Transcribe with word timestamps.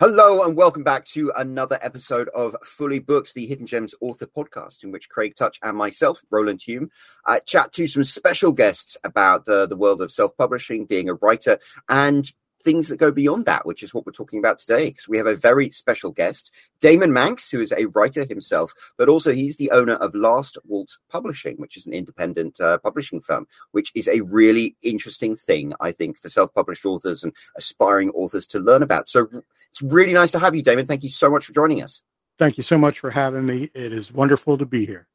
Hello 0.00 0.42
and 0.42 0.56
welcome 0.56 0.82
back 0.82 1.04
to 1.04 1.30
another 1.36 1.78
episode 1.80 2.28
of 2.30 2.56
Fully 2.64 2.98
Booked, 2.98 3.32
the 3.32 3.46
Hidden 3.46 3.68
Gems 3.68 3.94
author 4.00 4.26
podcast, 4.26 4.82
in 4.82 4.90
which 4.90 5.08
Craig 5.08 5.36
Touch 5.36 5.60
and 5.62 5.76
myself, 5.76 6.20
Roland 6.30 6.60
Hume, 6.60 6.90
uh, 7.26 7.38
chat 7.46 7.72
to 7.74 7.86
some 7.86 8.02
special 8.02 8.50
guests 8.50 8.96
about 9.04 9.44
the, 9.44 9.68
the 9.68 9.76
world 9.76 10.02
of 10.02 10.10
self 10.10 10.36
publishing, 10.36 10.84
being 10.84 11.08
a 11.08 11.14
writer, 11.14 11.60
and 11.88 12.32
things 12.64 12.88
that 12.88 12.96
go 12.96 13.10
beyond 13.10 13.46
that, 13.46 13.66
which 13.66 13.82
is 13.82 13.92
what 13.92 14.06
we're 14.06 14.12
talking 14.12 14.38
about 14.38 14.58
today. 14.58 14.86
Because 14.86 15.08
we 15.08 15.18
have 15.18 15.26
a 15.26 15.36
very 15.36 15.70
special 15.70 16.10
guest, 16.10 16.52
Daemon 16.80 17.12
Manx, 17.12 17.50
who 17.50 17.60
is 17.60 17.72
a 17.72 17.86
writer 17.86 18.24
himself, 18.24 18.72
but 18.96 19.08
also 19.08 19.32
he's 19.32 19.56
the 19.56 19.70
owner 19.70 19.94
of 19.94 20.14
Last 20.14 20.58
Waltz 20.64 20.98
Publishing, 21.10 21.56
which 21.56 21.76
is 21.76 21.86
an 21.86 21.92
independent 21.92 22.60
uh, 22.60 22.78
publishing 22.78 23.20
firm, 23.20 23.46
which 23.72 23.92
is 23.94 24.08
a 24.08 24.22
really 24.22 24.76
interesting 24.82 25.36
thing, 25.36 25.72
I 25.80 25.92
think, 25.92 26.18
for 26.18 26.28
self 26.28 26.52
published 26.54 26.84
authors 26.84 27.22
and 27.22 27.32
aspiring 27.56 28.10
authors 28.10 28.46
to 28.48 28.58
learn 28.58 28.82
about. 28.82 29.08
So 29.08 29.28
it's 29.70 29.82
really 29.82 30.12
nice 30.12 30.32
to 30.32 30.38
have 30.38 30.54
you, 30.54 30.62
Daemon. 30.62 30.86
Thank 30.86 31.04
you 31.04 31.10
so 31.10 31.30
much 31.30 31.46
for 31.46 31.52
joining 31.52 31.82
us. 31.82 32.02
Thank 32.38 32.56
you 32.56 32.64
so 32.64 32.78
much 32.78 32.98
for 32.98 33.10
having 33.10 33.46
me. 33.46 33.70
It 33.74 33.92
is 33.92 34.12
wonderful 34.12 34.58
to 34.58 34.66
be 34.66 34.86
here. 34.86 35.06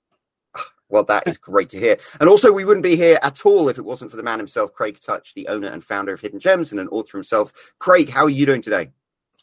Well, 0.89 1.03
that 1.05 1.27
is 1.27 1.37
great 1.37 1.69
to 1.69 1.79
hear. 1.79 1.97
And 2.19 2.29
also, 2.29 2.51
we 2.51 2.65
wouldn't 2.65 2.83
be 2.83 2.95
here 2.95 3.19
at 3.21 3.45
all 3.45 3.69
if 3.69 3.77
it 3.77 3.85
wasn't 3.85 4.11
for 4.11 4.17
the 4.17 4.23
man 4.23 4.39
himself, 4.39 4.73
Craig 4.73 4.99
Touch, 4.99 5.33
the 5.33 5.47
owner 5.47 5.67
and 5.67 5.83
founder 5.83 6.13
of 6.13 6.21
Hidden 6.21 6.39
Gems 6.39 6.71
and 6.71 6.79
an 6.79 6.87
author 6.89 7.17
himself. 7.17 7.73
Craig, 7.79 8.09
how 8.09 8.25
are 8.25 8.29
you 8.29 8.45
doing 8.45 8.61
today? 8.61 8.89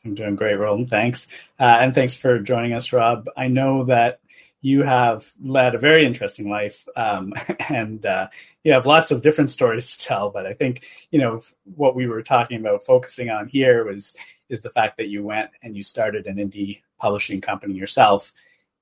I'm 0.04 0.14
doing 0.14 0.36
great, 0.36 0.54
Roland. 0.54 0.90
Thanks. 0.90 1.28
Uh, 1.58 1.78
and 1.80 1.94
thanks 1.94 2.14
for 2.14 2.38
joining 2.38 2.72
us, 2.72 2.92
Rob. 2.92 3.28
I 3.36 3.48
know 3.48 3.84
that 3.84 4.20
you 4.60 4.82
have 4.82 5.30
led 5.42 5.74
a 5.74 5.78
very 5.78 6.04
interesting 6.04 6.48
life 6.50 6.86
um, 6.96 7.32
and 7.68 8.04
uh, 8.04 8.28
you 8.64 8.72
have 8.72 8.86
lots 8.86 9.10
of 9.10 9.22
different 9.22 9.50
stories 9.50 9.96
to 9.96 10.04
tell. 10.04 10.30
But 10.30 10.46
I 10.46 10.54
think, 10.54 10.84
you 11.10 11.20
know, 11.20 11.42
what 11.76 11.94
we 11.94 12.06
were 12.06 12.22
talking 12.22 12.58
about 12.58 12.84
focusing 12.84 13.30
on 13.30 13.46
here 13.46 13.84
was 13.84 14.16
is 14.48 14.60
the 14.60 14.70
fact 14.70 14.96
that 14.96 15.08
you 15.08 15.24
went 15.24 15.50
and 15.62 15.76
you 15.76 15.82
started 15.82 16.26
an 16.26 16.36
indie 16.36 16.82
publishing 16.98 17.40
company 17.40 17.74
yourself. 17.74 18.32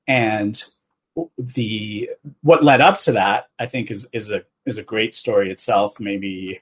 And 0.07 0.63
the 1.39 2.11
what 2.43 2.65
led 2.65 2.81
up 2.81 2.99
to 2.99 3.13
that, 3.13 3.49
I 3.59 3.67
think, 3.67 3.91
is 3.91 4.07
is 4.13 4.31
a 4.31 4.45
is 4.67 4.79
a 4.79 4.83
great 4.83 5.15
story 5.15 5.51
itself. 5.51 6.01
Maybe 6.01 6.61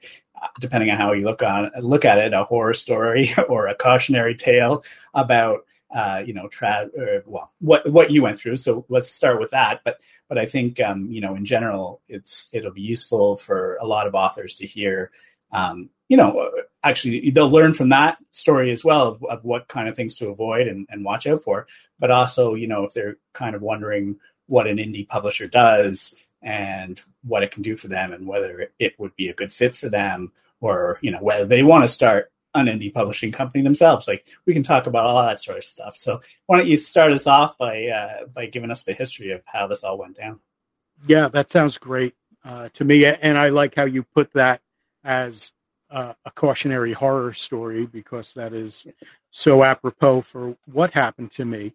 depending 0.59 0.89
on 0.89 0.97
how 0.97 1.13
you 1.13 1.23
look 1.23 1.41
on 1.41 1.71
look 1.79 2.05
at 2.05 2.17
it, 2.17 2.33
a 2.33 2.43
horror 2.43 2.73
story 2.73 3.31
or 3.49 3.67
a 3.67 3.75
cautionary 3.75 4.35
tale 4.35 4.83
about 5.13 5.65
uh, 5.95 6.23
you 6.25 6.33
know 6.33 6.47
tra- 6.47 6.89
or, 6.97 7.23
well 7.25 7.51
what 7.59 7.89
what 7.89 8.11
you 8.11 8.21
went 8.21 8.37
through. 8.37 8.57
So 8.57 8.85
let's 8.89 9.09
start 9.09 9.39
with 9.39 9.51
that. 9.51 9.81
But 9.83 9.99
but 10.29 10.37
I 10.37 10.45
think 10.45 10.79
um, 10.79 11.05
you 11.11 11.21
know 11.21 11.35
in 11.35 11.45
general, 11.45 12.01
it's 12.07 12.53
it'll 12.53 12.71
be 12.71 12.81
useful 12.81 13.35
for 13.35 13.77
a 13.77 13.85
lot 13.85 14.07
of 14.07 14.15
authors 14.15 14.55
to 14.55 14.65
hear. 14.65 15.11
Um, 15.51 15.89
you 16.09 16.17
know, 16.17 16.51
actually, 16.83 17.29
they'll 17.31 17.49
learn 17.49 17.73
from 17.73 17.89
that 17.89 18.17
story 18.31 18.71
as 18.71 18.83
well 18.83 19.07
of, 19.07 19.23
of 19.25 19.45
what 19.45 19.67
kind 19.67 19.87
of 19.87 19.95
things 19.95 20.15
to 20.15 20.29
avoid 20.29 20.67
and, 20.67 20.87
and 20.89 21.05
watch 21.05 21.25
out 21.27 21.41
for. 21.41 21.67
But 21.99 22.11
also, 22.11 22.55
you 22.55 22.67
know, 22.67 22.83
if 22.83 22.93
they're 22.93 23.17
kind 23.33 23.55
of 23.55 23.61
wondering 23.61 24.19
what 24.47 24.67
an 24.67 24.77
indie 24.77 25.07
publisher 25.07 25.47
does 25.47 26.23
and 26.41 27.01
what 27.23 27.43
it 27.43 27.51
can 27.51 27.63
do 27.63 27.75
for 27.75 27.87
them 27.87 28.11
and 28.11 28.27
whether 28.27 28.69
it 28.79 28.99
would 28.99 29.15
be 29.15 29.29
a 29.29 29.33
good 29.33 29.53
fit 29.53 29.75
for 29.75 29.89
them 29.89 30.31
or 30.59 30.99
you 31.01 31.11
know 31.11 31.21
whether 31.21 31.45
they 31.45 31.63
want 31.63 31.83
to 31.83 31.87
start 31.87 32.31
an 32.55 32.67
indie 32.67 32.93
publishing 32.93 33.31
company 33.31 33.63
themselves. 33.63 34.07
Like 34.07 34.25
we 34.45 34.53
can 34.53 34.63
talk 34.63 34.85
about 34.85 35.05
all 35.05 35.23
that 35.23 35.41
sort 35.41 35.57
of 35.57 35.63
stuff. 35.63 35.95
So 35.95 36.21
why 36.45 36.57
don't 36.57 36.67
you 36.67 36.77
start 36.77 37.11
us 37.11 37.25
off 37.25 37.57
by 37.57 37.87
uh, 37.87 38.25
by 38.33 38.45
giving 38.47 38.71
us 38.71 38.83
the 38.83 38.93
history 38.93 39.31
of 39.31 39.41
how 39.45 39.67
this 39.67 39.83
all 39.83 39.97
went 39.97 40.17
down? 40.17 40.39
Yeah 41.07 41.27
that 41.29 41.51
sounds 41.51 41.77
great 41.77 42.15
uh, 42.43 42.69
to 42.73 42.85
me. 42.85 43.05
And 43.05 43.37
i 43.37 43.49
like 43.49 43.75
how 43.75 43.85
you 43.85 44.03
put 44.03 44.33
that 44.33 44.61
as 45.03 45.51
uh, 45.89 46.13
a 46.25 46.31
cautionary 46.31 46.93
horror 46.93 47.33
story 47.33 47.85
because 47.85 48.33
that 48.33 48.53
is 48.53 48.87
so 49.29 49.63
apropos 49.63 50.21
for 50.21 50.57
what 50.65 50.91
happened 50.91 51.31
to 51.31 51.45
me 51.45 51.73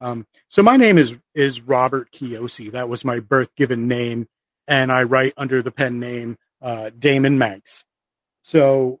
um, 0.00 0.26
so 0.48 0.62
my 0.62 0.76
name 0.76 0.98
is 0.98 1.14
is 1.34 1.60
Robert 1.60 2.10
Kiosi. 2.12 2.72
That 2.72 2.88
was 2.88 3.04
my 3.04 3.20
birth 3.20 3.54
given 3.54 3.88
name, 3.88 4.28
and 4.66 4.90
I 4.90 5.02
write 5.02 5.34
under 5.36 5.62
the 5.62 5.70
pen 5.70 6.00
name 6.00 6.38
uh, 6.62 6.90
Daemon 6.98 7.38
Manx. 7.38 7.84
So 8.42 9.00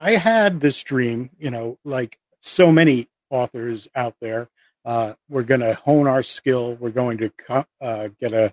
I 0.00 0.12
had 0.12 0.60
this 0.60 0.82
dream, 0.82 1.30
you 1.38 1.50
know, 1.50 1.78
like 1.84 2.18
so 2.40 2.72
many 2.72 3.08
authors 3.30 3.88
out 3.94 4.16
there. 4.20 4.48
Uh, 4.84 5.14
we're 5.28 5.44
going 5.44 5.60
to 5.60 5.74
hone 5.74 6.06
our 6.06 6.22
skill. 6.22 6.74
We're 6.74 6.90
going 6.90 7.18
to 7.18 7.30
co- 7.30 7.66
uh, 7.80 8.08
get 8.20 8.32
a 8.32 8.52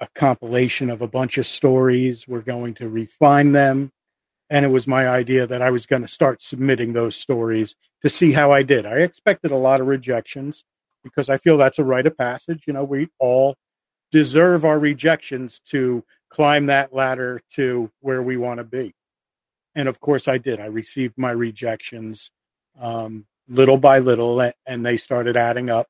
a 0.00 0.08
compilation 0.14 0.90
of 0.90 1.02
a 1.02 1.08
bunch 1.08 1.38
of 1.38 1.46
stories. 1.46 2.26
We're 2.26 2.40
going 2.40 2.74
to 2.74 2.88
refine 2.88 3.52
them. 3.52 3.92
And 4.50 4.64
it 4.64 4.68
was 4.68 4.86
my 4.86 5.08
idea 5.08 5.46
that 5.46 5.62
I 5.62 5.70
was 5.70 5.86
going 5.86 6.02
to 6.02 6.08
start 6.08 6.42
submitting 6.42 6.92
those 6.92 7.16
stories 7.16 7.76
to 8.02 8.10
see 8.10 8.32
how 8.32 8.52
I 8.52 8.62
did. 8.62 8.86
I 8.86 8.96
expected 8.98 9.50
a 9.50 9.56
lot 9.56 9.80
of 9.80 9.86
rejections 9.86 10.64
because 11.04 11.28
I 11.28 11.36
feel 11.36 11.56
that's 11.56 11.78
a 11.78 11.84
rite 11.84 12.06
of 12.06 12.16
passage. 12.16 12.64
You 12.66 12.72
know, 12.72 12.82
we 12.84 13.08
all 13.20 13.54
deserve 14.10 14.64
our 14.64 14.78
rejections 14.78 15.60
to 15.70 16.02
climb 16.30 16.66
that 16.66 16.92
ladder 16.92 17.40
to 17.50 17.90
where 18.00 18.22
we 18.22 18.36
want 18.36 18.58
to 18.58 18.64
be. 18.64 18.94
And 19.74 19.88
of 19.88 20.00
course, 20.00 20.26
I 20.28 20.38
did. 20.38 20.60
I 20.60 20.66
received 20.66 21.14
my 21.16 21.30
rejections 21.30 22.30
um, 22.80 23.26
little 23.48 23.78
by 23.78 23.98
little, 23.98 24.52
and 24.66 24.86
they 24.86 24.96
started 24.96 25.36
adding 25.36 25.70
up. 25.70 25.88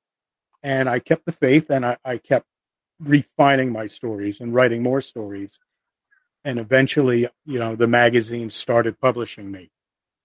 And 0.63 0.89
I 0.89 0.99
kept 0.99 1.27
the 1.27 1.33
faith, 1.33 1.71
and 1.71 1.85
I, 1.85 1.97
I 2.05 2.17
kept 2.19 2.47
refining 2.99 3.73
my 3.73 3.87
stories 3.87 4.41
and 4.41 4.55
writing 4.55 4.83
more 4.83 5.01
stories. 5.01 5.59
And 6.45 6.59
eventually, 6.59 7.29
you 7.45 7.59
know, 7.59 7.77
the 7.77 7.87
magazine 7.87 8.51
started 8.51 9.01
publishing 9.01 9.51
me. 9.51 9.71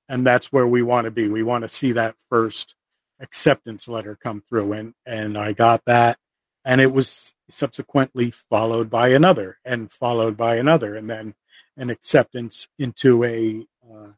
And 0.08 0.26
that's 0.26 0.52
where 0.52 0.68
we 0.68 0.82
want 0.82 1.06
to 1.06 1.12
be. 1.12 1.28
We 1.28 1.44
want 1.44 1.64
to 1.64 1.70
see 1.70 1.92
that 1.94 2.16
first 2.30 2.76
acceptance 3.20 3.88
letter 3.88 4.18
come 4.22 4.42
through 4.48 4.74
and 4.74 4.94
and 5.06 5.38
I 5.38 5.54
got 5.54 5.84
that 5.86 6.18
and 6.66 6.80
it 6.80 6.94
was 6.94 7.34
subsequently 7.50 8.32
followed 8.32 8.90
by 8.90 9.10
another 9.10 9.58
and 9.66 9.92
followed 9.92 10.38
by 10.38 10.56
another 10.56 10.96
and 10.96 11.10
then 11.10 11.34
an 11.78 11.90
acceptance 11.90 12.68
into 12.78 13.24
a 13.24 13.66
uh, 13.90 14.12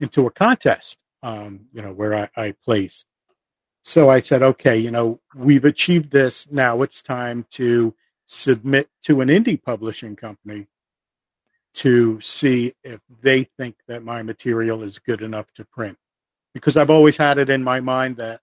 into 0.00 0.26
a 0.26 0.30
contest 0.30 0.96
um, 1.22 1.66
you 1.72 1.82
know 1.82 1.92
where 1.92 2.14
I, 2.14 2.28
I 2.36 2.54
placed. 2.64 3.06
So 3.82 4.10
I 4.10 4.20
said 4.20 4.42
okay 4.42 4.78
you 4.78 4.90
know 4.90 5.20
we've 5.34 5.64
achieved 5.64 6.10
this. 6.10 6.46
Now 6.50 6.82
it's 6.82 7.02
time 7.02 7.46
to 7.52 7.94
submit 8.26 8.88
to 9.02 9.20
an 9.20 9.28
indie 9.28 9.62
publishing 9.62 10.16
company 10.16 10.66
to 11.74 12.20
see 12.20 12.74
if 12.84 13.00
they 13.20 13.44
think 13.58 13.76
that 13.88 14.02
my 14.02 14.22
material 14.22 14.82
is 14.82 14.98
good 14.98 15.20
enough 15.22 15.52
to 15.54 15.64
print 15.64 15.98
because 16.54 16.76
I've 16.76 16.90
always 16.90 17.16
had 17.16 17.36
it 17.36 17.50
in 17.50 17.62
my 17.62 17.80
mind 17.80 18.16
that 18.16 18.40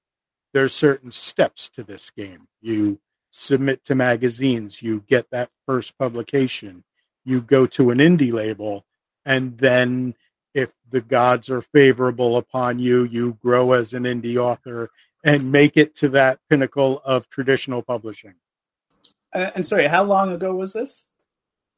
there's 0.53 0.73
certain 0.73 1.11
steps 1.11 1.69
to 1.69 1.83
this 1.83 2.09
game. 2.09 2.47
You 2.61 2.99
submit 3.31 3.85
to 3.85 3.95
magazines, 3.95 4.81
you 4.81 5.03
get 5.07 5.31
that 5.31 5.49
first 5.66 5.97
publication, 5.97 6.83
you 7.23 7.41
go 7.41 7.66
to 7.66 7.89
an 7.89 7.99
indie 7.99 8.33
label, 8.33 8.85
and 9.25 9.57
then 9.57 10.13
if 10.53 10.69
the 10.89 10.99
gods 10.99 11.49
are 11.49 11.61
favorable 11.61 12.35
upon 12.35 12.77
you, 12.77 13.05
you 13.05 13.38
grow 13.41 13.72
as 13.72 13.94
an 13.94 14.03
indie 14.03 14.35
author 14.35 14.91
and 15.23 15.51
make 15.51 15.78
it 15.78 15.95
to 15.95 16.09
that 16.09 16.39
pinnacle 16.49 17.01
of 17.05 17.29
traditional 17.29 17.81
publishing. 17.81 18.33
Uh, 19.33 19.51
and 19.55 19.66
sorry, 19.66 19.88
how 19.88 20.03
long 20.03 20.33
ago 20.33 20.53
was 20.53 20.73
this? 20.73 21.05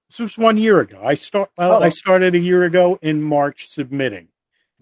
This 0.10 0.20
was 0.20 0.38
one 0.38 0.58
year 0.58 0.80
ago. 0.80 1.02
I 1.04 1.14
start. 1.16 1.52
Well, 1.58 1.74
oh. 1.74 1.82
I 1.82 1.90
started 1.90 2.34
a 2.34 2.40
year 2.40 2.64
ago 2.64 2.98
in 3.02 3.22
March 3.22 3.68
submitting 3.68 4.30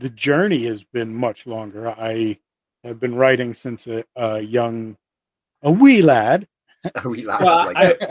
the 0.02 0.10
journey 0.10 0.66
has 0.66 0.84
been 0.84 1.14
much 1.14 1.46
longer. 1.46 1.90
I 1.90 2.40
have 2.84 3.00
been 3.00 3.16
writing 3.16 3.54
since 3.54 3.88
a, 3.88 4.04
a 4.16 4.40
young, 4.42 4.98
a 5.62 5.72
wee 5.72 6.02
lad. 6.02 6.48
A 6.96 7.08
wee 7.08 7.24
lad. 7.24 7.44
Well, 7.44 7.66
like 7.68 8.02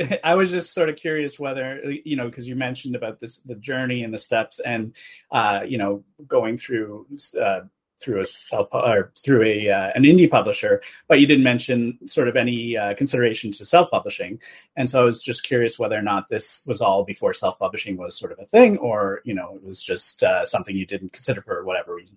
I, 0.00 0.18
I, 0.24 0.34
was 0.34 0.50
just 0.50 0.74
sort 0.74 0.88
of 0.88 0.96
curious 0.96 1.38
whether 1.38 1.80
you 2.04 2.16
know 2.16 2.28
because 2.28 2.48
you 2.48 2.56
mentioned 2.56 2.96
about 2.96 3.20
this 3.20 3.36
the 3.36 3.54
journey 3.54 4.02
and 4.02 4.12
the 4.12 4.18
steps 4.18 4.58
and 4.58 4.96
uh, 5.30 5.60
you 5.64 5.78
know 5.78 6.02
going 6.26 6.56
through 6.56 7.06
uh, 7.40 7.60
through 8.00 8.20
a 8.20 8.26
self 8.26 8.68
or 8.72 9.12
through 9.16 9.42
a 9.42 9.70
uh, 9.70 9.90
an 9.94 10.02
indie 10.04 10.30
publisher, 10.30 10.80
but 11.08 11.20
you 11.20 11.26
didn't 11.26 11.44
mention 11.44 11.98
sort 12.06 12.28
of 12.28 12.36
any 12.36 12.76
uh, 12.76 12.94
consideration 12.94 13.52
to 13.52 13.64
self 13.64 13.90
publishing. 13.90 14.40
And 14.76 14.88
so 14.88 15.00
I 15.00 15.04
was 15.04 15.22
just 15.22 15.42
curious 15.42 15.78
whether 15.78 15.98
or 15.98 16.02
not 16.02 16.28
this 16.28 16.64
was 16.66 16.80
all 16.80 17.04
before 17.04 17.34
self 17.34 17.58
publishing 17.58 17.96
was 17.96 18.16
sort 18.16 18.32
of 18.32 18.38
a 18.38 18.44
thing, 18.44 18.78
or 18.78 19.20
you 19.24 19.34
know, 19.34 19.56
it 19.56 19.64
was 19.64 19.82
just 19.82 20.22
uh, 20.22 20.44
something 20.44 20.76
you 20.76 20.86
didn't 20.86 21.12
consider 21.12 21.40
for 21.40 21.64
whatever 21.64 21.94
reason. 21.94 22.16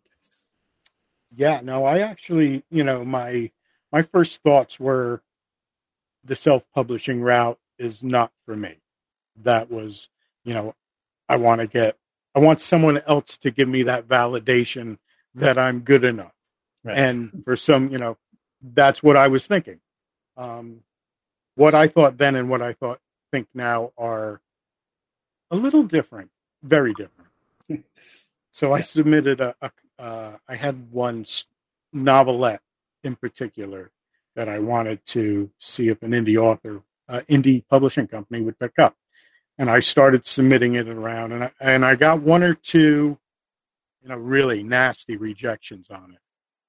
Yeah, 1.35 1.61
no, 1.63 1.85
I 1.85 1.99
actually, 1.99 2.63
you 2.69 2.83
know, 2.83 3.03
my 3.03 3.51
my 3.91 4.01
first 4.01 4.41
thoughts 4.43 4.79
were 4.79 5.21
the 6.23 6.35
self 6.35 6.65
publishing 6.73 7.21
route 7.21 7.59
is 7.77 8.03
not 8.03 8.31
for 8.45 8.55
me. 8.55 8.75
That 9.43 9.71
was, 9.71 10.09
you 10.43 10.53
know, 10.53 10.75
I 11.27 11.37
want 11.37 11.61
to 11.61 11.67
get, 11.67 11.97
I 12.35 12.39
want 12.39 12.61
someone 12.61 13.01
else 13.07 13.37
to 13.37 13.51
give 13.51 13.67
me 13.67 13.83
that 13.83 14.07
validation 14.07 14.97
that 15.35 15.57
I'm 15.57 15.81
good 15.81 16.03
enough. 16.03 16.33
Right. 16.83 16.97
And 16.97 17.43
for 17.43 17.55
some, 17.55 17.91
you 17.91 17.97
know, 17.97 18.17
that's 18.61 19.03
what 19.03 19.15
I 19.15 19.27
was 19.27 19.47
thinking. 19.47 19.79
Um, 20.37 20.81
what 21.55 21.75
I 21.75 21.87
thought 21.87 22.17
then 22.17 22.35
and 22.35 22.49
what 22.49 22.61
I 22.61 22.73
thought 22.73 22.99
think 23.31 23.47
now 23.53 23.91
are 23.97 24.41
a 25.49 25.55
little 25.55 25.83
different, 25.83 26.31
very 26.63 26.93
different. 26.93 27.85
so 28.51 28.73
I 28.73 28.81
submitted 28.81 29.41
a, 29.41 29.55
a 29.61 29.71
uh, 30.01 30.37
I 30.47 30.55
had 30.55 30.91
one 30.91 31.25
novelette 31.93 32.61
in 33.03 33.15
particular 33.15 33.91
that 34.35 34.49
I 34.49 34.59
wanted 34.59 35.05
to 35.07 35.51
see 35.59 35.89
if 35.89 36.01
an 36.01 36.11
indie 36.11 36.37
author, 36.37 36.81
uh, 37.07 37.21
indie 37.29 37.63
publishing 37.69 38.07
company 38.07 38.41
would 38.41 38.57
pick 38.57 38.79
up. 38.79 38.95
And 39.57 39.69
I 39.69 39.79
started 39.79 40.25
submitting 40.25 40.73
it 40.75 40.87
around, 40.87 41.33
and 41.33 41.43
I, 41.43 41.51
and 41.59 41.85
I 41.85 41.95
got 41.95 42.21
one 42.21 42.41
or 42.41 42.55
two, 42.55 43.19
you 44.01 44.09
know, 44.09 44.17
really 44.17 44.63
nasty 44.63 45.17
rejections 45.17 45.87
on 45.89 46.13
it. 46.13 46.19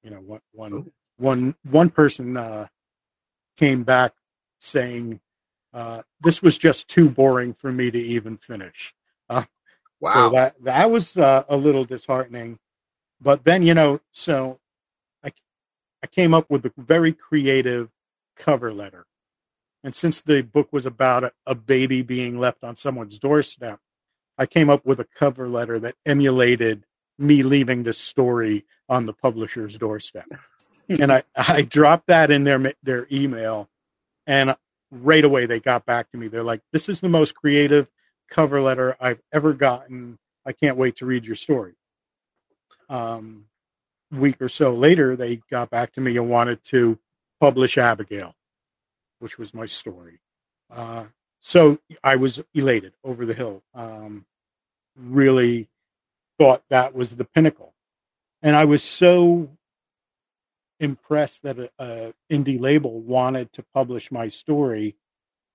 You 0.03 0.11
know, 0.11 0.21
one 0.21 0.41
one 0.53 0.93
one 1.19 1.55
one 1.71 1.91
person 1.91 2.37
uh, 2.37 2.67
came 3.57 3.85
back 3.85 4.13
saying 4.59 5.21
uh, 5.73 6.03
this 6.21 6.43
was 6.43 6.59
just 6.59 6.89
too 6.89 7.09
boring 7.09 7.55
for 7.55 7.73
me 7.73 7.91
to 7.91 7.99
even 7.99 8.37
finish. 8.37 8.95
Uh, 9.29 9.45
Wow. 10.01 10.15
so 10.15 10.31
that 10.31 10.57
that 10.65 10.91
was 10.91 11.17
uh, 11.17 11.45
a 11.49 11.57
little 11.57 11.85
disheartening. 11.85 12.59
But 13.21 13.45
then 13.45 13.63
you 13.63 13.73
know, 13.73 14.01
so 14.11 14.59
I 15.23 15.31
I 16.03 16.09
came 16.09 16.35
up 16.35 16.51
with 16.51 16.67
a 16.67 16.73
very 16.77 17.13
creative 17.13 17.89
cover 18.37 18.75
letter, 18.75 19.07
and 19.85 19.95
since 19.95 20.21
the 20.21 20.43
book 20.43 20.73
was 20.73 20.87
about 20.87 21.23
a, 21.23 21.33
a 21.47 21.55
baby 21.55 22.03
being 22.03 22.41
left 22.41 22.65
on 22.65 22.75
someone's 22.75 23.17
doorstep, 23.17 23.79
I 24.37 24.47
came 24.47 24.69
up 24.69 24.85
with 24.85 24.99
a 24.99 25.05
cover 25.05 25.49
letter 25.49 25.79
that 25.79 25.95
emulated 26.05 26.85
me 27.19 27.43
leaving 27.43 27.83
the 27.83 27.93
story 27.93 28.65
on 28.89 29.07
the 29.07 29.13
publisher's 29.13 29.77
doorstep, 29.77 30.27
and 30.89 31.13
I 31.13 31.23
I 31.37 31.63
dropped 31.63 32.09
that 32.09 32.31
in 32.31 32.45
their 32.45 32.75
their 32.83 33.07
email, 33.11 33.69
and 34.27 34.57
right 34.91 35.25
away 35.25 35.47
they 35.47 35.61
got 35.61 35.87
back 35.87 36.11
to 36.11 36.19
me. 36.19 36.29
They're 36.29 36.43
like, 36.43 36.61
"This 36.73 36.89
is 36.89 37.01
the 37.01 37.09
most 37.09 37.35
creative." 37.35 37.89
cover 38.33 38.63
letter 38.63 38.97
I've 38.99 39.21
ever 39.33 39.53
gotten. 39.53 40.19
I 40.47 40.53
can't 40.53 40.79
wait 40.79 40.97
to 40.97 41.07
read 41.07 41.25
your 41.25 41.37
story. 41.37 41.75
Um, 42.89 43.45
week 44.11 44.41
or 44.41 44.49
so 44.49 44.73
later, 44.73 45.17
they 45.17 45.41
got 45.51 45.71
back 45.71 45.93
to 45.93 46.01
me 46.01 46.17
and 46.17 46.29
wanted 46.29 46.65
to 46.65 46.99
publish 47.41 47.77
Abigail, 47.77 48.35
which 49.19 49.39
was 49.39 49.53
my 49.53 49.67
story. 49.67 50.19
Uh, 50.75 51.05
so 51.41 51.79
I 52.03 52.17
was 52.17 52.43
elated 52.55 52.95
over 53.05 53.27
the 53.27 53.35
hill. 53.35 53.63
Um, 53.75 54.25
really 54.97 55.69
thought 56.43 56.65
that 56.71 56.95
was 56.95 57.15
the 57.15 57.25
pinnacle. 57.25 57.73
And 58.43 58.57
I 58.57 58.65
was 58.65 58.83
so 58.83 59.49
impressed 60.81 61.45
that 61.45 61.59
a, 61.59 61.71
a 61.79 62.15
indie 62.31 62.61
label 62.61 63.01
wanted 63.01 63.53
to 63.53 63.65
publish 63.73 64.11
my 64.11 64.29
story. 64.29 64.97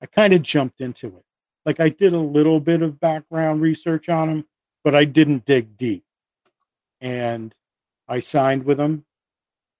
I 0.01 0.05
kind 0.05 0.31
of 0.33 0.43
jumped 0.43 0.79
into 0.79 1.07
it 1.07 1.25
like 1.65 1.81
I 1.81 1.89
did 1.89 2.13
a 2.13 2.19
little 2.19 2.61
bit 2.61 2.81
of 2.81 3.01
background 3.01 3.61
research 3.61 4.07
on 4.07 4.29
them, 4.29 4.45
but 4.85 4.95
I 4.95 5.03
didn't 5.03 5.45
dig 5.45 5.77
deep. 5.77 6.05
And 7.01 7.53
I 8.07 8.21
signed 8.21 8.63
with 8.63 8.77
them 8.77 9.03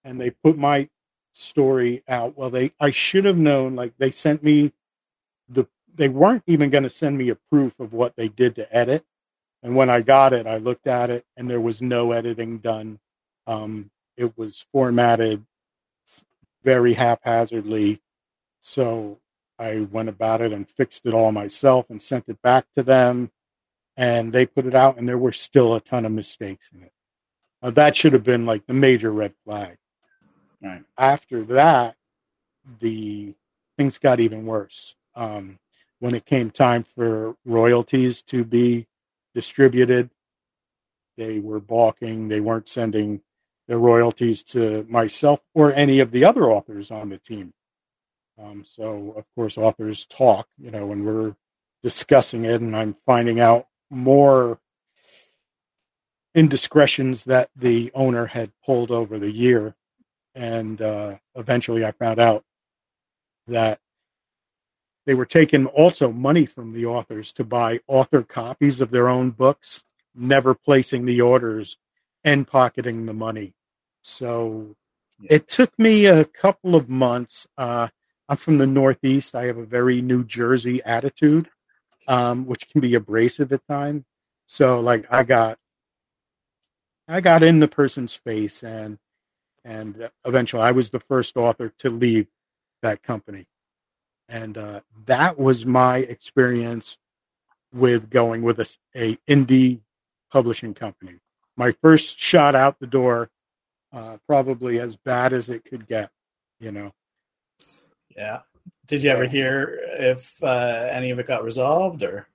and 0.04 0.20
they 0.20 0.28
put 0.28 0.58
my 0.58 0.90
story 1.32 2.02
out. 2.06 2.36
Well, 2.36 2.50
they 2.50 2.72
I 2.78 2.90
should 2.90 3.24
have 3.24 3.38
known 3.38 3.74
like 3.74 3.94
they 3.96 4.10
sent 4.10 4.42
me 4.42 4.74
the 5.48 5.66
they 5.94 6.10
weren't 6.10 6.44
even 6.46 6.68
going 6.68 6.84
to 6.84 6.90
send 6.90 7.16
me 7.16 7.30
a 7.30 7.34
proof 7.50 7.80
of 7.80 7.94
what 7.94 8.16
they 8.16 8.28
did 8.28 8.56
to 8.56 8.76
edit. 8.76 9.06
And 9.62 9.74
when 9.74 9.90
I 9.90 10.02
got 10.02 10.32
it, 10.32 10.46
I 10.46 10.58
looked 10.58 10.86
at 10.86 11.10
it 11.10 11.24
and 11.36 11.50
there 11.50 11.60
was 11.60 11.82
no 11.82 12.12
editing 12.12 12.58
done. 12.58 12.98
Um, 13.46 13.90
it 14.16 14.36
was 14.36 14.64
formatted 14.72 15.44
very 16.64 16.94
haphazardly. 16.94 18.00
So 18.62 19.18
I 19.58 19.80
went 19.80 20.08
about 20.08 20.40
it 20.40 20.52
and 20.52 20.68
fixed 20.68 21.06
it 21.06 21.14
all 21.14 21.32
myself 21.32 21.86
and 21.88 22.02
sent 22.02 22.24
it 22.28 22.40
back 22.42 22.66
to 22.76 22.82
them. 22.82 23.30
And 23.96 24.32
they 24.32 24.46
put 24.46 24.64
it 24.66 24.76
out, 24.76 24.96
and 24.96 25.08
there 25.08 25.18
were 25.18 25.32
still 25.32 25.74
a 25.74 25.80
ton 25.80 26.04
of 26.04 26.12
mistakes 26.12 26.70
in 26.72 26.84
it. 26.84 26.92
Uh, 27.60 27.70
that 27.70 27.96
should 27.96 28.12
have 28.12 28.22
been 28.22 28.46
like 28.46 28.64
the 28.66 28.74
major 28.74 29.10
red 29.10 29.34
flag. 29.44 29.76
Right. 30.62 30.84
After 30.96 31.42
that, 31.46 31.96
the 32.80 33.34
things 33.76 33.98
got 33.98 34.20
even 34.20 34.46
worse. 34.46 34.94
Um, 35.16 35.58
when 36.00 36.14
it 36.14 36.26
came 36.26 36.50
time 36.50 36.84
for 36.84 37.34
royalties 37.44 38.22
to 38.22 38.44
be 38.44 38.86
distributed, 39.38 40.10
they 41.16 41.38
were 41.38 41.60
balking. 41.60 42.26
They 42.26 42.40
weren't 42.40 42.68
sending 42.68 43.20
their 43.68 43.78
royalties 43.78 44.42
to 44.54 44.84
myself 44.88 45.40
or 45.54 45.72
any 45.72 46.00
of 46.00 46.10
the 46.10 46.24
other 46.24 46.50
authors 46.50 46.90
on 46.90 47.10
the 47.10 47.18
team. 47.18 47.52
Um, 48.36 48.64
so, 48.66 49.14
of 49.16 49.24
course, 49.36 49.56
authors 49.56 50.06
talk, 50.06 50.48
you 50.58 50.72
know, 50.72 50.86
when 50.86 51.04
we're 51.04 51.36
discussing 51.84 52.44
it, 52.46 52.60
and 52.60 52.74
I'm 52.74 52.96
finding 53.06 53.38
out 53.38 53.68
more 53.90 54.58
indiscretions 56.34 57.22
that 57.24 57.50
the 57.54 57.92
owner 57.94 58.26
had 58.26 58.50
pulled 58.66 58.90
over 58.90 59.20
the 59.20 59.30
year. 59.30 59.76
And 60.34 60.82
uh, 60.82 61.18
eventually 61.36 61.84
I 61.84 61.92
found 61.92 62.18
out 62.18 62.44
that 63.46 63.78
they 65.08 65.14
were 65.14 65.24
taking 65.24 65.64
also 65.64 66.12
money 66.12 66.44
from 66.44 66.74
the 66.74 66.84
authors 66.84 67.32
to 67.32 67.42
buy 67.42 67.80
author 67.86 68.22
copies 68.22 68.78
of 68.82 68.90
their 68.90 69.08
own 69.08 69.30
books, 69.30 69.82
never 70.14 70.54
placing 70.54 71.06
the 71.06 71.22
orders 71.22 71.78
and 72.24 72.46
pocketing 72.46 73.06
the 73.06 73.14
money. 73.14 73.54
So 74.02 74.76
Yeah. 75.18 75.36
it 75.36 75.48
took 75.48 75.76
me 75.78 76.04
a 76.04 76.26
couple 76.26 76.74
of 76.74 76.90
months. 76.90 77.48
Uh, 77.56 77.88
I'm 78.28 78.36
from 78.36 78.58
the 78.58 78.66
Northeast. 78.66 79.34
I 79.34 79.46
have 79.46 79.56
a 79.56 79.64
very 79.64 80.02
New 80.02 80.24
Jersey 80.24 80.82
attitude, 80.84 81.48
um, 82.06 82.44
which 82.44 82.68
can 82.68 82.82
be 82.82 82.94
abrasive 82.94 83.50
at 83.50 83.66
times. 83.66 84.04
So, 84.44 84.78
like, 84.78 85.06
I 85.10 85.24
got, 85.24 85.58
I 87.08 87.22
got 87.22 87.42
in 87.42 87.60
the 87.60 87.68
person's 87.68 88.12
face, 88.12 88.62
and 88.62 88.98
and 89.64 90.10
eventually, 90.26 90.64
I 90.64 90.72
was 90.72 90.90
the 90.90 91.00
first 91.00 91.34
author 91.38 91.72
to 91.78 91.88
leave 91.88 92.26
that 92.82 93.02
company, 93.02 93.46
and 94.28 94.58
uh, 94.58 94.80
that 95.06 95.38
was 95.38 95.64
my 95.64 95.98
experience 95.98 96.98
with 97.72 98.10
going 98.10 98.42
with 98.42 98.60
a, 98.60 98.68
a 98.94 99.16
indie 99.28 99.80
publishing 100.30 100.74
company. 100.74 101.14
My 101.56 101.72
first 101.72 102.18
shot 102.18 102.54
out 102.54 102.78
the 102.78 102.86
door, 102.86 103.30
uh, 103.92 104.18
probably 104.26 104.80
as 104.80 104.96
bad 104.96 105.32
as 105.32 105.48
it 105.48 105.64
could 105.64 105.86
get, 105.86 106.10
you 106.60 106.72
know. 106.72 106.92
Yeah. 108.16 108.40
Did 108.86 109.02
you 109.02 109.10
ever 109.10 109.26
hear 109.26 109.78
if 109.98 110.42
uh, 110.42 110.88
any 110.90 111.10
of 111.10 111.18
it 111.18 111.26
got 111.26 111.44
resolved 111.44 112.02
or? 112.02 112.26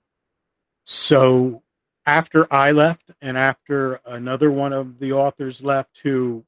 So 0.84 1.62
after 2.06 2.52
I 2.52 2.72
left 2.72 3.10
and 3.20 3.38
after 3.38 4.00
another 4.04 4.50
one 4.50 4.72
of 4.72 4.98
the 4.98 5.12
authors 5.12 5.62
left 5.62 5.98
who 6.02 6.44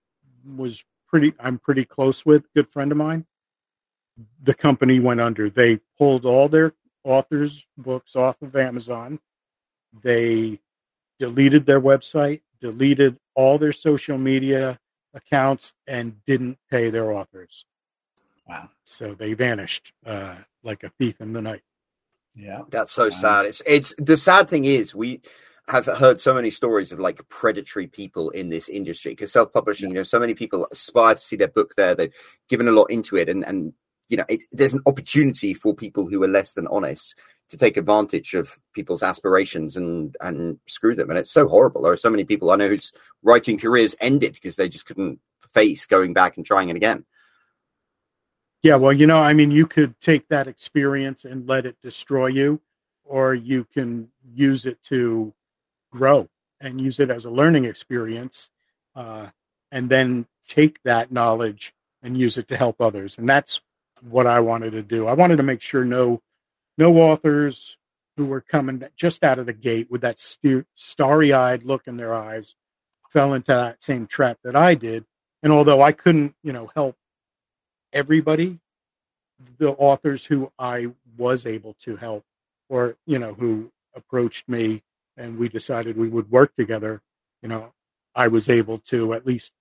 was 0.57 0.85
pretty 1.09 1.33
I'm 1.41 1.59
pretty 1.59 1.85
close 1.85 2.27
with, 2.27 2.53
good 2.55 2.69
friend 2.69 2.93
of 2.93 2.99
mine, 2.99 3.27
the 4.43 4.55
company 4.55 5.01
went 5.01 5.21
under. 5.21 5.51
They 5.51 5.81
pulled 5.99 6.25
all 6.25 6.49
their 6.49 6.73
authors' 7.05 7.65
books 7.77 8.17
off 8.17 8.41
of 8.43 8.57
Amazon. 8.57 9.19
They 10.03 10.61
deleted 11.19 11.67
their 11.67 11.81
website, 11.81 12.41
deleted 12.61 13.19
all 13.35 13.59
their 13.59 13.73
social 13.73 14.19
media 14.19 14.79
accounts 15.15 15.73
and 15.87 16.23
didn't 16.27 16.59
pay 16.71 16.91
their 16.91 17.13
authors. 17.13 17.65
Wow. 18.49 18.71
So 18.85 19.15
they 19.15 19.33
vanished 19.33 19.93
uh, 20.05 20.37
like 20.63 20.83
a 20.85 20.91
thief 20.99 21.21
in 21.21 21.33
the 21.33 21.43
night. 21.43 21.63
Yeah. 22.35 22.63
That's 22.71 22.93
so 22.93 23.05
Wow. 23.05 23.11
sad. 23.11 23.47
It's 23.47 23.63
it's 23.67 23.95
the 23.99 24.17
sad 24.17 24.49
thing 24.49 24.65
is 24.67 24.95
we 24.95 25.23
have 25.69 25.87
heard 25.87 26.21
so 26.21 26.33
many 26.35 26.51
stories 26.51 26.93
of 26.93 27.01
like 27.01 27.27
predatory 27.29 27.87
people 27.89 28.31
in 28.31 28.49
this 28.51 28.69
industry 28.69 29.13
because 29.13 29.33
self-publishing, 29.33 29.89
you 29.89 29.95
know, 29.97 30.03
so 30.05 30.21
many 30.21 30.35
people 30.35 30.69
aspire 30.71 31.15
to 31.17 31.21
see 31.21 31.35
their 31.37 31.49
book 31.49 31.75
there. 31.77 31.95
They've 31.95 32.15
given 32.49 32.69
a 32.69 32.73
lot 32.73 32.91
into 32.91 33.17
it, 33.17 33.29
and 33.29 33.45
and 33.45 33.73
you 34.09 34.17
know, 34.17 34.25
it, 34.29 34.43
there's 34.53 34.75
an 34.75 34.83
opportunity 34.87 35.55
for 35.55 35.75
people 35.75 36.09
who 36.09 36.23
are 36.23 36.29
less 36.29 36.53
than 36.53 36.67
honest 36.69 37.17
to 37.49 37.57
take 37.57 37.77
advantage 37.77 38.35
of 38.35 38.59
people's 38.73 39.03
aspirations 39.03 39.77
and 39.77 40.17
and 40.21 40.59
screw 40.69 40.95
them. 40.95 41.11
And 41.11 41.19
it's 41.19 41.31
so 41.31 41.49
horrible. 41.49 41.83
There 41.83 41.93
are 41.93 41.97
so 41.97 42.11
many 42.11 42.25
people 42.25 42.51
I 42.51 42.57
know 42.57 42.69
whose 42.69 42.93
writing 43.23 43.59
careers 43.59 43.95
ended 44.01 44.35
because 44.35 44.57
they 44.57 44.69
just 44.69 44.87
couldn't 44.87 45.21
face 45.55 45.87
going 45.87 46.13
back 46.13 46.37
and 46.37 46.45
trying 46.45 46.69
it 46.69 46.77
again. 46.77 47.05
Yeah, 48.63 48.77
well, 48.77 48.93
you 48.93 49.07
know, 49.07 49.19
I 49.19 49.33
mean, 49.33 49.51
you 49.51 49.67
could 49.67 50.01
take 50.01 50.29
that 50.29 50.49
experience 50.49 51.25
and 51.25 51.47
let 51.47 51.67
it 51.67 51.77
destroy 51.83 52.27
you, 52.27 52.61
or 53.05 53.35
you 53.35 53.65
can 53.65 54.09
use 54.35 54.67
it 54.67 54.83
to 54.85 55.33
grow 55.93 56.29
and 56.61 56.81
use 56.81 56.99
it 56.99 57.11
as 57.11 57.25
a 57.25 57.31
learning 57.31 57.65
experience, 57.65 58.51
uh, 58.97 59.27
and 59.71 59.89
then 59.89 60.27
take 60.49 60.83
that 60.83 61.13
knowledge 61.13 61.75
and 62.03 62.19
use 62.19 62.39
it 62.39 62.49
to 62.49 62.57
help 62.57 62.81
others. 62.81 63.19
And 63.19 63.29
that's 63.29 63.61
what 64.11 64.27
I 64.27 64.41
wanted 64.41 64.73
to 64.73 64.83
do. 64.83 65.07
I 65.07 65.15
wanted 65.15 65.37
to 65.37 65.43
make 65.43 65.63
sure 65.63 65.85
no, 65.85 66.23
no 66.79 66.97
authors 66.97 67.77
who 68.17 68.27
were 68.27 68.41
coming 68.41 68.83
just 68.97 69.25
out 69.25 69.39
of 69.39 69.47
the 69.47 69.53
gate 69.53 69.91
with 69.91 70.01
that 70.01 70.19
st- 70.19 70.67
starry-eyed 70.75 71.65
look 71.65 71.87
in 71.87 71.97
their 71.97 72.15
eyes 72.15 72.55
fell 73.13 73.35
into 73.35 73.53
that 73.53 73.83
same 73.83 74.07
trap 74.07 74.39
that 74.45 74.57
I 74.57 74.75
did. 74.75 75.05
And 75.43 75.53
although 75.53 75.83
I 75.83 75.93
couldn't, 75.93 76.35
you 76.43 76.53
know, 76.53 76.71
help 76.75 76.97
everybody 77.93 78.59
the 79.59 79.71
authors 79.71 80.25
who 80.25 80.51
I 80.59 80.89
was 81.17 81.47
able 81.47 81.75
to 81.85 81.97
help 81.97 82.25
or 82.69 82.97
you 83.07 83.19
know 83.19 83.35
who 83.35 83.71
approached 83.95 84.49
me 84.49 84.83
and 85.17 85.39
we 85.39 85.49
decided 85.49 85.97
we 85.97 86.09
would 86.09 86.31
work 86.31 86.55
together 86.57 87.03
you 87.43 87.49
know 87.49 87.73
I 88.15 88.29
was 88.29 88.49
able 88.49 88.79
to 88.91 89.15
at 89.15 89.27
least 89.27 89.53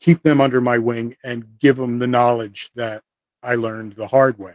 keep 0.00 0.22
them 0.22 0.40
under 0.40 0.60
my 0.60 0.78
wing 0.78 1.16
and 1.24 1.58
give 1.58 1.76
them 1.76 1.98
the 1.98 2.06
knowledge 2.06 2.70
that 2.74 3.02
I 3.44 3.54
learned 3.56 3.94
the 3.94 4.08
hard 4.08 4.38
way. 4.38 4.54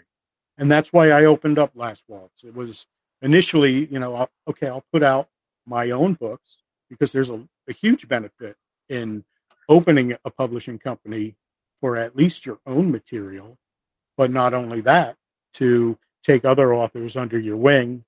And 0.58 0.70
that's 0.70 0.92
why 0.92 1.12
I 1.12 1.26
opened 1.26 1.58
up 1.58 1.72
Last 1.76 2.04
Waltz. 2.08 2.44
It 2.44 2.56
was 2.56 2.86
initially, 3.22 3.86
you 3.86 4.00
know, 4.00 4.28
okay, 4.48 4.68
I'll 4.68 4.86
put 4.92 5.04
out 5.04 5.30
my 5.66 5.92
own 5.92 6.16
books 6.16 6.64
because 6.90 7.12
there's 7.12 7.30
a, 7.30 7.42
a 7.68 7.74
huge 7.74 8.08
benefit 8.08 8.58
in 8.90 9.24
opening 9.70 10.16
a 10.26 10.30
publishing 10.30 10.80
company 10.80 11.36
for 11.80 11.96
at 11.96 12.16
least 12.16 12.46
your 12.46 12.60
own 12.66 12.92
material, 12.92 13.58
but 14.18 14.32
not 14.32 14.54
only 14.54 14.82
that, 14.82 15.16
to 15.54 15.98
take 16.24 16.44
other 16.44 16.74
authors 16.74 17.16
under 17.16 17.40
your 17.40 17.56
wing, 17.56 18.04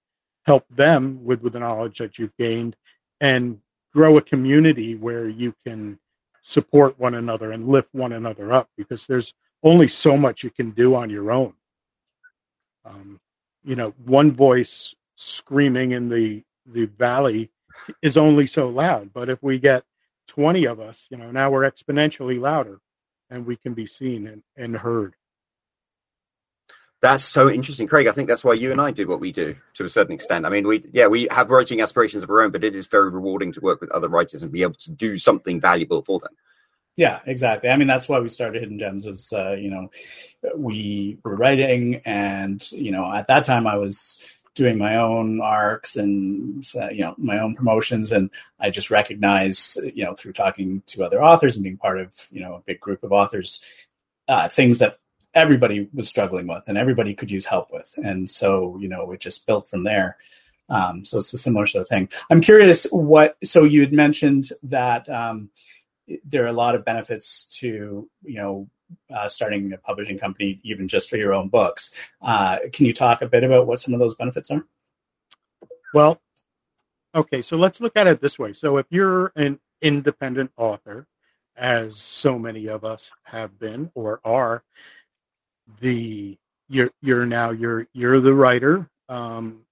help 0.45 0.65
them 0.69 1.23
with, 1.23 1.41
with 1.41 1.53
the 1.53 1.59
knowledge 1.59 1.99
that 1.99 2.17
you've 2.17 2.35
gained, 2.37 2.75
and 3.21 3.59
grow 3.93 4.17
a 4.17 4.21
community 4.21 4.95
where 4.95 5.29
you 5.29 5.53
can 5.65 5.99
support 6.41 6.99
one 6.99 7.13
another 7.13 7.51
and 7.51 7.67
lift 7.67 7.89
one 7.93 8.11
another 8.11 8.51
up 8.51 8.67
because 8.75 9.05
there's 9.05 9.33
only 9.63 9.87
so 9.87 10.17
much 10.17 10.43
you 10.43 10.49
can 10.49 10.71
do 10.71 10.95
on 10.95 11.09
your 11.09 11.31
own. 11.31 11.53
Um, 12.85 13.19
you 13.63 13.75
know, 13.75 13.93
one 14.03 14.31
voice 14.31 14.95
screaming 15.15 15.91
in 15.91 16.09
the 16.09 16.43
the 16.65 16.85
valley 16.85 17.49
is 18.01 18.17
only 18.17 18.47
so 18.47 18.69
loud, 18.69 19.11
but 19.13 19.29
if 19.29 19.41
we 19.41 19.59
get 19.59 19.83
20 20.27 20.65
of 20.65 20.79
us, 20.79 21.07
you 21.09 21.17
know, 21.17 21.31
now 21.31 21.49
we're 21.51 21.69
exponentially 21.69 22.39
louder 22.39 22.79
and 23.29 23.45
we 23.45 23.55
can 23.55 23.73
be 23.73 23.85
seen 23.85 24.27
and, 24.27 24.43
and 24.55 24.75
heard. 24.75 25.15
That's 27.01 27.23
so 27.23 27.49
interesting, 27.49 27.87
Craig. 27.87 28.05
I 28.05 28.11
think 28.11 28.29
that's 28.29 28.43
why 28.43 28.53
you 28.53 28.71
and 28.71 28.79
I 28.79 28.91
do 28.91 29.07
what 29.07 29.19
we 29.19 29.31
do 29.31 29.55
to 29.73 29.85
a 29.85 29.89
certain 29.89 30.13
extent. 30.13 30.45
I 30.45 30.49
mean, 30.49 30.67
we 30.67 30.83
yeah, 30.93 31.07
we 31.07 31.27
have 31.31 31.49
writing 31.49 31.81
aspirations 31.81 32.21
of 32.21 32.29
our 32.29 32.43
own, 32.43 32.51
but 32.51 32.63
it 32.63 32.75
is 32.75 32.85
very 32.85 33.09
rewarding 33.09 33.51
to 33.53 33.59
work 33.59 33.81
with 33.81 33.89
other 33.89 34.07
writers 34.07 34.43
and 34.43 34.51
be 34.51 34.61
able 34.61 34.75
to 34.75 34.91
do 34.91 35.17
something 35.17 35.59
valuable 35.59 36.03
for 36.03 36.19
them. 36.19 36.31
Yeah, 37.01 37.19
exactly. 37.25 37.71
I 37.71 37.77
mean, 37.77 37.87
that's 37.87 38.07
why 38.07 38.19
we 38.19 38.29
started 38.29 38.61
Hidden 38.61 38.77
Gems. 38.77 39.07
Was 39.07 39.33
uh, 39.33 39.55
you 39.59 39.71
know, 39.71 39.89
we 40.55 41.17
were 41.23 41.35
writing, 41.35 41.95
and 42.05 42.71
you 42.71 42.91
know, 42.91 43.11
at 43.11 43.25
that 43.25 43.43
time 43.43 43.65
I 43.65 43.75
was 43.75 44.23
doing 44.53 44.77
my 44.77 44.97
own 44.97 45.41
arcs 45.41 45.95
and 45.95 46.63
uh, 46.79 46.89
you 46.89 47.01
know 47.01 47.15
my 47.17 47.39
own 47.39 47.55
promotions 47.55 48.11
and 48.11 48.29
i 48.59 48.69
just 48.69 48.91
recognize 48.91 49.77
you 49.95 50.03
know 50.03 50.13
through 50.13 50.33
talking 50.33 50.83
to 50.87 51.05
other 51.05 51.23
authors 51.23 51.55
and 51.55 51.63
being 51.63 51.77
part 51.77 51.97
of 51.97 52.27
you 52.31 52.41
know 52.41 52.55
a 52.55 52.59
big 52.67 52.77
group 52.81 53.01
of 53.01 53.13
authors 53.13 53.63
uh, 54.27 54.49
things 54.49 54.77
that 54.79 54.97
everybody 55.33 55.87
was 55.93 56.09
struggling 56.09 56.47
with 56.47 56.65
and 56.67 56.77
everybody 56.77 57.13
could 57.13 57.31
use 57.31 57.45
help 57.45 57.71
with 57.71 57.97
and 58.03 58.29
so 58.29 58.77
you 58.81 58.89
know 58.89 59.09
it 59.13 59.21
just 59.21 59.47
built 59.47 59.69
from 59.69 59.83
there 59.83 60.17
um, 60.67 61.05
so 61.05 61.17
it's 61.19 61.33
a 61.33 61.37
similar 61.37 61.65
sort 61.65 61.83
of 61.83 61.87
thing 61.87 62.09
i'm 62.29 62.41
curious 62.41 62.85
what 62.91 63.37
so 63.45 63.63
you 63.63 63.79
had 63.79 63.93
mentioned 63.93 64.49
that 64.63 65.07
um, 65.07 65.49
there 66.25 66.43
are 66.43 66.47
a 66.47 66.53
lot 66.53 66.75
of 66.75 66.85
benefits 66.85 67.45
to 67.59 68.09
you 68.23 68.35
know 68.35 68.69
uh, 69.13 69.27
starting 69.27 69.71
a 69.73 69.77
publishing 69.77 70.17
company, 70.17 70.59
even 70.63 70.87
just 70.87 71.09
for 71.09 71.17
your 71.17 71.33
own 71.33 71.49
books. 71.49 71.95
Uh, 72.21 72.59
can 72.71 72.85
you 72.85 72.93
talk 72.93 73.21
a 73.21 73.27
bit 73.27 73.43
about 73.43 73.67
what 73.67 73.79
some 73.79 73.93
of 73.93 73.99
those 73.99 74.15
benefits 74.15 74.51
are? 74.51 74.65
Well, 75.93 76.21
okay, 77.13 77.41
so 77.41 77.57
let's 77.57 77.81
look 77.81 77.95
at 77.95 78.07
it 78.07 78.21
this 78.21 78.39
way. 78.39 78.53
So 78.53 78.77
if 78.77 78.85
you're 78.89 79.31
an 79.35 79.59
independent 79.81 80.51
author, 80.57 81.07
as 81.55 81.97
so 81.97 82.39
many 82.39 82.67
of 82.67 82.83
us 82.85 83.09
have 83.23 83.59
been 83.59 83.91
or 83.93 84.21
are, 84.23 84.63
the 85.79 86.37
you're 86.69 86.91
you're 87.01 87.25
now 87.25 87.51
you're 87.51 87.87
you're 87.93 88.19
the 88.19 88.33
writer. 88.33 88.89
Um, 89.09 89.65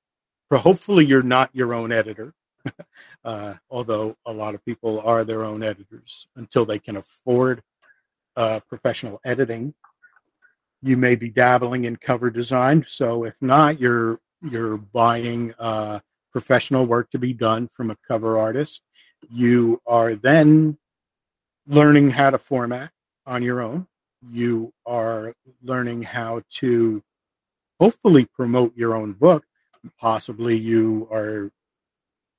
hopefully, 0.52 1.06
you're 1.06 1.24
not 1.24 1.50
your 1.54 1.74
own 1.74 1.92
editor. 1.92 2.34
uh, 3.24 3.54
although 3.70 4.16
a 4.26 4.32
lot 4.32 4.56
of 4.56 4.64
people 4.66 5.02
are 5.02 5.24
their 5.24 5.44
own 5.44 5.64
editors 5.64 6.28
until 6.36 6.66
they 6.66 6.80
can 6.80 6.98
afford 6.98 7.62
uh, 8.36 8.60
professional 8.68 9.20
editing. 9.24 9.74
You 10.82 10.98
may 10.98 11.16
be 11.16 11.30
dabbling 11.30 11.86
in 11.86 11.98
cover 11.98 12.30
design. 12.30 12.86
So 12.88 13.26
if 13.26 13.36
not, 13.42 13.80
you're 13.80 14.20
you're 14.42 14.78
buying 14.78 15.54
uh, 15.60 16.00
professional 16.32 16.86
work 16.86 17.10
to 17.12 17.20
be 17.20 17.34
done 17.34 17.70
from 17.74 17.92
a 17.92 17.98
cover 18.08 18.38
artist. 18.40 18.82
You 19.30 19.82
are 19.86 20.16
then 20.16 20.78
learning 21.68 22.12
how 22.12 22.30
to 22.30 22.38
format 22.38 22.92
on 23.26 23.44
your 23.44 23.62
own. 23.62 23.88
You 24.22 24.74
are 24.86 25.34
learning 25.62 26.04
how 26.04 26.42
to 26.56 27.04
hopefully 27.80 28.26
promote 28.26 28.76
your 28.76 28.96
own 28.96 29.14
book. 29.14 29.46
Possibly 30.00 30.58
you 30.58 31.08
are 31.12 31.52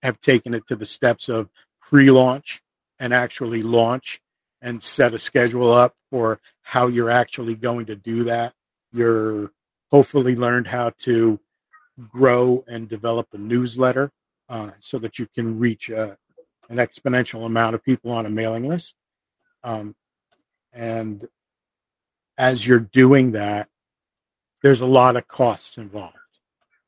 have 0.02 0.20
taken 0.20 0.54
it 0.54 0.66
to 0.68 0.76
the 0.76 0.86
steps 0.86 1.28
of 1.28 1.48
pre-launch 1.80 2.62
and 2.98 3.12
actually 3.12 3.62
launch 3.62 4.20
and 4.62 4.82
set 4.82 5.14
a 5.14 5.18
schedule 5.18 5.72
up 5.72 5.94
for 6.10 6.40
how 6.62 6.86
you're 6.86 7.10
actually 7.10 7.54
going 7.54 7.86
to 7.86 7.96
do 7.96 8.24
that. 8.24 8.52
You're 8.92 9.52
hopefully 9.90 10.36
learned 10.36 10.66
how 10.66 10.90
to 11.00 11.40
grow 12.08 12.64
and 12.68 12.88
develop 12.88 13.28
a 13.32 13.38
newsletter 13.38 14.10
uh, 14.48 14.70
so 14.78 14.98
that 14.98 15.18
you 15.18 15.26
can 15.34 15.58
reach 15.58 15.90
a, 15.90 16.16
an 16.68 16.76
exponential 16.76 17.46
amount 17.46 17.74
of 17.74 17.84
people 17.84 18.10
on 18.12 18.26
a 18.26 18.30
mailing 18.30 18.68
list. 18.68 18.94
Um, 19.64 19.94
and 20.72 21.28
as 22.38 22.66
you're 22.66 22.78
doing 22.78 23.32
that, 23.32 23.68
there's 24.62 24.80
a 24.80 24.86
lot 24.86 25.16
of 25.16 25.26
costs 25.26 25.78
involved. 25.78 26.16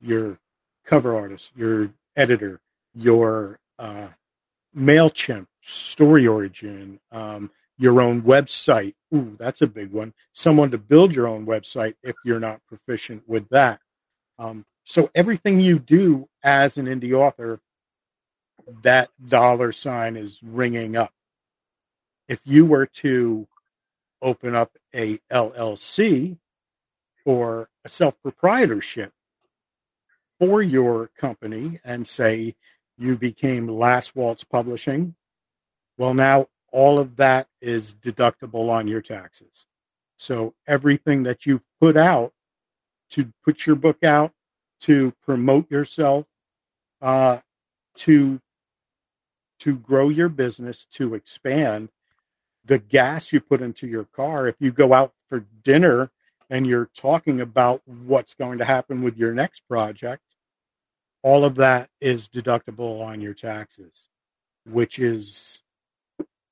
Your 0.01 0.39
cover 0.85 1.17
artist, 1.17 1.51
your 1.57 1.91
editor, 2.17 2.61
your 2.95 3.59
uh, 3.79 4.09
MailChimp, 4.77 5.47
StoryOrigin, 5.67 6.99
um, 7.11 7.51
your 7.79 8.01
own 8.01 8.23
website. 8.23 8.95
Ooh, 9.15 9.37
that's 9.39 9.63
a 9.63 9.67
big 9.67 9.91
one. 9.91 10.15
Someone 10.33 10.71
to 10.71 10.79
build 10.79 11.15
your 11.15 11.27
own 11.27 11.47
website 11.47 11.95
if 12.03 12.17
you're 12.25 12.41
not 12.41 12.61
proficient 12.69 13.23
with 13.29 13.49
that. 13.51 13.81
Um, 14.39 14.65
so 14.85 15.11
everything 15.15 15.61
you 15.61 15.79
do 15.79 16.29
as 16.43 16.77
an 16.77 16.87
indie 16.87 17.13
author, 17.13 17.61
that 18.83 19.11
dollar 19.29 19.73
sign 19.73 20.17
is 20.17 20.39
ringing 20.43 20.97
up. 20.97 21.13
If 22.29 22.41
you 22.45 22.67
were 22.67 22.87
to 22.87 23.47
open 24.23 24.55
up 24.55 24.71
a 24.95 25.19
LLC 25.31 26.39
or 27.25 27.69
a 27.85 27.89
self 27.89 28.21
proprietorship 28.23 29.13
for 30.39 30.63
your 30.63 31.11
company 31.19 31.81
and 31.85 32.07
say 32.07 32.55
you 32.99 33.17
became 33.17 33.67
Last 33.67 34.15
Waltz 34.15 34.45
Publishing, 34.45 35.15
well, 35.99 36.15
now 36.15 36.49
all 36.71 36.99
of 36.99 37.17
that 37.17 37.49
is 37.61 37.95
deductible 37.95 38.71
on 38.71 38.89
your 38.89 39.03
taxes. 39.03 39.67
So 40.17 40.55
everything 40.67 41.25
that 41.25 41.47
you 41.47 41.61
put 41.81 41.97
out 41.97 42.33
to 43.11 43.31
put 43.45 43.67
your 43.67 43.77
book 43.77 44.03
out, 44.03 44.33
to 44.81 45.13
promote 45.25 45.71
yourself, 45.71 46.27
uh, 47.01 47.39
to 47.97 48.41
to 49.61 49.77
grow 49.77 50.09
your 50.09 50.29
business, 50.29 50.87
to 50.93 51.15
expand, 51.15 51.89
the 52.65 52.79
gas 52.79 53.33
you 53.33 53.41
put 53.41 53.63
into 53.63 53.87
your 53.87 54.05
car. 54.05 54.49
If 54.49 54.57
you 54.59 54.73
go 54.73 54.93
out 54.93 55.13
for 55.29 55.45
dinner 55.63 56.11
and 56.51 56.67
you're 56.67 56.91
talking 56.97 57.41
about 57.41 57.81
what's 57.87 58.35
going 58.35 58.59
to 58.59 58.65
happen 58.65 59.03
with 59.03 59.17
your 59.17 59.33
next 59.33 59.61
project, 59.69 60.23
all 61.23 61.45
of 61.45 61.57
that 61.57 61.89
is 62.01 62.29
deductible 62.29 63.01
on 63.03 63.21
your 63.21 63.35
taxes, 63.35 64.09
which 64.65 64.99
is 64.99 65.63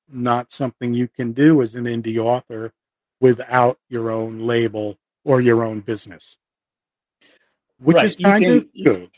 not 0.09 0.51
something 0.51 0.93
you 0.93 1.07
can 1.07 1.33
do 1.33 1.61
as 1.61 1.75
an 1.75 1.85
indie 1.85 2.17
author 2.17 2.73
without 3.19 3.77
your 3.89 4.11
own 4.11 4.39
label 4.39 4.97
or 5.23 5.41
your 5.41 5.63
own 5.63 5.81
business, 5.81 6.37
which 7.79 7.95
right. 7.95 8.05
is 8.05 8.15
kind 8.15 8.43
can, 8.43 8.57
of 8.57 8.67
good. 8.83 9.09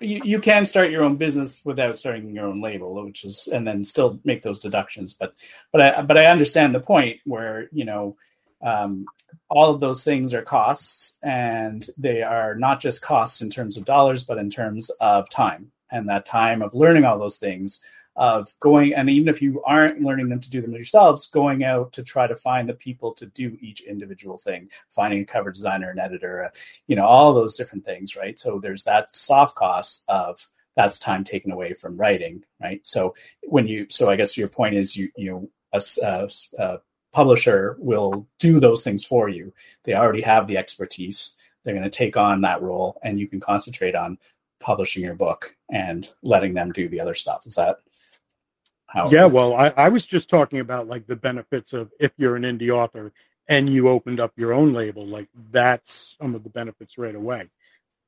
You, 0.00 0.20
you 0.24 0.40
can 0.40 0.66
start 0.66 0.90
your 0.90 1.02
own 1.02 1.16
business 1.16 1.62
without 1.64 1.98
starting 1.98 2.34
your 2.34 2.46
own 2.46 2.60
label, 2.60 3.02
which 3.04 3.24
is, 3.24 3.48
and 3.50 3.66
then 3.66 3.82
still 3.82 4.20
make 4.24 4.42
those 4.42 4.60
deductions. 4.60 5.14
But, 5.14 5.34
but 5.72 5.80
I, 5.80 6.02
but 6.02 6.18
I 6.18 6.26
understand 6.26 6.74
the 6.74 6.80
point 6.80 7.20
where 7.24 7.68
you 7.72 7.84
know, 7.84 8.16
um, 8.62 9.06
all 9.48 9.72
of 9.72 9.80
those 9.80 10.02
things 10.04 10.34
are 10.34 10.42
costs, 10.42 11.18
and 11.22 11.86
they 11.96 12.22
are 12.22 12.54
not 12.54 12.80
just 12.80 13.02
costs 13.02 13.42
in 13.42 13.50
terms 13.50 13.76
of 13.76 13.84
dollars, 13.84 14.24
but 14.24 14.38
in 14.38 14.50
terms 14.50 14.90
of 15.00 15.28
time, 15.30 15.70
and 15.90 16.08
that 16.08 16.26
time 16.26 16.62
of 16.62 16.74
learning 16.74 17.04
all 17.04 17.18
those 17.18 17.38
things 17.38 17.82
of 18.16 18.54
going 18.60 18.94
and 18.94 19.10
even 19.10 19.28
if 19.28 19.42
you 19.42 19.62
aren't 19.64 20.00
learning 20.00 20.28
them 20.28 20.40
to 20.40 20.48
do 20.48 20.62
them 20.62 20.72
yourselves 20.72 21.26
going 21.26 21.64
out 21.64 21.92
to 21.92 22.02
try 22.02 22.26
to 22.26 22.34
find 22.34 22.68
the 22.68 22.74
people 22.74 23.12
to 23.12 23.26
do 23.26 23.56
each 23.60 23.82
individual 23.82 24.38
thing 24.38 24.68
finding 24.88 25.20
a 25.20 25.24
cover 25.24 25.50
designer 25.52 25.90
an 25.90 25.98
editor 25.98 26.50
you 26.86 26.96
know 26.96 27.04
all 27.04 27.34
those 27.34 27.56
different 27.56 27.84
things 27.84 28.16
right? 28.16 28.38
So 28.38 28.58
there's 28.58 28.84
that 28.84 29.14
soft 29.14 29.54
cost 29.54 30.04
of 30.08 30.46
that's 30.76 30.98
time 30.98 31.24
taken 31.24 31.52
away 31.52 31.74
from 31.74 31.96
writing 31.96 32.42
right? 32.60 32.80
So 32.86 33.14
when 33.42 33.66
you 33.66 33.86
so 33.90 34.08
i 34.08 34.16
guess 34.16 34.36
your 34.36 34.48
point 34.48 34.74
is 34.74 34.96
you 34.96 35.10
you 35.16 35.30
know 35.30 35.50
a, 35.72 35.82
a, 36.02 36.28
a 36.58 36.78
publisher 37.16 37.76
will 37.78 38.26
do 38.38 38.60
those 38.60 38.82
things 38.82 39.04
for 39.04 39.28
you 39.28 39.52
they 39.84 39.94
already 39.94 40.22
have 40.22 40.46
the 40.46 40.58
expertise 40.58 41.36
they're 41.64 41.74
going 41.74 41.82
to 41.82 41.90
take 41.90 42.16
on 42.16 42.42
that 42.42 42.62
role 42.62 42.98
and 43.02 43.18
you 43.18 43.26
can 43.26 43.40
concentrate 43.40 43.94
on 43.94 44.18
publishing 44.60 45.02
your 45.02 45.14
book 45.14 45.54
and 45.70 46.08
letting 46.22 46.54
them 46.54 46.72
do 46.72 46.88
the 46.88 47.00
other 47.00 47.14
stuff 47.14 47.46
is 47.46 47.54
that 47.54 47.78
how? 48.86 49.10
Yeah, 49.10 49.26
well, 49.26 49.54
I, 49.54 49.68
I 49.76 49.88
was 49.88 50.06
just 50.06 50.30
talking 50.30 50.60
about 50.60 50.88
like 50.88 51.06
the 51.06 51.16
benefits 51.16 51.72
of 51.72 51.92
if 51.98 52.12
you're 52.16 52.36
an 52.36 52.44
indie 52.44 52.70
author 52.70 53.12
and 53.48 53.68
you 53.68 53.88
opened 53.88 54.20
up 54.20 54.32
your 54.36 54.52
own 54.52 54.72
label, 54.72 55.06
like 55.06 55.28
that's 55.50 56.16
some 56.20 56.34
of 56.34 56.44
the 56.44 56.50
benefits 56.50 56.96
right 56.96 57.14
away. 57.14 57.50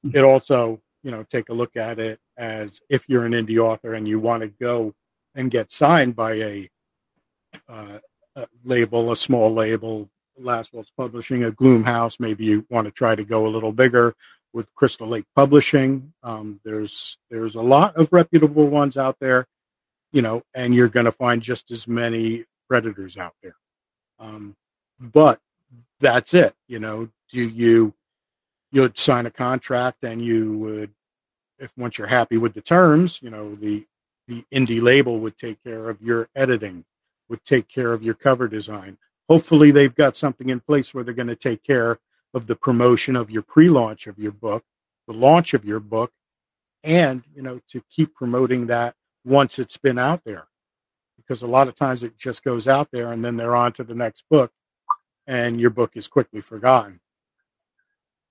Mm-hmm. 0.04 0.16
It 0.16 0.24
also, 0.24 0.80
you 1.02 1.10
know, 1.10 1.24
take 1.24 1.48
a 1.48 1.54
look 1.54 1.76
at 1.76 1.98
it 1.98 2.20
as 2.36 2.80
if 2.88 3.08
you're 3.08 3.26
an 3.26 3.32
indie 3.32 3.58
author 3.58 3.94
and 3.94 4.06
you 4.06 4.20
want 4.20 4.42
to 4.42 4.48
go 4.48 4.94
and 5.34 5.50
get 5.50 5.70
signed 5.70 6.16
by 6.16 6.32
a, 6.34 6.70
uh, 7.68 7.98
label, 8.64 9.10
a 9.12 9.16
small 9.16 9.52
label, 9.52 10.08
Last 10.38 10.72
Waltz 10.72 10.90
Publishing, 10.96 11.44
a 11.44 11.50
Gloom 11.50 11.84
House. 11.84 12.20
Maybe 12.20 12.44
you 12.44 12.66
want 12.70 12.86
to 12.86 12.92
try 12.92 13.14
to 13.14 13.24
go 13.24 13.46
a 13.46 13.48
little 13.48 13.72
bigger 13.72 14.14
with 14.52 14.72
Crystal 14.74 15.08
Lake 15.08 15.26
Publishing. 15.34 16.12
Um, 16.22 16.60
there's 16.64 17.18
there's 17.30 17.54
a 17.54 17.60
lot 17.62 17.96
of 17.96 18.12
reputable 18.12 18.68
ones 18.68 18.96
out 18.96 19.16
there, 19.20 19.46
you 20.12 20.22
know, 20.22 20.42
and 20.54 20.74
you're 20.74 20.88
going 20.88 21.06
to 21.06 21.12
find 21.12 21.42
just 21.42 21.70
as 21.70 21.88
many 21.88 22.44
predators 22.68 23.16
out 23.16 23.34
there. 23.42 23.56
Um, 24.20 24.56
but 25.00 25.40
that's 26.00 26.34
it. 26.34 26.54
You 26.66 26.78
know, 26.78 27.08
do 27.30 27.40
you 27.40 27.94
you'd 28.70 28.98
sign 28.98 29.26
a 29.26 29.30
contract 29.30 30.04
and 30.04 30.22
you 30.22 30.58
would, 30.58 30.90
if 31.58 31.72
once 31.76 31.98
you're 31.98 32.06
happy 32.06 32.36
with 32.36 32.54
the 32.54 32.60
terms, 32.60 33.18
you 33.22 33.30
know, 33.30 33.54
the 33.54 33.86
the 34.26 34.44
indie 34.52 34.82
label 34.82 35.18
would 35.20 35.38
take 35.38 35.62
care 35.64 35.88
of 35.88 36.02
your 36.02 36.28
editing, 36.36 36.84
would 37.28 37.44
take 37.44 37.68
care 37.68 37.92
of 37.92 38.02
your 38.02 38.14
cover 38.14 38.48
design. 38.48 38.98
Hopefully, 39.28 39.70
they've 39.70 39.94
got 39.94 40.16
something 40.16 40.48
in 40.48 40.60
place 40.60 40.94
where 40.94 41.04
they're 41.04 41.14
going 41.14 41.28
to 41.28 41.36
take 41.36 41.62
care 41.62 41.98
of 42.34 42.46
the 42.46 42.56
promotion 42.56 43.16
of 43.16 43.30
your 43.30 43.42
pre-launch 43.42 44.06
of 44.06 44.18
your 44.18 44.32
book, 44.32 44.64
the 45.06 45.12
launch 45.14 45.54
of 45.54 45.64
your 45.64 45.80
book, 45.80 46.12
and 46.84 47.22
you 47.34 47.42
know 47.42 47.60
to 47.68 47.82
keep 47.90 48.14
promoting 48.14 48.66
that 48.66 48.94
once 49.24 49.58
it's 49.58 49.76
been 49.76 49.98
out 49.98 50.22
there, 50.24 50.46
because 51.16 51.42
a 51.42 51.46
lot 51.46 51.68
of 51.68 51.74
times 51.74 52.02
it 52.02 52.16
just 52.18 52.42
goes 52.42 52.66
out 52.66 52.90
there 52.90 53.12
and 53.12 53.24
then 53.24 53.36
they're 53.36 53.56
on 53.56 53.72
to 53.72 53.84
the 53.84 53.94
next 53.94 54.24
book, 54.30 54.52
and 55.26 55.60
your 55.60 55.70
book 55.70 55.92
is 55.94 56.08
quickly 56.08 56.40
forgotten. 56.40 57.00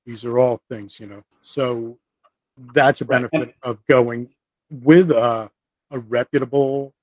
These 0.05 0.23
are 0.23 0.39
all 0.39 0.61
things, 0.69 0.99
you 0.99 1.05
know. 1.05 1.23
So 1.43 1.99
that's 2.73 3.01
a 3.01 3.05
benefit 3.05 3.39
right. 3.39 3.55
of 3.61 3.85
going 3.87 4.29
with 4.71 5.11
a, 5.11 5.51
a 5.91 5.99
reputable 5.99 6.93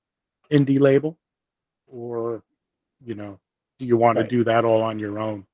indie 0.51 0.79
label, 0.79 1.17
or 1.87 2.43
you 3.03 3.15
know, 3.15 3.39
do 3.79 3.85
you 3.85 3.97
want 3.97 4.17
right. 4.17 4.29
to 4.29 4.35
do 4.35 4.43
that 4.45 4.65
all 4.65 4.81
on 4.81 4.99
your 4.99 5.19
own? 5.19 5.45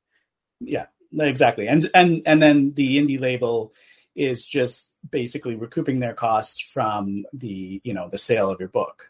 Yeah, 0.60 0.86
exactly. 1.18 1.68
And 1.68 1.90
and 1.94 2.24
and 2.26 2.42
then 2.42 2.74
the 2.74 2.98
indie 2.98 3.20
label 3.20 3.74
is 4.16 4.46
just 4.46 4.98
basically 5.10 5.56
recouping 5.56 6.00
their 6.00 6.14
cost 6.14 6.66
from 6.66 7.26
the 7.34 7.82
you 7.84 7.94
know 7.94 8.10
the 8.10 8.18
sale 8.18 8.50
of 8.50 8.60
your 8.60 8.70
book. 8.70 9.08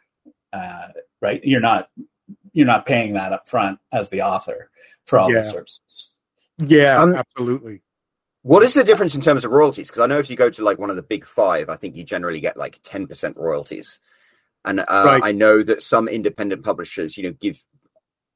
Uh, 0.54 0.88
right? 1.22 1.44
You're 1.44 1.62
not 1.62 1.90
you're 2.54 2.68
not 2.68 2.86
paying 2.86 3.14
that 3.14 3.34
up 3.34 3.48
front 3.48 3.80
as 3.92 4.10
the 4.10 4.22
author 4.22 4.70
for 5.06 5.20
all 5.20 5.32
yeah. 5.32 5.40
the 5.40 5.44
services. 5.46 6.12
Yeah 6.58 7.02
um, 7.02 7.16
absolutely. 7.16 7.82
what 8.44 8.64
is 8.64 8.74
the 8.74 8.84
difference 8.84 9.16
in 9.16 9.22
terms 9.22 9.46
of 9.46 9.52
royalties? 9.52 9.90
Because 9.90 10.04
i 10.04 10.06
know 10.06 10.20
if 10.20 10.30
you 10.30 10.36
go 10.36 10.50
to 10.50 10.64
like 10.64 10.78
one 10.78 10.90
of 10.90 10.96
the 10.96 11.02
big 11.02 11.26
five 11.26 11.70
i 11.70 11.76
think 11.76 11.96
you 11.96 12.04
generally 12.04 12.40
get 12.40 12.58
like 12.58 12.82
10% 12.84 13.36
royalties 13.38 14.00
and 14.66 14.80
uh, 14.80 14.86
right. 14.90 15.22
i 15.24 15.32
know 15.32 15.64
that 15.64 15.82
some 15.82 16.08
independent 16.08 16.64
publishers 16.64 17.18
you 17.18 17.24
know 17.24 17.36
give 17.40 17.64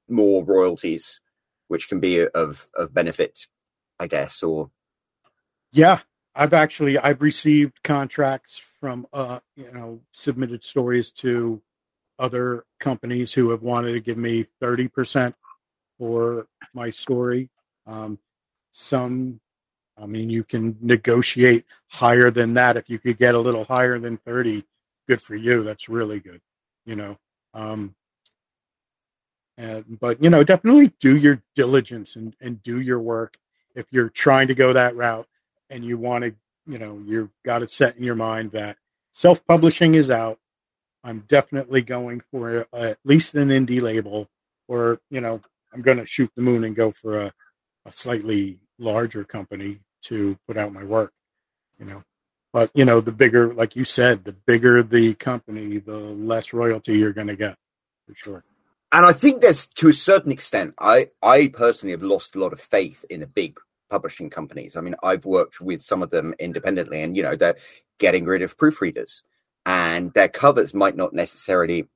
more 0.10 0.44
royalties 0.44 1.20
which 1.68 1.90
can 1.90 2.00
be 2.00 2.26
of 2.28 2.68
of 2.76 2.94
benefit 2.94 3.48
I 4.00 4.08
guess, 4.08 4.44
or 4.44 4.70
yeah, 5.72 6.00
I've 6.34 6.54
actually 6.54 6.98
I've 6.98 7.22
received 7.22 7.84
contracts 7.84 8.62
from 8.80 9.08
uh 9.14 9.40
you 9.56 9.72
know 9.72 10.02
submitted 10.12 10.64
stories 10.64 11.12
to 11.12 11.62
other 12.20 12.66
companies 12.80 13.34
who 13.34 13.50
have 13.50 13.62
wanted 13.62 13.92
to 13.94 14.00
give 14.00 14.18
me 14.18 14.46
30% 14.62 15.34
for 16.00 16.48
my 16.74 16.90
story. 16.90 17.50
Um, 17.86 18.20
some, 18.72 19.42
I 19.98 20.06
mean, 20.06 20.30
you 20.30 20.46
can 20.46 20.78
negotiate 20.80 21.66
higher 21.88 22.32
than 22.32 22.54
that. 22.54 22.78
If 22.78 22.90
you 22.90 23.00
could 23.00 23.18
get 23.18 23.36
a 23.36 23.40
little 23.40 23.66
higher 23.66 24.00
than 24.00 24.16
30, 24.16 24.64
good 25.08 25.22
for 25.22 25.36
you. 25.36 25.64
That's 25.64 25.90
really 25.90 26.20
good, 26.20 26.42
you 26.86 26.96
know. 26.96 27.18
Um, 27.54 27.96
and, 29.58 30.00
but, 30.00 30.22
you 30.22 30.30
know, 30.30 30.44
definitely 30.44 30.94
do 31.00 31.16
your 31.16 31.42
diligence 31.56 32.16
and, 32.16 32.36
and 32.42 32.62
do 32.62 32.82
your 32.82 33.00
work 33.00 33.38
if 33.74 33.86
you're 33.92 34.10
trying 34.10 34.48
to 34.50 34.56
go 34.56 34.74
that 34.74 34.96
route 34.96 35.28
and 35.70 35.84
you 35.86 35.98
want 35.98 36.24
to, 36.24 36.36
you 36.68 36.78
know, 36.78 37.02
you've 37.06 37.30
got 37.46 37.64
it 37.64 37.72
set 37.72 37.96
in 37.96 38.04
your 38.04 38.16
mind 38.16 38.52
that 38.52 38.78
self 39.12 39.46
publishing 39.46 39.96
is 39.96 40.10
out. 40.10 40.40
I'm 41.04 41.24
definitely 41.28 41.82
going 41.84 42.22
for 42.32 42.68
a, 42.74 42.82
at 42.82 42.98
least 43.06 43.36
an 43.36 43.50
indie 43.50 43.82
label, 43.82 44.28
or, 44.68 45.00
you 45.10 45.22
know, 45.22 45.40
I'm 45.74 45.82
going 45.82 45.98
to 45.98 46.06
shoot 46.06 46.32
the 46.36 46.42
moon 46.42 46.64
and 46.64 46.76
go 46.76 46.92
for 46.92 47.22
a, 47.22 47.34
a 47.86 47.94
slightly 47.94 48.60
larger 48.80 49.24
company 49.24 49.80
to 50.04 50.38
put 50.48 50.58
out 50.58 50.74
my 50.74 50.84
work, 50.84 51.14
you 51.80 51.86
know. 51.86 52.04
But, 52.56 52.72
you 52.74 52.86
know, 52.86 53.02
the 53.02 53.12
bigger, 53.12 53.54
like 53.54 53.76
you 53.76 53.84
said, 53.84 54.24
the 54.24 54.32
bigger 54.32 54.82
the 54.82 55.14
company, 55.14 55.80
the 55.80 55.98
less 55.98 56.54
royalty 56.54 56.98
you're 56.98 57.12
going 57.12 57.28
to 57.28 57.36
get 57.36 57.58
for 58.08 58.16
sure 58.16 58.44
and 58.96 59.06
I 59.06 59.12
think 59.12 59.42
that's 59.42 59.66
to 59.66 59.90
a 59.90 59.94
certain 59.94 60.32
extent, 60.32 60.74
I 60.80 61.10
I 61.22 61.50
personally 61.50 61.92
have 61.92 62.02
lost 62.02 62.36
a 62.36 62.40
lot 62.40 62.54
of 62.54 62.62
faith 62.62 63.04
in 63.10 63.20
the 63.20 63.28
big 63.28 63.60
publishing 63.90 64.30
companies. 64.30 64.78
I 64.78 64.82
mean, 64.82 64.96
I've 65.04 65.26
worked 65.26 65.60
with 65.60 65.82
some 65.82 66.02
of 66.02 66.12
them 66.12 66.34
independently, 66.40 67.02
and 67.02 67.18
you 67.18 67.22
know 67.22 67.36
they're 67.36 67.58
getting 68.00 68.24
rid 68.24 68.42
of 68.42 68.58
proofreaders, 68.58 69.22
and 69.66 70.14
their 70.14 70.30
covers 70.30 70.74
might 70.74 70.96
not 70.96 71.14
necessarily 71.14 71.90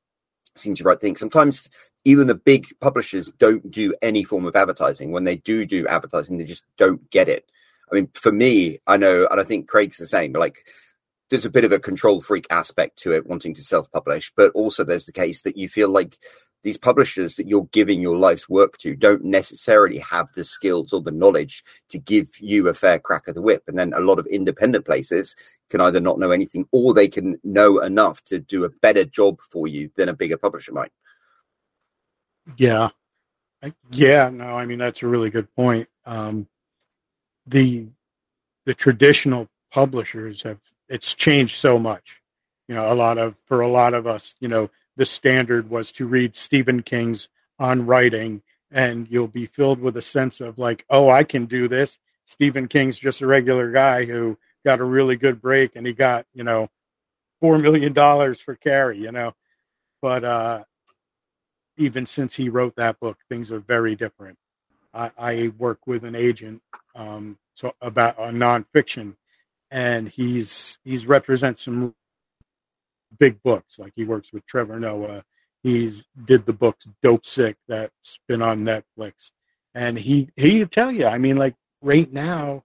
seem 0.55 0.75
to 0.75 0.83
write 0.83 0.99
things. 0.99 1.21
Sometimes 1.21 1.69
even 2.03 2.27
the 2.27 2.35
big 2.35 2.67
publishers 2.81 3.31
don't 3.37 3.71
do 3.71 3.93
any 4.01 4.25
form 4.25 4.45
of 4.45 4.57
advertising. 4.57 5.11
When 5.11 5.23
they 5.23 5.37
do 5.37 5.65
do 5.65 5.87
advertising, 5.87 6.37
they 6.37 6.43
just 6.43 6.65
don't 6.75 7.09
get 7.11 7.29
it. 7.29 7.45
I 7.91 7.95
mean, 7.95 8.09
for 8.13 8.31
me, 8.31 8.79
I 8.87 8.97
know, 8.97 9.27
and 9.29 9.39
I 9.39 9.43
think 9.43 9.67
Craig's 9.67 9.97
the 9.97 10.07
same. 10.07 10.33
Like, 10.33 10.65
there's 11.29 11.45
a 11.45 11.49
bit 11.49 11.63
of 11.63 11.71
a 11.71 11.79
control 11.79 12.21
freak 12.21 12.47
aspect 12.49 12.97
to 12.99 13.13
it, 13.13 13.27
wanting 13.27 13.53
to 13.55 13.63
self-publish, 13.63 14.33
but 14.35 14.51
also 14.51 14.83
there's 14.83 15.05
the 15.05 15.11
case 15.11 15.43
that 15.43 15.57
you 15.57 15.69
feel 15.69 15.89
like 15.89 16.17
these 16.63 16.77
publishers 16.77 17.35
that 17.35 17.47
you're 17.47 17.69
giving 17.71 18.01
your 18.01 18.17
life's 18.17 18.49
work 18.49 18.77
to 18.79 18.95
don't 18.95 19.23
necessarily 19.23 19.97
have 19.99 20.27
the 20.33 20.43
skills 20.43 20.91
or 20.91 21.01
the 21.01 21.11
knowledge 21.11 21.63
to 21.89 21.97
give 21.97 22.27
you 22.39 22.67
a 22.67 22.73
fair 22.73 22.99
crack 22.99 23.27
of 23.27 23.35
the 23.35 23.41
whip. 23.41 23.63
And 23.67 23.77
then 23.77 23.93
a 23.93 24.01
lot 24.01 24.19
of 24.19 24.25
independent 24.27 24.85
places 24.85 25.35
can 25.69 25.79
either 25.79 26.01
not 26.01 26.19
know 26.19 26.31
anything 26.31 26.65
or 26.71 26.93
they 26.93 27.07
can 27.07 27.39
know 27.43 27.79
enough 27.79 28.23
to 28.25 28.39
do 28.39 28.65
a 28.65 28.69
better 28.69 29.05
job 29.05 29.39
for 29.41 29.67
you 29.67 29.89
than 29.95 30.09
a 30.09 30.13
bigger 30.13 30.37
publisher 30.37 30.73
might. 30.73 30.91
Yeah. 32.57 32.89
Yeah, 33.91 34.29
no, 34.29 34.57
I 34.57 34.65
mean 34.65 34.79
that's 34.79 35.03
a 35.03 35.07
really 35.07 35.29
good 35.29 35.53
point. 35.55 35.87
Um, 36.05 36.47
the 37.49 37.87
the 38.65 38.73
traditional 38.73 39.47
publishers 39.71 40.43
have 40.43 40.59
it's 40.87 41.13
changed 41.15 41.57
so 41.57 41.79
much. 41.79 42.21
You 42.67 42.75
know, 42.75 42.91
a 42.91 42.95
lot 42.95 43.17
of 43.17 43.35
for 43.45 43.61
a 43.61 43.67
lot 43.67 43.93
of 43.93 44.07
us, 44.07 44.35
you 44.39 44.47
know, 44.47 44.69
the 44.95 45.05
standard 45.05 45.69
was 45.69 45.91
to 45.93 46.07
read 46.07 46.35
Stephen 46.35 46.83
King's 46.83 47.29
on 47.57 47.85
writing 47.85 48.41
and 48.71 49.07
you'll 49.09 49.27
be 49.27 49.47
filled 49.47 49.79
with 49.79 49.97
a 49.97 50.01
sense 50.01 50.41
of 50.41 50.59
like, 50.59 50.85
oh, 50.89 51.09
I 51.09 51.23
can 51.23 51.45
do 51.45 51.67
this. 51.67 51.97
Stephen 52.25 52.67
King's 52.67 52.99
just 52.99 53.21
a 53.21 53.27
regular 53.27 53.71
guy 53.71 54.05
who 54.05 54.37
got 54.63 54.79
a 54.79 54.83
really 54.83 55.15
good 55.15 55.41
break 55.41 55.75
and 55.75 55.87
he 55.87 55.93
got, 55.93 56.25
you 56.33 56.43
know, 56.43 56.69
four 57.39 57.57
million 57.57 57.93
dollars 57.93 58.39
for 58.39 58.55
Carrie, 58.55 58.99
you 58.99 59.11
know. 59.11 59.33
But 60.01 60.23
uh 60.23 60.63
even 61.77 62.05
since 62.05 62.35
he 62.35 62.49
wrote 62.49 62.75
that 62.75 62.99
book, 62.99 63.17
things 63.29 63.51
are 63.51 63.59
very 63.59 63.95
different. 63.95 64.37
I, 64.93 65.11
I 65.17 65.51
work 65.57 65.87
with 65.87 66.03
an 66.03 66.13
agent 66.13 66.61
um 66.99 67.37
so 67.55 67.73
about 67.81 68.19
a 68.19 68.27
nonfiction 68.27 69.15
and 69.71 70.09
he's 70.09 70.77
he's 70.83 71.05
represents 71.05 71.63
some 71.63 71.95
big 73.17 73.41
books. 73.43 73.79
Like 73.79 73.93
he 73.95 74.03
works 74.03 74.31
with 74.33 74.45
Trevor 74.45 74.79
Noah. 74.79 75.23
He's 75.63 76.05
did 76.25 76.45
the 76.45 76.53
books 76.53 76.87
Dopesick 77.03 77.55
that's 77.67 78.19
been 78.27 78.41
on 78.41 78.63
Netflix, 78.63 79.31
and 79.75 79.97
he 79.97 80.29
he 80.35 80.65
tell 80.65 80.91
you. 80.91 81.05
I 81.07 81.17
mean, 81.17 81.37
like 81.37 81.55
right 81.81 82.11
now, 82.11 82.63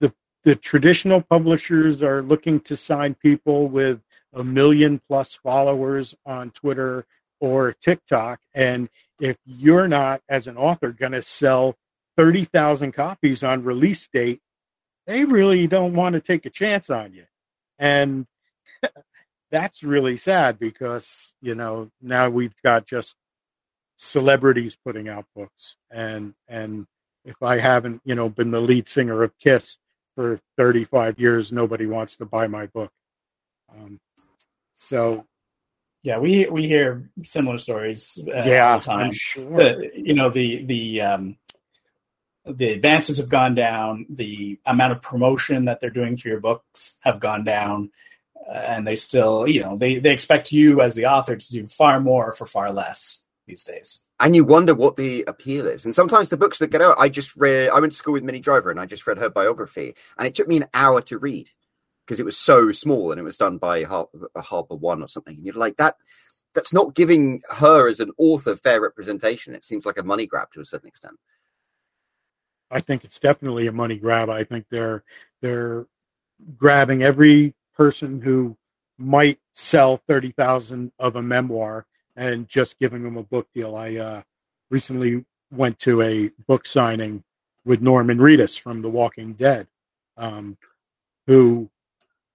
the 0.00 0.12
the 0.44 0.56
traditional 0.56 1.20
publishers 1.20 2.02
are 2.02 2.22
looking 2.22 2.60
to 2.60 2.76
sign 2.76 3.14
people 3.14 3.68
with 3.68 4.00
a 4.32 4.42
million 4.42 5.00
plus 5.06 5.34
followers 5.34 6.14
on 6.26 6.50
Twitter 6.50 7.06
or 7.40 7.72
TikTok, 7.72 8.40
and 8.54 8.88
if 9.20 9.36
you're 9.44 9.88
not 9.88 10.22
as 10.28 10.46
an 10.46 10.56
author 10.56 10.92
going 10.92 11.12
to 11.12 11.22
sell 11.22 11.76
thirty 12.16 12.44
thousand 12.44 12.92
copies 12.92 13.42
on 13.42 13.64
release 13.64 14.08
date, 14.08 14.40
they 15.06 15.24
really 15.24 15.66
don't 15.66 15.94
want 15.94 16.14
to 16.14 16.20
take 16.20 16.46
a 16.46 16.50
chance 16.50 16.90
on 16.90 17.12
you. 17.12 17.24
And 17.78 18.26
that's 19.50 19.82
really 19.82 20.16
sad 20.16 20.58
because 20.58 21.34
you 21.40 21.54
know 21.54 21.90
now 22.02 22.28
we've 22.28 22.54
got 22.64 22.86
just 22.86 23.16
celebrities 23.96 24.76
putting 24.84 25.08
out 25.08 25.24
books 25.36 25.76
and 25.88 26.34
and 26.48 26.84
if 27.24 27.40
i 27.42 27.58
haven't 27.58 28.02
you 28.04 28.14
know 28.16 28.28
been 28.28 28.50
the 28.50 28.60
lead 28.60 28.88
singer 28.88 29.22
of 29.22 29.30
kiss 29.38 29.78
for 30.16 30.40
35 30.58 31.20
years 31.20 31.52
nobody 31.52 31.86
wants 31.86 32.16
to 32.16 32.24
buy 32.24 32.48
my 32.48 32.66
book 32.66 32.90
um, 33.72 34.00
so 34.76 35.24
Yeah, 36.04 36.18
we 36.18 36.46
we 36.46 36.68
hear 36.68 37.08
similar 37.22 37.56
stories. 37.56 38.18
Uh, 38.28 38.42
yeah, 38.44 38.72
all 38.72 38.78
the 38.78 38.84
time. 38.84 39.06
I'm 39.06 39.12
sure. 39.12 39.56
The, 39.56 39.90
you 39.94 40.12
know 40.12 40.28
the 40.28 40.64
the 40.64 41.00
um, 41.00 41.38
the 42.46 42.72
advances 42.72 43.16
have 43.18 43.28
gone 43.28 43.54
down. 43.54 44.06
The 44.10 44.58
amount 44.66 44.92
of 44.92 45.02
promotion 45.02 45.64
that 45.66 45.80
they're 45.80 45.90
doing 45.90 46.16
for 46.16 46.28
your 46.28 46.40
books 46.40 46.98
have 47.02 47.20
gone 47.20 47.44
down, 47.44 47.90
uh, 48.48 48.52
and 48.52 48.86
they 48.86 48.94
still, 48.96 49.46
you 49.48 49.60
know, 49.62 49.76
they 49.76 49.98
they 49.98 50.12
expect 50.12 50.52
you 50.52 50.80
as 50.82 50.94
the 50.94 51.06
author 51.06 51.36
to 51.36 51.50
do 51.50 51.66
far 51.66 52.00
more 52.00 52.32
for 52.32 52.46
far 52.46 52.72
less 52.72 53.26
these 53.46 53.64
days. 53.64 54.00
and 54.20 54.36
you 54.36 54.44
wonder 54.44 54.74
what 54.74 54.96
the 54.96 55.24
appeal 55.26 55.66
is. 55.66 55.84
And 55.84 55.94
sometimes 55.94 56.28
the 56.28 56.36
books 56.36 56.58
that 56.58 56.70
get 56.70 56.82
out, 56.82 56.96
I 56.98 57.08
just 57.08 57.34
read. 57.36 57.70
I 57.70 57.80
went 57.80 57.92
to 57.92 57.98
school 57.98 58.14
with 58.14 58.22
Minnie 58.22 58.40
Driver, 58.40 58.70
and 58.70 58.80
I 58.80 58.86
just 58.86 59.06
read 59.06 59.18
her 59.18 59.28
biography, 59.30 59.94
and 60.18 60.26
it 60.26 60.34
took 60.34 60.48
me 60.48 60.56
an 60.58 60.68
hour 60.72 61.00
to 61.02 61.18
read 61.18 61.48
because 62.06 62.20
it 62.20 62.26
was 62.26 62.36
so 62.36 62.70
small, 62.72 63.10
and 63.10 63.20
it 63.20 63.24
was 63.24 63.38
done 63.38 63.58
by 63.58 63.82
Harper, 63.82 64.30
Harper 64.36 64.76
One 64.76 65.02
or 65.02 65.08
something. 65.08 65.36
And 65.36 65.44
you're 65.44 65.54
like 65.54 65.76
that. 65.78 65.96
That's 66.54 66.72
not 66.72 66.94
giving 66.94 67.42
her 67.50 67.88
as 67.88 67.98
an 67.98 68.12
author 68.16 68.54
fair 68.54 68.80
representation. 68.80 69.54
It 69.56 69.64
seems 69.64 69.84
like 69.84 69.98
a 69.98 70.04
money 70.04 70.26
grab 70.26 70.52
to 70.52 70.60
a 70.60 70.64
certain 70.64 70.86
extent. 70.88 71.16
I 72.70 72.80
think 72.80 73.04
it's 73.04 73.18
definitely 73.18 73.66
a 73.66 73.72
money 73.72 73.96
grab. 73.96 74.28
I 74.28 74.44
think 74.44 74.66
they're 74.70 75.02
they're 75.40 75.86
grabbing 76.56 77.02
every 77.02 77.54
person 77.76 78.20
who 78.20 78.56
might 78.98 79.38
sell 79.52 79.98
thirty 80.08 80.32
thousand 80.32 80.92
of 80.98 81.16
a 81.16 81.22
memoir 81.22 81.86
and 82.16 82.48
just 82.48 82.78
giving 82.78 83.02
them 83.02 83.16
a 83.16 83.22
book 83.22 83.48
deal. 83.54 83.76
I 83.76 83.96
uh, 83.96 84.22
recently 84.70 85.24
went 85.50 85.78
to 85.80 86.00
a 86.02 86.30
book 86.46 86.66
signing 86.66 87.24
with 87.64 87.80
Norman 87.80 88.18
Reedus 88.18 88.58
from 88.58 88.82
The 88.82 88.90
Walking 88.90 89.34
Dead, 89.34 89.66
um, 90.16 90.56
who 91.26 91.70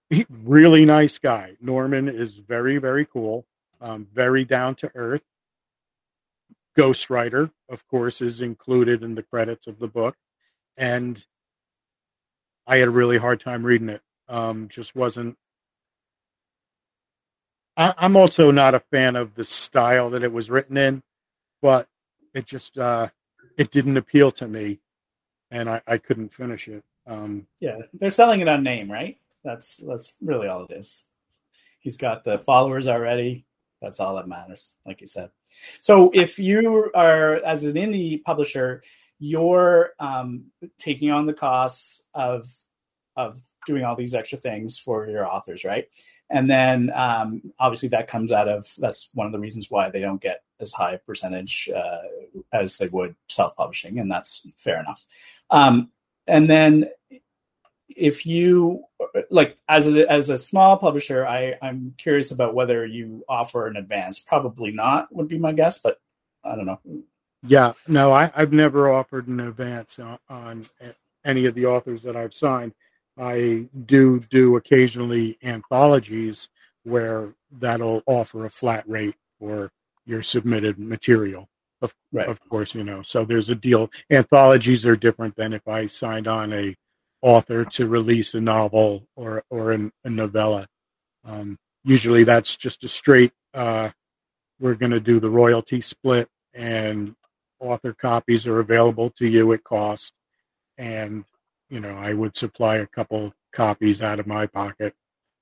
he, 0.10 0.26
really 0.30 0.86
nice 0.86 1.18
guy. 1.18 1.56
Norman 1.62 2.08
is 2.08 2.34
very 2.34 2.78
very 2.78 3.06
cool, 3.06 3.46
um, 3.82 4.08
very 4.14 4.46
down 4.46 4.76
to 4.76 4.92
earth. 4.96 5.24
Ghostwriter, 6.78 7.52
of 7.70 7.88
course, 7.88 8.22
is 8.22 8.42
included 8.42 9.04
in 9.04 9.16
the 9.16 9.24
credits 9.24 9.68
of 9.68 9.80
the 9.80 9.88
book, 9.88 10.16
and 10.78 11.24
I 12.68 12.78
had 12.78 12.88
a 12.88 12.92
really 12.92 13.18
hard 13.18 13.40
time 13.40 13.66
reading 13.66 13.90
it. 13.90 14.02
Um, 14.28 14.70
just 14.70 14.96
wasn't. 14.96 15.38
I, 17.76 17.94
I'm 17.98 18.16
also 18.16 18.52
not 18.52 18.76
a 18.76 18.80
fan 18.80 19.16
of 19.16 19.36
the 19.36 19.44
style 19.44 20.12
that 20.12 20.24
it 20.24 20.32
was 20.32 20.50
written 20.50 20.78
in, 20.78 21.02
but 21.62 21.88
it 22.34 22.46
just 22.46 22.78
uh, 22.78 23.10
it 23.58 23.72
didn't 23.72 23.98
appeal 23.98 24.32
to 24.34 24.48
me, 24.48 24.80
and 25.52 25.70
I, 25.70 25.82
I 25.88 25.98
couldn't 25.98 26.34
finish 26.34 26.68
it. 26.68 26.84
Um, 27.08 27.48
Yeah, 27.60 27.80
they're 27.94 28.12
selling 28.12 28.42
it 28.42 28.48
on 28.48 28.64
name, 28.64 28.92
right? 28.92 29.18
That's 29.44 29.78
that's 29.78 30.14
really 30.22 30.48
all 30.48 30.66
it 30.66 30.74
is. 30.74 31.04
He's 31.80 31.98
got 31.98 32.24
the 32.24 32.40
followers 32.40 32.88
already. 32.88 33.46
That's 33.82 34.00
all 34.00 34.16
that 34.16 34.28
matters, 34.28 34.74
like 34.86 35.02
you 35.02 35.08
said. 35.08 35.32
So 35.82 36.12
if 36.14 36.40
you 36.40 36.92
are 36.94 37.36
as 37.46 37.64
an 37.64 37.74
indie 37.74 38.24
publisher, 38.24 38.84
you're 39.20 39.92
um, 40.00 40.46
taking 40.78 41.12
on 41.12 41.26
the 41.26 41.34
costs 41.34 42.08
of 42.14 42.48
of 43.16 43.40
doing 43.66 43.84
all 43.84 43.96
these 43.96 44.14
extra 44.14 44.38
things 44.38 44.80
for 44.80 45.08
your 45.08 45.28
authors, 45.28 45.66
right? 45.66 45.88
And 46.30 46.50
then 46.50 46.92
um, 46.94 47.42
obviously 47.60 47.90
that 47.90 48.08
comes 48.08 48.32
out 48.32 48.48
of 48.48 48.74
that's 48.78 49.10
one 49.14 49.26
of 49.26 49.34
the 49.34 49.40
reasons 49.40 49.70
why 49.70 49.90
they 49.90 50.00
don't 50.00 50.22
get 50.22 50.44
as 50.60 50.72
high 50.72 50.98
percentage 50.98 51.70
uh, 51.76 52.02
as 52.54 52.78
they 52.78 52.88
would 52.88 53.16
self 53.28 53.56
publishing, 53.56 54.00
and 54.00 54.12
that's 54.12 54.48
fair 54.58 54.80
enough. 54.80 55.06
Um, 55.50 55.90
and 56.28 56.50
then 56.50 56.90
if 58.00 58.26
you 58.26 58.84
like 59.30 59.58
as 59.68 59.88
a, 59.88 60.10
as 60.12 60.30
a 60.30 60.38
small 60.38 60.78
publisher 60.78 61.28
I, 61.28 61.56
i'm 61.62 61.94
curious 61.98 62.32
about 62.32 62.54
whether 62.54 62.86
you 62.86 63.24
offer 63.28 63.68
an 63.68 63.78
advance 63.78 64.20
probably 64.20 64.72
not 64.72 65.14
would 65.14 65.28
be 65.28 65.38
my 65.38 65.52
guess 65.52 65.80
but 65.80 66.00
i 66.44 66.56
don't 66.56 66.66
know 66.66 66.80
Yeah, 67.48 67.72
no, 67.88 68.12
I, 68.12 68.32
I've 68.36 68.52
never 68.52 68.92
offered 68.92 69.28
an 69.30 69.40
advance 69.40 69.98
on, 69.98 70.20
on 70.30 70.70
any 71.24 71.46
of 71.46 71.56
the 71.56 71.66
authors 71.68 72.04
that 72.04 72.18
I've 72.18 72.34
signed. 72.34 72.74
I 73.18 73.66
do 73.86 74.20
do 74.30 74.58
occasionally 74.58 75.38
anthologies 75.42 76.50
where 76.84 77.34
that'll 77.60 78.04
offer 78.08 78.46
a 78.46 78.50
flat 78.50 78.84
rate 78.90 79.16
for 79.40 79.72
your 80.06 80.22
submitted 80.22 80.78
material. 80.80 81.48
Of, 81.82 81.94
Right. 82.12 82.28
of 82.28 82.40
course, 82.50 82.76
you 82.76 82.84
know, 82.84 83.02
so 83.04 83.24
there's 83.24 83.50
a 83.50 83.56
deal. 83.56 83.90
Anthologies 84.12 84.86
are 84.86 84.98
different 84.98 85.34
than 85.38 85.54
if 85.54 85.66
I 85.66 85.86
signed 85.86 86.28
on 86.28 86.52
a 86.52 86.76
author 87.22 87.66
to 87.66 87.88
release 87.88 88.34
a 88.34 88.42
novel 88.42 89.08
or 89.16 89.44
or 89.50 89.72
an, 89.72 89.92
a 90.04 90.10
novella. 90.10 90.68
Um, 91.26 91.58
usually, 91.84 92.24
that's 92.24 92.56
just 92.58 92.84
a 92.84 92.88
straight. 92.88 93.32
Uh, 93.54 93.90
we're 94.60 94.76
going 94.76 94.92
to 94.92 95.00
do 95.00 95.20
the 95.20 95.30
royalty 95.30 95.82
split, 95.82 96.30
and 96.54 97.16
author 97.60 97.94
copies 97.94 98.48
are 98.48 98.60
available 98.60 99.10
to 99.12 99.28
you 99.28 99.52
at 99.54 99.64
cost. 99.64 100.14
And 100.78 101.26
you 101.70 101.80
know, 101.80 101.96
I 101.98 102.14
would 102.14 102.36
supply 102.36 102.78
a 102.78 102.88
couple 102.88 103.34
copies 103.54 104.02
out 104.02 104.20
of 104.20 104.28
my 104.28 104.48
pocket 104.48 104.94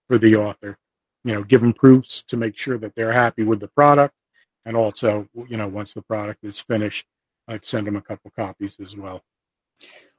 for 0.08 0.18
the 0.18 0.36
author. 0.36 0.78
You 1.24 1.34
know, 1.34 1.44
give 1.44 1.62
them 1.62 1.74
proofs 1.74 2.24
to 2.28 2.38
make 2.38 2.58
sure 2.58 2.78
that 2.78 2.94
they're 2.96 3.14
happy 3.14 3.44
with 3.44 3.60
the 3.60 3.68
product, 3.68 4.16
and 4.66 4.76
also, 4.76 5.28
you 5.48 5.58
know, 5.58 5.68
once 5.68 5.94
the 5.94 6.02
product 6.02 6.44
is 6.44 6.60
finished, 6.60 7.06
I'd 7.48 7.66
send 7.66 7.88
them 7.88 7.96
a 7.96 8.02
couple 8.02 8.32
copies 8.36 8.78
as 8.82 8.96
well. 8.96 9.22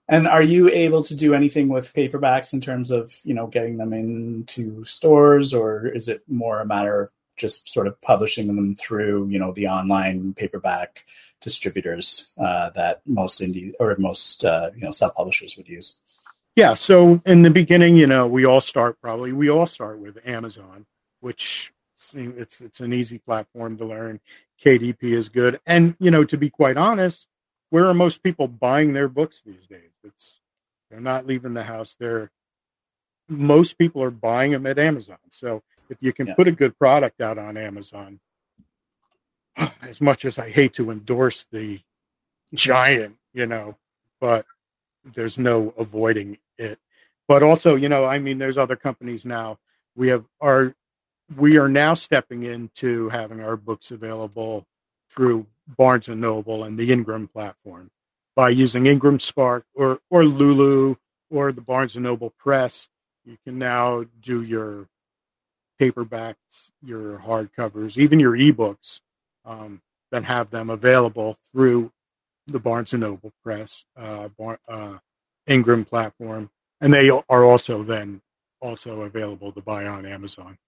And 0.08 0.26
are 0.26 0.42
you 0.42 0.68
able 0.68 1.02
to 1.04 1.14
do 1.14 1.34
anything 1.34 1.68
with 1.68 1.92
paperbacks 1.92 2.52
in 2.52 2.60
terms 2.60 2.90
of 2.90 3.18
you 3.24 3.34
know 3.34 3.46
getting 3.46 3.76
them 3.76 3.92
into 3.92 4.84
stores 4.84 5.54
or 5.54 5.86
is 5.86 6.08
it 6.08 6.22
more 6.28 6.60
a 6.60 6.66
matter 6.66 7.02
of 7.02 7.10
just 7.36 7.68
sort 7.68 7.86
of 7.86 8.00
publishing 8.00 8.46
them 8.48 8.74
through 8.74 9.28
you 9.28 9.38
know 9.38 9.52
the 9.52 9.66
online 9.66 10.34
paperback 10.34 11.04
distributors 11.40 12.32
uh, 12.38 12.70
that 12.70 13.00
most 13.06 13.40
indie 13.40 13.72
or 13.78 13.94
most 13.98 14.44
uh, 14.44 14.70
you 14.74 14.82
know 14.82 14.90
self 14.90 15.14
publishers 15.14 15.56
would 15.56 15.68
use 15.68 16.00
Yeah. 16.58 16.74
So 16.74 17.22
in 17.24 17.42
the 17.42 17.50
beginning, 17.50 17.94
you 17.94 18.08
know, 18.08 18.26
we 18.26 18.44
all 18.44 18.60
start 18.60 19.00
probably 19.00 19.30
we 19.30 19.48
all 19.48 19.68
start 19.68 20.00
with 20.00 20.18
Amazon, 20.26 20.86
which 21.20 21.72
it's 22.12 22.60
it's 22.60 22.80
an 22.80 22.92
easy 22.92 23.18
platform 23.18 23.76
to 23.78 23.84
learn. 23.84 24.18
KDP 24.60 25.04
is 25.14 25.28
good, 25.28 25.60
and 25.66 25.94
you 26.00 26.10
know, 26.10 26.24
to 26.24 26.36
be 26.36 26.50
quite 26.50 26.76
honest, 26.76 27.28
where 27.70 27.86
are 27.86 27.94
most 27.94 28.24
people 28.24 28.48
buying 28.48 28.92
their 28.92 29.08
books 29.08 29.40
these 29.46 29.68
days? 29.68 29.90
It's 30.08 30.40
they're 30.90 31.00
not 31.00 31.26
leaving 31.26 31.54
the 31.54 31.62
house. 31.64 31.94
They're 31.98 32.30
most 33.28 33.76
people 33.76 34.02
are 34.02 34.10
buying 34.10 34.52
them 34.52 34.66
at 34.66 34.78
Amazon. 34.78 35.18
So 35.30 35.62
if 35.90 35.98
you 36.00 36.12
can 36.12 36.28
Yeah. 36.28 36.34
put 36.34 36.48
a 36.48 36.52
good 36.52 36.78
product 36.78 37.20
out 37.20 37.36
on 37.38 37.56
Amazon, 37.56 38.20
as 39.82 40.00
much 40.00 40.24
as 40.24 40.38
I 40.38 40.50
hate 40.50 40.72
to 40.74 40.90
endorse 40.90 41.44
the 41.50 41.80
giant, 42.54 43.16
you 43.34 43.46
know, 43.46 43.76
but 44.20 44.46
there's 45.04 45.38
no 45.38 45.74
avoiding 45.76 46.38
it. 46.56 46.78
But 47.26 47.42
also, 47.42 47.74
you 47.74 47.88
know, 47.90 48.04
I 48.06 48.18
mean, 48.18 48.38
there's 48.38 48.56
other 48.58 48.76
companies 48.76 49.24
now. 49.26 49.58
We 49.94 50.08
have 50.08 50.24
our, 50.40 50.74
we 51.36 51.58
are 51.58 51.68
now 51.68 51.92
stepping 51.94 52.44
into 52.44 53.10
having 53.10 53.40
our 53.40 53.56
books 53.56 53.90
available 53.90 54.66
through 55.10 55.46
Barnes 55.76 56.08
and 56.08 56.20
Noble 56.20 56.64
and 56.64 56.78
the 56.78 56.90
Ingram 56.90 57.28
platform 57.28 57.90
by 58.38 58.50
using 58.50 58.84
IngramSpark 58.84 59.64
or 59.74 59.98
or 60.10 60.24
Lulu 60.24 60.94
or 61.28 61.50
the 61.50 61.60
Barnes 61.60 61.96
and 61.96 62.04
Noble 62.04 62.32
Press. 62.38 62.88
You 63.24 63.36
can 63.44 63.58
now 63.58 64.04
do 64.22 64.42
your 64.44 64.86
paperbacks, 65.80 66.70
your 66.80 67.18
hardcovers, 67.18 67.98
even 67.98 68.20
your 68.20 68.34
ebooks, 68.36 69.00
um, 69.44 69.82
then 70.12 70.22
have 70.22 70.50
them 70.50 70.70
available 70.70 71.36
through 71.50 71.90
the 72.46 72.60
Barnes 72.60 72.94
Noble 72.94 73.32
Press, 73.42 73.84
uh, 73.96 74.28
Bar- 74.38 74.60
uh, 74.68 74.98
Ingram 75.48 75.84
platform, 75.84 76.48
and 76.80 76.94
they 76.94 77.10
are 77.10 77.44
also 77.44 77.82
then 77.82 78.20
also 78.60 79.00
available 79.00 79.50
to 79.50 79.60
buy 79.60 79.84
on 79.84 80.06
Amazon. 80.06 80.58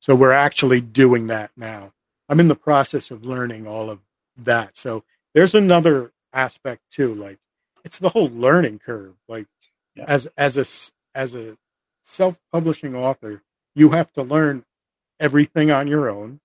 So 0.00 0.14
we're 0.14 0.32
actually 0.32 0.82
doing 0.82 1.28
that 1.28 1.50
now. 1.56 1.94
I'm 2.28 2.40
in 2.40 2.48
the 2.48 2.54
process 2.54 3.10
of 3.10 3.24
learning 3.24 3.66
all 3.66 3.88
of 3.88 4.00
that. 4.36 4.76
So 4.76 5.02
there's 5.32 5.54
another 5.54 6.12
aspect 6.32 6.82
too. 6.90 7.14
Like 7.14 7.38
it's 7.84 7.98
the 7.98 8.08
whole 8.10 8.30
learning 8.30 8.78
curve. 8.80 9.14
Like 9.28 9.46
Yeah. 9.94 10.04
as 10.08 10.28
as 10.36 10.56
a 10.56 10.64
as 11.18 11.34
a 11.34 11.56
self-publishing 12.02 12.94
author, 12.94 13.42
you 13.74 13.90
have 13.90 14.12
to 14.12 14.22
learn 14.22 14.64
everything 15.20 15.70
on 15.70 15.86
your 15.86 16.08
own 16.10 16.40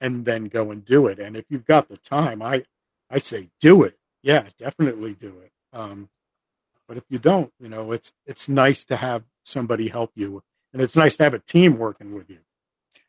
and 0.00 0.24
then 0.24 0.46
go 0.46 0.70
and 0.70 0.84
do 0.84 1.06
it. 1.06 1.18
And 1.18 1.36
if 1.36 1.44
you've 1.48 1.64
got 1.66 1.88
the 1.88 1.96
time, 1.96 2.42
I 2.42 2.64
I 3.10 3.18
say 3.18 3.48
do 3.60 3.82
it. 3.84 3.96
Yeah, 4.22 4.48
definitely 4.58 5.14
do 5.14 5.34
it. 5.44 5.52
Um, 5.72 6.08
but 6.88 6.96
if 6.96 7.04
you 7.08 7.18
don't, 7.18 7.52
you 7.60 7.68
know, 7.68 7.92
it's 7.92 8.12
it's 8.26 8.48
nice 8.48 8.84
to 8.86 8.96
have 8.96 9.24
somebody 9.44 9.88
help 9.88 10.12
you, 10.14 10.42
and 10.72 10.82
it's 10.82 10.96
nice 10.96 11.16
to 11.16 11.24
have 11.24 11.34
a 11.34 11.38
team 11.40 11.78
working 11.78 12.14
with 12.14 12.28
you. 12.30 12.38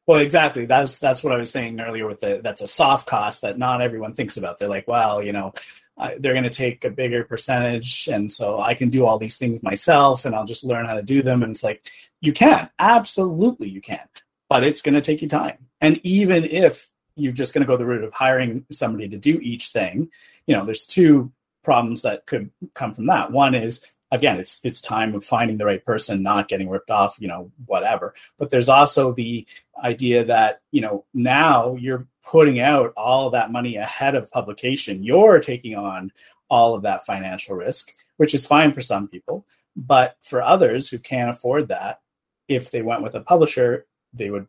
Well, 0.05 0.19
exactly. 0.19 0.65
That's 0.65 0.99
that's 0.99 1.23
what 1.23 1.33
I 1.33 1.37
was 1.37 1.49
saying 1.51 1.79
earlier. 1.79 2.07
With 2.07 2.19
the 2.19 2.41
that's 2.43 2.61
a 2.61 2.67
soft 2.67 3.07
cost 3.07 3.41
that 3.41 3.57
not 3.57 3.81
everyone 3.81 4.13
thinks 4.13 4.37
about. 4.37 4.59
They're 4.59 4.67
like, 4.67 4.87
well, 4.87 5.23
you 5.23 5.31
know, 5.31 5.53
I, 5.97 6.15
they're 6.19 6.33
going 6.33 6.43
to 6.43 6.49
take 6.49 6.83
a 6.83 6.89
bigger 6.89 7.23
percentage, 7.23 8.07
and 8.07 8.31
so 8.31 8.59
I 8.59 8.73
can 8.73 8.89
do 8.89 9.05
all 9.05 9.19
these 9.19 9.37
things 9.37 9.61
myself, 9.61 10.25
and 10.25 10.33
I'll 10.35 10.45
just 10.45 10.63
learn 10.63 10.85
how 10.85 10.95
to 10.95 11.03
do 11.03 11.21
them. 11.21 11.43
And 11.43 11.51
it's 11.51 11.63
like 11.63 11.91
you 12.21 12.33
can, 12.33 12.69
absolutely, 12.79 13.69
you 13.69 13.81
can. 13.81 14.07
but 14.53 14.63
it's 14.63 14.83
going 14.83 14.93
to 14.93 15.01
take 15.01 15.23
you 15.23 15.27
time. 15.27 15.57
And 15.81 15.99
even 16.03 16.43
if 16.43 16.87
you're 17.15 17.31
just 17.31 17.55
going 17.55 17.63
to 17.63 17.67
go 17.67 17.75
the 17.75 17.87
route 17.87 18.03
of 18.03 18.13
hiring 18.13 18.63
somebody 18.71 19.09
to 19.09 19.17
do 19.17 19.39
each 19.41 19.69
thing, 19.69 20.11
you 20.45 20.55
know, 20.55 20.63
there's 20.63 20.85
two 20.85 21.31
problems 21.63 22.03
that 22.03 22.27
could 22.27 22.51
come 22.75 22.93
from 22.93 23.07
that. 23.07 23.31
One 23.31 23.55
is 23.55 23.83
again, 24.13 24.39
it's 24.39 24.63
it's 24.63 24.79
time 24.79 25.15
of 25.15 25.25
finding 25.25 25.57
the 25.57 25.65
right 25.65 25.83
person, 25.83 26.21
not 26.21 26.47
getting 26.47 26.69
ripped 26.69 26.91
off, 26.91 27.17
you 27.19 27.27
know, 27.27 27.51
whatever. 27.65 28.13
But 28.37 28.51
there's 28.51 28.69
also 28.69 29.11
the 29.11 29.45
idea 29.83 30.23
that 30.25 30.61
you 30.71 30.81
know 30.81 31.05
now 31.13 31.75
you're 31.75 32.07
putting 32.23 32.59
out 32.59 32.93
all 32.95 33.31
that 33.31 33.51
money 33.51 33.75
ahead 33.75 34.15
of 34.15 34.31
publication. 34.31 35.03
You're 35.03 35.39
taking 35.39 35.75
on 35.75 36.11
all 36.47 36.75
of 36.75 36.83
that 36.83 37.05
financial 37.05 37.55
risk, 37.55 37.91
which 38.17 38.35
is 38.35 38.45
fine 38.45 38.71
for 38.71 38.81
some 38.81 39.07
people, 39.07 39.45
but 39.75 40.15
for 40.21 40.41
others 40.43 40.87
who 40.87 40.99
can't 40.99 41.31
afford 41.31 41.67
that, 41.69 42.01
if 42.47 42.69
they 42.69 42.83
went 42.83 43.01
with 43.01 43.15
a 43.15 43.21
publisher, 43.21 43.87
they 44.13 44.29
would 44.29 44.47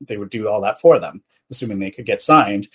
they 0.00 0.16
would 0.16 0.30
do 0.30 0.48
all 0.48 0.60
that 0.62 0.80
for 0.80 0.98
them, 0.98 1.22
assuming 1.50 1.78
they 1.78 1.92
could 1.92 2.06
get 2.06 2.20
signed 2.20 2.68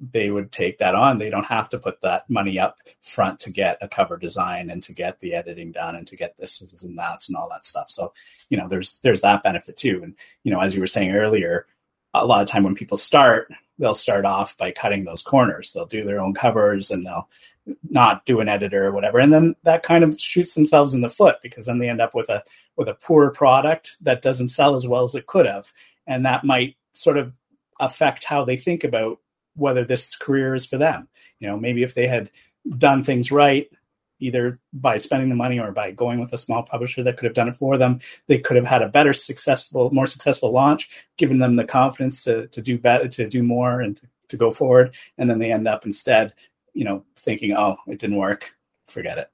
they 0.00 0.30
would 0.30 0.50
take 0.50 0.78
that 0.78 0.94
on. 0.94 1.18
They 1.18 1.28
don't 1.28 1.44
have 1.44 1.68
to 1.70 1.78
put 1.78 2.00
that 2.00 2.28
money 2.30 2.58
up 2.58 2.78
front 3.02 3.38
to 3.40 3.52
get 3.52 3.78
a 3.82 3.88
cover 3.88 4.16
design 4.16 4.70
and 4.70 4.82
to 4.84 4.94
get 4.94 5.20
the 5.20 5.34
editing 5.34 5.72
done 5.72 5.94
and 5.94 6.06
to 6.06 6.16
get 6.16 6.36
this 6.38 6.82
and 6.82 6.98
that's 6.98 7.28
and 7.28 7.36
all 7.36 7.48
that 7.50 7.66
stuff. 7.66 7.90
So, 7.90 8.14
you 8.48 8.56
know, 8.56 8.66
there's 8.66 8.98
there's 9.00 9.20
that 9.20 9.42
benefit 9.42 9.76
too. 9.76 10.00
And 10.02 10.14
you 10.42 10.50
know, 10.50 10.60
as 10.60 10.74
you 10.74 10.80
were 10.80 10.86
saying 10.86 11.12
earlier, 11.12 11.66
a 12.14 12.24
lot 12.24 12.40
of 12.40 12.48
time 12.48 12.64
when 12.64 12.74
people 12.74 12.96
start, 12.96 13.52
they'll 13.78 13.94
start 13.94 14.24
off 14.24 14.56
by 14.56 14.70
cutting 14.70 15.04
those 15.04 15.22
corners. 15.22 15.72
They'll 15.72 15.86
do 15.86 16.04
their 16.04 16.20
own 16.20 16.32
covers 16.32 16.90
and 16.90 17.04
they'll 17.04 17.28
not 17.88 18.24
do 18.24 18.40
an 18.40 18.48
editor 18.48 18.86
or 18.86 18.92
whatever. 18.92 19.18
And 19.18 19.32
then 19.32 19.54
that 19.64 19.82
kind 19.82 20.02
of 20.02 20.18
shoots 20.18 20.54
themselves 20.54 20.94
in 20.94 21.02
the 21.02 21.10
foot 21.10 21.36
because 21.42 21.66
then 21.66 21.78
they 21.78 21.90
end 21.90 22.00
up 22.00 22.14
with 22.14 22.30
a 22.30 22.42
with 22.76 22.88
a 22.88 22.94
poor 22.94 23.30
product 23.30 23.96
that 24.00 24.22
doesn't 24.22 24.48
sell 24.48 24.74
as 24.74 24.86
well 24.88 25.04
as 25.04 25.14
it 25.14 25.26
could 25.26 25.44
have. 25.44 25.72
And 26.06 26.24
that 26.24 26.44
might 26.44 26.76
sort 26.94 27.18
of 27.18 27.34
affect 27.78 28.24
how 28.24 28.44
they 28.44 28.56
think 28.56 28.84
about 28.84 29.18
whether 29.60 29.84
this 29.84 30.16
career 30.16 30.54
is 30.54 30.66
for 30.66 30.78
them. 30.78 31.08
You 31.38 31.48
know, 31.48 31.56
maybe 31.56 31.82
if 31.82 31.94
they 31.94 32.06
had 32.06 32.30
done 32.78 33.04
things 33.04 33.30
right, 33.30 33.70
either 34.18 34.58
by 34.72 34.98
spending 34.98 35.28
the 35.28 35.34
money 35.34 35.58
or 35.58 35.72
by 35.72 35.90
going 35.90 36.20
with 36.20 36.32
a 36.32 36.38
small 36.38 36.62
publisher 36.62 37.02
that 37.02 37.16
could 37.16 37.24
have 37.24 37.34
done 37.34 37.48
it 37.48 37.56
for 37.56 37.78
them, 37.78 38.00
they 38.26 38.38
could 38.38 38.56
have 38.56 38.66
had 38.66 38.82
a 38.82 38.88
better 38.88 39.12
successful, 39.12 39.90
more 39.92 40.06
successful 40.06 40.50
launch, 40.50 40.90
given 41.16 41.38
them 41.38 41.56
the 41.56 41.64
confidence 41.64 42.24
to 42.24 42.46
to 42.48 42.62
do 42.62 42.78
better, 42.78 43.08
to 43.08 43.28
do 43.28 43.42
more, 43.42 43.80
and 43.80 43.96
to, 43.96 44.06
to 44.28 44.36
go 44.36 44.50
forward. 44.50 44.94
And 45.18 45.28
then 45.28 45.38
they 45.38 45.52
end 45.52 45.66
up 45.66 45.86
instead, 45.86 46.34
you 46.74 46.84
know, 46.84 47.04
thinking, 47.16 47.52
"Oh, 47.52 47.76
it 47.86 47.98
didn't 47.98 48.16
work. 48.16 48.54
Forget 48.86 49.18
it." 49.18 49.30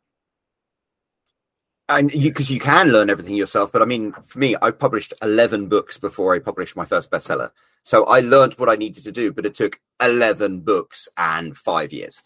And 1.88 2.12
you 2.12 2.30
because 2.30 2.50
you, 2.50 2.58
can 2.58 2.88
learn 2.88 3.10
everything 3.10 3.36
yourself 3.36 3.70
but 3.72 3.82
i 3.82 3.84
mean 3.84 4.12
for 4.12 4.38
me 4.38 4.56
i 4.62 4.70
published 4.70 5.12
11 5.22 5.68
books 5.68 5.98
before 5.98 6.34
i 6.34 6.38
published 6.38 6.76
my 6.76 6.84
first 6.84 7.10
bestseller 7.10 7.50
so 7.86 8.02
I 8.02 8.18
learned 8.18 8.54
what 8.54 8.68
I 8.68 8.74
needed 8.74 9.04
to 9.04 9.12
do, 9.12 9.32
but 9.32 9.46
it 9.46 9.54
took 9.54 9.80
11 10.02 10.62
books 10.62 11.08
and 11.16 11.56
five 11.56 11.92
years. 11.92 12.20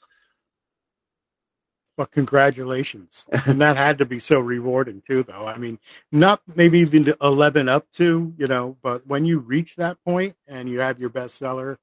Well, 1.98 2.06
congratulations. 2.06 3.26
and 3.44 3.60
that 3.60 3.76
had 3.76 3.98
to 3.98 4.06
be 4.06 4.20
so 4.20 4.40
rewarding 4.40 5.02
too, 5.06 5.22
though. 5.22 5.46
I 5.46 5.58
mean, 5.58 5.78
not 6.10 6.40
maybe 6.54 6.78
even 6.78 7.12
11 7.20 7.68
up 7.68 7.92
to, 7.96 8.32
you 8.38 8.46
know, 8.46 8.78
but 8.82 9.06
when 9.06 9.26
you 9.26 9.38
reach 9.38 9.76
that 9.76 10.02
point 10.02 10.34
and 10.48 10.66
you 10.66 10.80
have 10.80 10.98
your 10.98 11.10
bestseller 11.10 11.76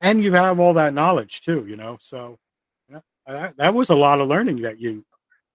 and 0.00 0.22
you 0.22 0.32
have 0.34 0.60
all 0.60 0.74
that 0.74 0.94
knowledge 0.94 1.40
too, 1.40 1.66
you 1.68 1.74
know, 1.74 1.98
so 2.00 2.38
yeah, 2.88 3.00
that, 3.26 3.56
that 3.56 3.74
was 3.74 3.90
a 3.90 3.96
lot 3.96 4.20
of 4.20 4.28
learning 4.28 4.62
that 4.62 4.78
you 4.78 5.04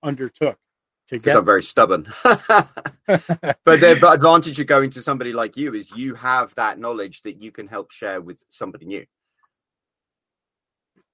undertook 0.04 0.58
get. 1.20 1.38
I'm 1.38 1.46
very 1.46 1.64
stubborn. 1.64 2.12
but 2.24 3.26
the 3.66 4.00
advantage 4.12 4.60
of 4.60 4.68
going 4.68 4.90
to 4.92 5.02
somebody 5.02 5.34
like 5.34 5.58
you 5.58 5.74
is 5.74 5.92
you 5.92 6.16
have 6.16 6.56
that 6.56 6.80
knowledge 6.80 7.22
that 7.24 7.42
you 7.42 7.52
can 7.52 7.68
help 7.68 7.92
share 7.92 8.22
with 8.22 8.42
somebody 8.50 8.86
new. 8.86 9.06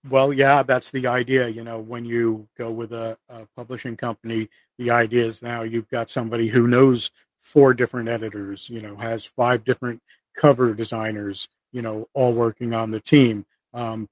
Well, 0.09 0.31
yeah, 0.31 0.63
that's 0.63 0.91
the 0.91 1.07
idea. 1.07 1.49
You 1.49 1.63
know, 1.63 1.79
when 1.79 2.05
you 2.05 2.47
go 2.57 2.71
with 2.71 2.93
a, 2.93 3.17
a 3.29 3.47
publishing 3.55 3.97
company, 3.97 4.49
the 4.77 4.91
idea 4.91 5.25
is 5.25 5.41
now 5.41 5.63
you've 5.63 5.89
got 5.89 6.09
somebody 6.09 6.47
who 6.47 6.67
knows 6.67 7.11
four 7.41 7.73
different 7.73 8.09
editors, 8.09 8.69
you 8.69 8.81
know, 8.81 8.95
has 8.95 9.25
five 9.25 9.63
different 9.63 10.01
cover 10.37 10.73
designers, 10.73 11.49
you 11.71 11.81
know, 11.81 12.07
all 12.13 12.33
working 12.33 12.73
on 12.73 12.91
the 12.91 12.99
team. 12.99 13.45
Um, 13.73 14.07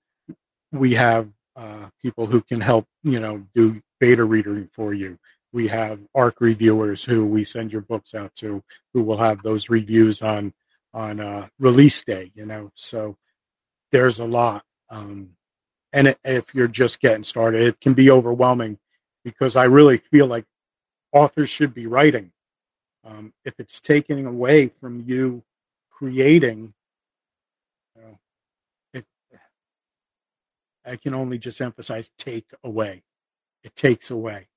we 0.71 0.93
have 0.95 1.29
uh, 1.55 1.87
people 2.01 2.25
who 2.25 2.41
can 2.41 2.59
help, 2.59 2.87
you 3.03 3.19
know, 3.19 3.45
do 3.53 3.81
beta 3.99 4.23
reading 4.23 4.69
for 4.73 4.93
you 4.93 5.17
we 5.55 5.69
have 5.69 6.01
ARC 6.13 6.41
reviewers 6.41 7.05
who 7.05 7.25
we 7.25 7.45
send 7.45 7.71
your 7.71 7.79
books 7.79 8.13
out 8.13 8.35
to, 8.35 8.61
who 8.93 9.01
will 9.01 9.17
have 9.17 9.41
those 9.41 9.69
reviews 9.69 10.21
on 10.21 10.53
on 10.93 11.21
uh, 11.21 11.47
release 11.59 12.03
day. 12.03 12.29
You 12.35 12.45
know, 12.45 12.73
so 12.75 13.15
there's 13.93 14.19
a 14.19 14.25
lot. 14.25 14.65
Um, 14.89 15.29
and 15.93 16.09
it, 16.09 16.19
if 16.25 16.53
you're 16.53 16.67
just 16.67 16.99
getting 16.99 17.23
started, 17.23 17.61
it 17.61 17.79
can 17.79 17.93
be 17.93 18.11
overwhelming 18.11 18.77
because 19.23 19.55
I 19.55 19.63
really 19.63 19.97
feel 19.97 20.27
like 20.27 20.43
authors 21.13 21.49
should 21.49 21.73
be 21.73 21.87
writing. 21.87 22.33
Um, 23.05 23.31
if 23.45 23.53
it's 23.57 23.79
taking 23.79 24.25
away 24.25 24.67
from 24.67 25.05
you 25.07 25.41
creating, 25.89 26.73
you 27.95 28.01
know, 28.01 28.19
it, 28.93 29.05
I 30.85 30.97
can 30.97 31.13
only 31.13 31.37
just 31.37 31.61
emphasize 31.61 32.09
take 32.17 32.47
away. 32.61 33.03
It 33.63 33.73
takes 33.77 34.11
away 34.11 34.47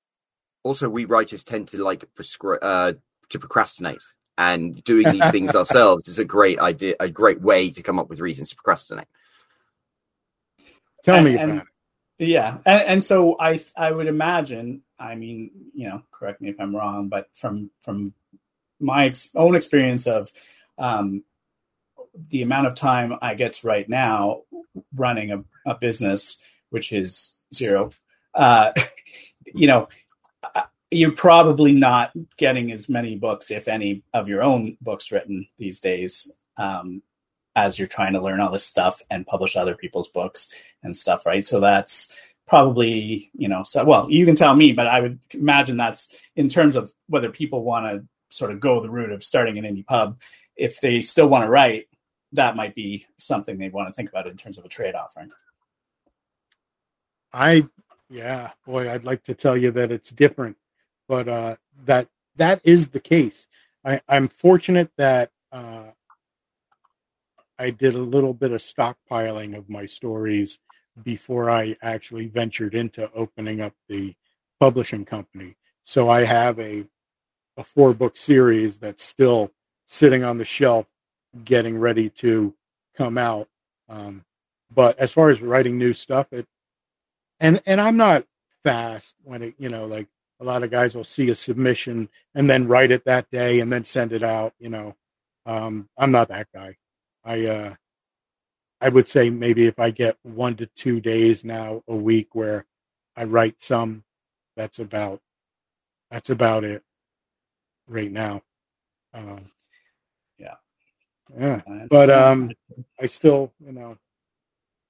also 0.63 0.89
we 0.89 1.05
writers 1.05 1.43
tend 1.43 1.67
to 1.69 1.83
like 1.83 2.03
prescri- 2.15 2.59
uh, 2.61 2.93
to 3.29 3.39
procrastinate 3.39 4.03
and 4.37 4.81
doing 4.83 5.09
these 5.11 5.31
things 5.31 5.55
ourselves 5.55 6.07
is 6.07 6.19
a 6.19 6.25
great 6.25 6.59
idea 6.59 6.95
a 6.99 7.09
great 7.09 7.41
way 7.41 7.69
to 7.69 7.83
come 7.83 7.99
up 7.99 8.09
with 8.09 8.19
reasons 8.19 8.49
to 8.49 8.55
procrastinate. 8.55 9.07
Tell 11.03 11.15
and, 11.15 11.25
me 11.25 11.35
about 11.35 11.49
and, 11.49 11.61
it. 12.19 12.27
Yeah 12.27 12.57
and, 12.65 12.83
and, 12.83 13.05
so 13.05 13.37
i 13.39 13.63
i 13.75 13.91
would 13.91 14.07
imagine 14.07 14.81
i 14.99 15.15
mean 15.15 15.51
you 15.73 15.87
know 15.87 16.01
correct 16.11 16.41
me 16.41 16.49
if 16.49 16.59
i'm 16.59 16.75
wrong 16.75 17.07
but 17.07 17.29
from 17.33 17.69
from 17.81 18.13
my 18.79 19.05
ex- 19.05 19.35
own 19.35 19.55
experience 19.55 20.07
of 20.07 20.31
um, 20.77 21.23
the 22.29 22.41
amount 22.41 22.67
of 22.67 22.75
time 22.75 23.13
i 23.21 23.33
get 23.33 23.53
to 23.53 23.67
right 23.67 23.87
now 23.87 24.41
running 24.95 25.31
a, 25.31 25.43
a 25.65 25.75
business 25.75 26.43
which 26.69 26.91
is 26.91 27.37
zero 27.53 27.91
uh, 28.33 28.71
you 29.53 29.67
know 29.67 29.87
you're 30.91 31.11
probably 31.11 31.71
not 31.71 32.11
getting 32.37 32.71
as 32.71 32.89
many 32.89 33.15
books, 33.15 33.51
if 33.51 33.67
any, 33.67 34.03
of 34.13 34.27
your 34.27 34.41
own 34.41 34.77
books 34.81 35.11
written 35.11 35.47
these 35.57 35.79
days 35.79 36.31
um, 36.57 37.01
as 37.55 37.77
you're 37.77 37.87
trying 37.87 38.13
to 38.13 38.21
learn 38.21 38.39
all 38.39 38.51
this 38.51 38.65
stuff 38.65 39.01
and 39.09 39.27
publish 39.27 39.55
other 39.55 39.75
people's 39.75 40.09
books 40.09 40.53
and 40.83 40.95
stuff, 40.95 41.25
right? 41.25 41.45
So 41.45 41.59
that's 41.59 42.17
probably, 42.47 43.29
you 43.33 43.47
know, 43.47 43.63
so 43.63 43.85
well, 43.85 44.07
you 44.09 44.25
can 44.25 44.35
tell 44.35 44.55
me, 44.55 44.73
but 44.73 44.87
I 44.87 45.01
would 45.01 45.19
imagine 45.31 45.77
that's 45.77 46.15
in 46.35 46.49
terms 46.49 46.75
of 46.75 46.91
whether 47.07 47.29
people 47.29 47.63
want 47.63 47.85
to 47.85 48.07
sort 48.35 48.51
of 48.51 48.59
go 48.59 48.81
the 48.81 48.89
route 48.89 49.11
of 49.11 49.23
starting 49.23 49.57
an 49.57 49.65
indie 49.65 49.85
pub. 49.85 50.19
If 50.55 50.81
they 50.81 51.01
still 51.01 51.29
want 51.29 51.43
to 51.43 51.49
write, 51.49 51.87
that 52.33 52.55
might 52.55 52.75
be 52.75 53.05
something 53.17 53.57
they 53.57 53.69
want 53.69 53.89
to 53.89 53.93
think 53.93 54.09
about 54.09 54.27
in 54.27 54.37
terms 54.37 54.57
of 54.57 54.65
a 54.65 54.69
trade 54.69 54.95
offering. 54.95 55.31
I 57.31 57.67
yeah, 58.09 58.51
boy, 58.65 58.91
I'd 58.91 59.03
like 59.03 59.23
to 59.25 59.35
tell 59.35 59.55
you 59.55 59.71
that 59.71 59.91
it's 59.91 60.09
different, 60.09 60.57
but 61.09 61.27
uh, 61.27 61.55
that 61.85 62.07
that 62.37 62.61
is 62.63 62.89
the 62.89 62.99
case. 63.01 63.47
I, 63.83 63.99
am 64.07 64.29
fortunate 64.29 64.91
that 64.97 65.31
uh, 65.51 65.87
I 67.57 67.71
did 67.71 67.95
a 67.95 67.99
little 67.99 68.33
bit 68.33 68.51
of 68.51 68.61
stockpiling 68.61 69.57
of 69.57 69.69
my 69.69 69.87
stories 69.87 70.59
before 71.03 71.49
I 71.49 71.75
actually 71.81 72.27
ventured 72.27 72.75
into 72.75 73.11
opening 73.13 73.59
up 73.59 73.73
the 73.89 74.13
publishing 74.59 75.03
company. 75.03 75.57
So 75.83 76.09
I 76.09 76.23
have 76.23 76.59
a 76.59 76.85
a 77.57 77.63
four 77.63 77.93
book 77.93 78.15
series 78.15 78.77
that's 78.77 79.03
still 79.03 79.51
sitting 79.85 80.23
on 80.23 80.37
the 80.37 80.45
shelf, 80.45 80.85
getting 81.43 81.77
ready 81.77 82.09
to 82.09 82.53
come 82.95 83.17
out. 83.17 83.49
Um, 83.89 84.23
but 84.73 84.99
as 84.99 85.11
far 85.11 85.29
as 85.29 85.41
writing 85.41 85.79
new 85.79 85.93
stuff, 85.93 86.31
it 86.31 86.45
and 87.39 87.61
and 87.65 87.81
I'm 87.81 87.97
not 87.97 88.25
fast 88.63 89.15
when 89.23 89.41
it 89.41 89.55
you 89.57 89.69
know 89.69 89.87
like 89.87 90.07
a 90.39 90.45
lot 90.45 90.63
of 90.63 90.71
guys 90.71 90.95
will 90.95 91.03
see 91.03 91.29
a 91.29 91.35
submission 91.35 92.09
and 92.35 92.49
then 92.49 92.67
write 92.67 92.91
it 92.91 93.05
that 93.05 93.29
day 93.31 93.59
and 93.59 93.71
then 93.71 93.83
send 93.83 94.13
it 94.13 94.23
out 94.23 94.53
you 94.59 94.69
know. 94.69 94.95
Um, 95.45 95.89
i'm 95.97 96.11
not 96.11 96.29
that 96.29 96.47
guy. 96.53 96.77
I 97.23 97.45
uh 97.45 97.75
i 98.81 98.89
would 98.89 99.07
say 99.07 99.29
maybe 99.29 99.65
if 99.65 99.79
i 99.79 99.91
get 99.91 100.17
one 100.23 100.55
to 100.57 100.65
two 100.67 100.99
days 101.01 101.43
now 101.43 101.83
a 101.87 101.95
week 101.95 102.33
where 102.33 102.65
i 103.15 103.23
write 103.25 103.61
some 103.61 104.03
that's 104.55 104.79
about 104.79 105.21
that's 106.11 106.29
about 106.29 106.63
it 106.63 106.83
right 107.87 108.11
now. 108.11 108.41
Um, 109.13 109.45
yeah. 110.37 110.55
Yeah. 111.37 111.61
But 111.89 112.09
um 112.09 112.51
i 112.99 113.05
still 113.05 113.51
you 113.63 113.71
know 113.71 113.97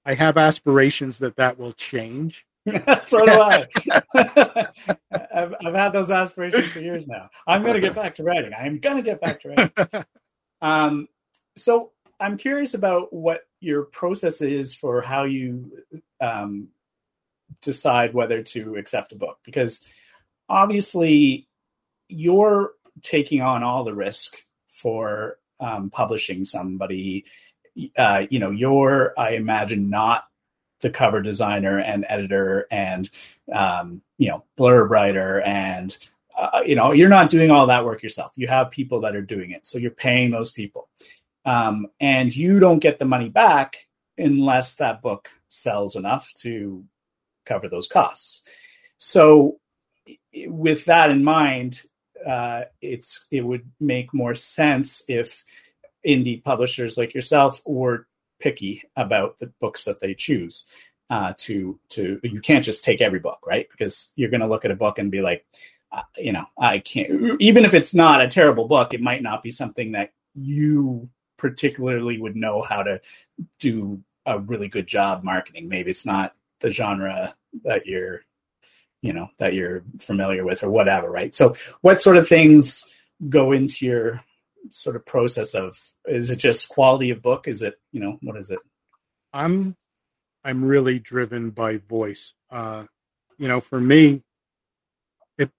I 0.06 0.16
have 0.16 0.38
aspirations 0.38 1.20
that 1.20 1.36
that 1.36 1.60
will 1.60 1.74
change. 1.74 2.46
so 3.06 3.26
do 3.26 3.32
I. 3.32 3.68
I've, 5.34 5.56
I've 5.66 5.76
had 5.76 5.90
those 5.94 6.12
aspirations 6.12 6.70
for 6.70 6.80
years 6.80 7.08
now. 7.08 7.30
I'm 7.48 7.62
going 7.62 7.76
to 7.76 7.82
get 7.82 7.96
back 7.96 8.16
to 8.16 8.24
writing. 8.24 8.52
I 8.54 8.68
am 8.68 8.80
going 8.80 8.98
to 8.98 9.04
get 9.04 9.22
back 9.22 9.42
to 9.42 9.50
writing. 9.50 10.06
Um, 10.62 11.08
so 11.56 11.94
I'm 12.20 12.36
curious 12.36 12.74
about 12.74 13.14
what 13.14 13.48
your 13.62 13.84
process 13.84 14.42
is 14.42 14.76
for 14.76 15.02
how 15.02 15.24
you 15.24 15.72
um, 16.20 16.68
decide 17.62 18.14
whether 18.14 18.44
to 18.44 18.76
accept 18.76 19.14
a 19.14 19.16
book 19.16 19.38
because 19.46 19.88
obviously 20.50 21.48
you're 22.10 22.74
taking 23.02 23.42
on 23.42 23.64
all 23.64 23.86
the 23.86 23.94
risk 23.94 24.44
for 24.68 25.38
um, 25.60 25.90
publishing 25.90 26.46
somebody. 26.46 27.26
Uh, 27.98 28.26
you 28.30 28.40
know, 28.40 28.52
you're, 28.52 29.14
I 29.18 29.32
imagine, 29.32 29.90
not 29.90 30.26
the 30.82 30.90
cover 30.90 31.22
designer 31.22 31.80
and 31.80 32.06
editor 32.08 32.68
and 32.72 33.10
um, 33.54 34.02
you 34.18 34.30
know 34.30 34.44
blurb 34.58 34.90
writer 34.90 35.42
and 35.42 35.98
uh, 36.38 36.62
you 36.66 36.76
know 36.76 36.92
you're 36.92 37.10
not 37.10 37.30
doing 37.30 37.52
all 37.52 37.68
that 37.68 37.86
work 37.86 38.04
yourself. 38.04 38.32
You 38.36 38.48
have 38.48 38.72
people 38.72 39.02
that 39.02 39.16
are 39.16 39.22
doing 39.22 39.52
it 39.52 39.66
so 39.66 39.78
you're 39.78 39.92
paying 39.92 40.32
those 40.32 40.52
people. 40.52 40.90
Um, 41.46 41.88
and 42.00 42.36
you 42.36 42.60
don't 42.60 42.80
get 42.80 43.00
the 43.00 43.06
money 43.06 43.30
back 43.30 43.88
unless 44.18 44.76
that 44.76 45.02
book 45.02 45.30
sells 45.48 45.96
enough 45.96 46.32
to 46.36 46.84
cover 47.46 47.70
those 47.70 47.88
costs. 47.88 48.44
So 48.98 49.60
with 50.34 50.86
that 50.86 51.10
in 51.10 51.24
mind 51.24 51.82
uh, 52.26 52.64
it's 52.82 53.28
it 53.32 53.42
would 53.42 53.70
make 53.80 54.14
more 54.14 54.36
sense 54.36 55.04
if 55.08 55.46
indie 56.06 56.44
publishers 56.44 56.98
like 56.98 57.14
yourself 57.14 57.62
were 57.66 58.08
picky 58.40 58.84
about 58.96 59.38
the 59.40 59.48
books 59.60 59.84
that 59.86 60.00
they 60.00 60.14
choose. 60.14 60.66
Uh, 61.10 61.34
to 61.38 61.80
to 61.90 62.20
you 62.22 62.40
can't 62.40 62.64
just 62.64 62.86
take 62.86 63.02
every 63.02 63.18
book, 63.18 63.40
right? 63.46 63.68
Because 63.72 64.12
you're 64.16 64.30
going 64.30 64.42
to 64.42 64.48
look 64.48 64.64
at 64.64 64.70
a 64.70 64.76
book 64.76 65.00
and 65.00 65.10
be 65.10 65.22
like, 65.22 65.44
uh, 65.92 66.04
you 66.18 66.32
know, 66.32 66.46
I 66.58 66.80
can't. 66.80 67.42
Even 67.42 67.66
if 67.66 67.74
it's 67.74 67.96
not 67.96 68.22
a 68.22 68.28
terrible 68.28 68.68
book, 68.68 68.94
it 68.94 69.02
might 69.02 69.24
not 69.24 69.42
be 69.42 69.50
something 69.50 69.94
that 69.94 70.14
you 70.36 71.10
particularly 71.38 72.20
would 72.20 72.36
know 72.36 72.62
how 72.62 72.84
to 72.84 73.02
do 73.60 74.04
a 74.28 74.38
really 74.38 74.68
good 74.68 74.86
job 74.86 75.24
marketing. 75.24 75.68
Maybe 75.68 75.90
it's 75.90 76.06
not 76.06 76.36
the 76.60 76.70
genre 76.70 77.34
that 77.64 77.88
you're 77.88 78.22
you 79.02 79.14
know 79.14 79.30
that 79.38 79.54
you're 79.54 79.84
familiar 79.98 80.44
with 80.44 80.62
or 80.62 80.70
whatever 80.70 81.10
right 81.10 81.34
so 81.34 81.56
what 81.82 82.02
sort 82.02 82.18
of 82.18 82.28
things 82.28 82.94
go 83.30 83.52
into 83.52 83.86
your 83.86 84.22
sort 84.72 84.96
of 84.96 85.06
process 85.06 85.54
of 85.54 85.78
is 86.06 86.30
it 86.32 86.38
just 86.38 86.70
quality 86.70 87.12
of 87.12 87.22
book? 87.22 87.48
Is 87.48 87.62
it 87.62 87.76
you 87.92 88.00
know 88.00 88.18
what 88.22 88.38
is 88.38 88.50
it? 88.52 88.60
I'm 89.34 89.76
i'm 90.44 90.64
really 90.64 91.00
driven 91.00 91.50
by 91.52 91.78
voice. 91.78 92.34
Uh 92.52 92.86
you 93.38 93.48
know 93.48 93.62
for 93.62 93.80
me 93.80 94.24
if 95.38 95.50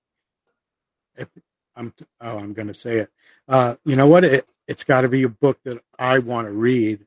if 1.17 1.29
i'm 1.77 1.93
oh 2.21 2.39
i'm 2.39 2.53
gonna 2.53 2.75
say 2.75 2.99
it. 2.99 3.11
Uh 3.49 3.77
you 3.85 3.97
know 3.97 4.07
what? 4.07 4.25
It 4.25 4.47
it's 4.67 4.85
got 4.85 5.01
to 5.01 5.09
be 5.09 5.25
a 5.25 5.29
book 5.29 5.59
that 5.65 5.83
i 5.99 6.19
want 6.19 6.47
to 6.47 6.53
read 6.53 7.05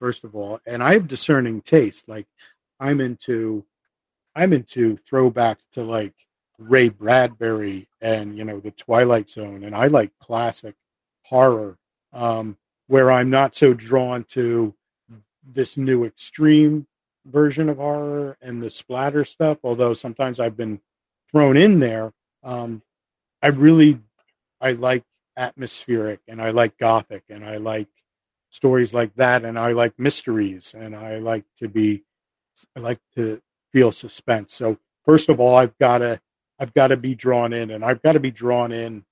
first 0.00 0.24
of 0.24 0.34
all 0.34 0.60
and 0.66 0.82
i 0.82 0.94
have 0.94 1.08
discerning 1.08 1.60
taste. 1.60 2.08
Like 2.08 2.26
i'm 2.80 3.00
into 3.00 3.64
i'm 4.34 4.52
into 4.52 4.98
throwbacks 5.10 5.62
to 5.72 5.82
like 5.82 6.14
ray 6.58 6.88
bradbury 6.88 7.88
and 8.00 8.36
you 8.36 8.44
know 8.44 8.60
the 8.60 8.70
twilight 8.72 9.28
zone 9.28 9.64
and 9.64 9.74
i 9.74 9.86
like 9.86 10.10
classic 10.20 10.74
horror, 11.32 11.78
um, 12.12 12.58
where 12.88 13.10
I'm 13.10 13.30
not 13.30 13.54
so 13.54 13.72
drawn 13.72 14.24
to 14.24 14.74
this 15.42 15.78
new 15.78 16.04
extreme 16.04 16.86
version 17.24 17.70
of 17.70 17.78
horror 17.78 18.36
and 18.42 18.62
the 18.62 18.68
splatter 18.68 19.24
stuff. 19.24 19.56
Although 19.64 19.94
sometimes 19.94 20.38
I've 20.38 20.58
been 20.58 20.78
thrown 21.30 21.56
in 21.56 21.80
there, 21.80 22.12
um, 22.44 22.82
I 23.40 23.46
really 23.46 23.98
I 24.60 24.72
like 24.72 25.04
atmospheric 25.34 26.20
and 26.28 26.40
I 26.40 26.50
like 26.50 26.76
gothic 26.76 27.24
and 27.30 27.46
I 27.46 27.56
like 27.56 27.88
stories 28.50 28.92
like 28.92 29.14
that 29.14 29.46
and 29.46 29.58
I 29.58 29.72
like 29.72 29.98
mysteries 29.98 30.74
and 30.78 30.94
I 30.94 31.16
like 31.16 31.44
to 31.60 31.68
be 31.68 32.04
I 32.76 32.80
like 32.80 33.00
to 33.14 33.40
feel 33.72 33.90
suspense. 33.90 34.52
So 34.52 34.76
first 35.06 35.30
of 35.30 35.40
all, 35.40 35.56
I've 35.56 35.78
got 35.78 35.98
to 35.98 36.20
I've 36.58 36.74
got 36.74 36.88
to 36.88 36.98
be 36.98 37.14
drawn 37.14 37.54
in 37.54 37.70
and 37.70 37.82
I've 37.82 38.02
got 38.02 38.12
to 38.12 38.20
be 38.20 38.30
drawn 38.30 38.70
in 38.70 39.06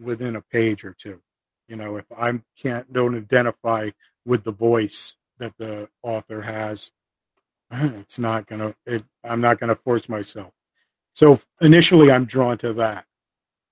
within 0.00 0.36
a 0.36 0.40
page 0.40 0.84
or 0.84 0.94
two. 0.94 1.20
You 1.68 1.76
know, 1.76 1.96
if 1.96 2.04
I 2.16 2.40
can't 2.60 2.92
don't 2.92 3.16
identify 3.16 3.90
with 4.26 4.44
the 4.44 4.52
voice 4.52 5.16
that 5.38 5.54
the 5.58 5.88
author 6.02 6.42
has, 6.42 6.90
it's 7.70 8.18
not 8.18 8.46
gonna. 8.46 8.74
It, 8.86 9.04
I'm 9.22 9.40
not 9.40 9.58
gonna 9.60 9.76
force 9.76 10.08
myself. 10.08 10.52
So 11.14 11.40
initially, 11.60 12.10
I'm 12.10 12.24
drawn 12.24 12.58
to 12.58 12.72
that. 12.74 13.06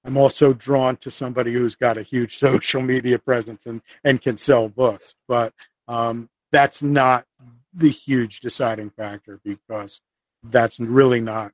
I'm 0.05 0.17
also 0.17 0.53
drawn 0.53 0.97
to 0.99 1.11
somebody 1.11 1.53
who's 1.53 1.75
got 1.75 1.99
a 1.99 2.03
huge 2.03 2.39
social 2.47 2.83
media 2.83 3.19
presence 3.19 3.67
and 3.67 3.83
and 4.05 4.21
can 4.21 4.39
sell 4.39 4.69
books, 4.69 5.15
but 5.29 5.53
um, 5.89 6.29
that's 6.51 6.83
not 6.83 7.27
the 7.75 7.91
huge 7.91 8.41
deciding 8.41 8.91
factor 8.91 9.41
because 9.45 10.01
that's 10.45 10.79
really 10.79 11.21
not 11.21 11.53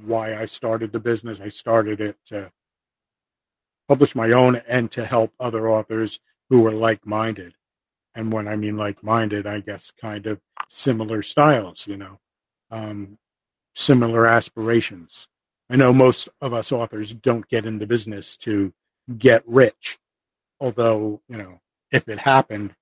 why 0.00 0.34
I 0.34 0.46
started 0.46 0.92
the 0.92 0.98
business. 0.98 1.40
I 1.40 1.48
started 1.48 2.00
it 2.00 2.16
to 2.26 2.50
publish 3.88 4.14
my 4.14 4.32
own 4.32 4.56
and 4.68 4.90
to 4.92 5.04
help 5.04 5.32
other 5.38 5.68
authors 5.68 6.20
who 6.48 6.66
are 6.66 6.72
like-minded. 6.72 7.54
And 8.14 8.32
when 8.32 8.48
I 8.48 8.56
mean 8.56 8.76
like-minded, 8.76 9.46
I 9.46 9.60
guess 9.60 9.90
kind 9.90 10.26
of 10.26 10.40
similar 10.68 11.22
styles, 11.22 11.86
you 11.86 11.96
know, 11.96 12.18
um, 12.70 13.18
similar 13.74 14.26
aspirations. 14.26 15.28
I 15.70 15.76
know 15.76 15.92
most 15.92 16.28
of 16.40 16.52
us 16.52 16.72
authors 16.72 17.14
don't 17.14 17.48
get 17.48 17.66
in 17.66 17.78
the 17.78 17.86
business 17.86 18.36
to 18.38 18.72
get 19.18 19.42
rich, 19.46 19.98
although 20.60 21.20
you 21.28 21.36
know 21.36 21.60
if 21.90 22.08
it 22.08 22.18
happened, 22.18 22.74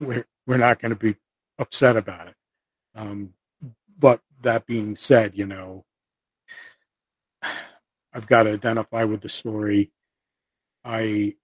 we're 0.00 0.26
we're 0.46 0.56
not 0.56 0.80
going 0.80 0.90
to 0.90 0.96
be 0.96 1.16
upset 1.58 1.96
about 1.96 2.28
it. 2.28 2.34
Um, 2.94 3.34
but 3.98 4.20
that 4.42 4.66
being 4.66 4.96
said, 4.96 5.32
you 5.34 5.46
know, 5.46 5.84
I've 8.12 8.26
got 8.26 8.44
to 8.44 8.52
identify 8.52 9.04
with 9.04 9.22
the 9.22 9.28
story 9.28 9.90
I 10.84 11.34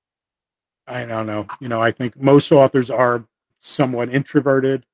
I 0.87 1.05
don't 1.05 1.27
know. 1.27 1.47
You 1.61 1.69
know, 1.69 1.81
I 1.83 1.93
think 1.93 2.21
most 2.21 2.51
authors 2.53 2.91
are 2.91 3.25
somewhat 3.61 4.13
introverted, 4.13 4.85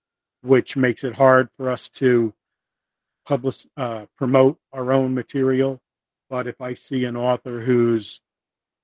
which 0.43 0.77
makes 0.77 1.05
it 1.05 1.15
hard 1.15 1.49
for 1.57 1.71
us 1.71 1.89
to 1.91 2.35
publish 3.25 3.67
uh, 3.77 4.07
promote 4.17 4.59
our 4.73 4.93
own 4.93 5.15
material. 5.15 5.81
But 6.29 6.47
if 6.47 6.61
I 6.61 6.75
see 6.75 7.05
an 7.05 7.17
author 7.17 7.61
who's 7.61 8.21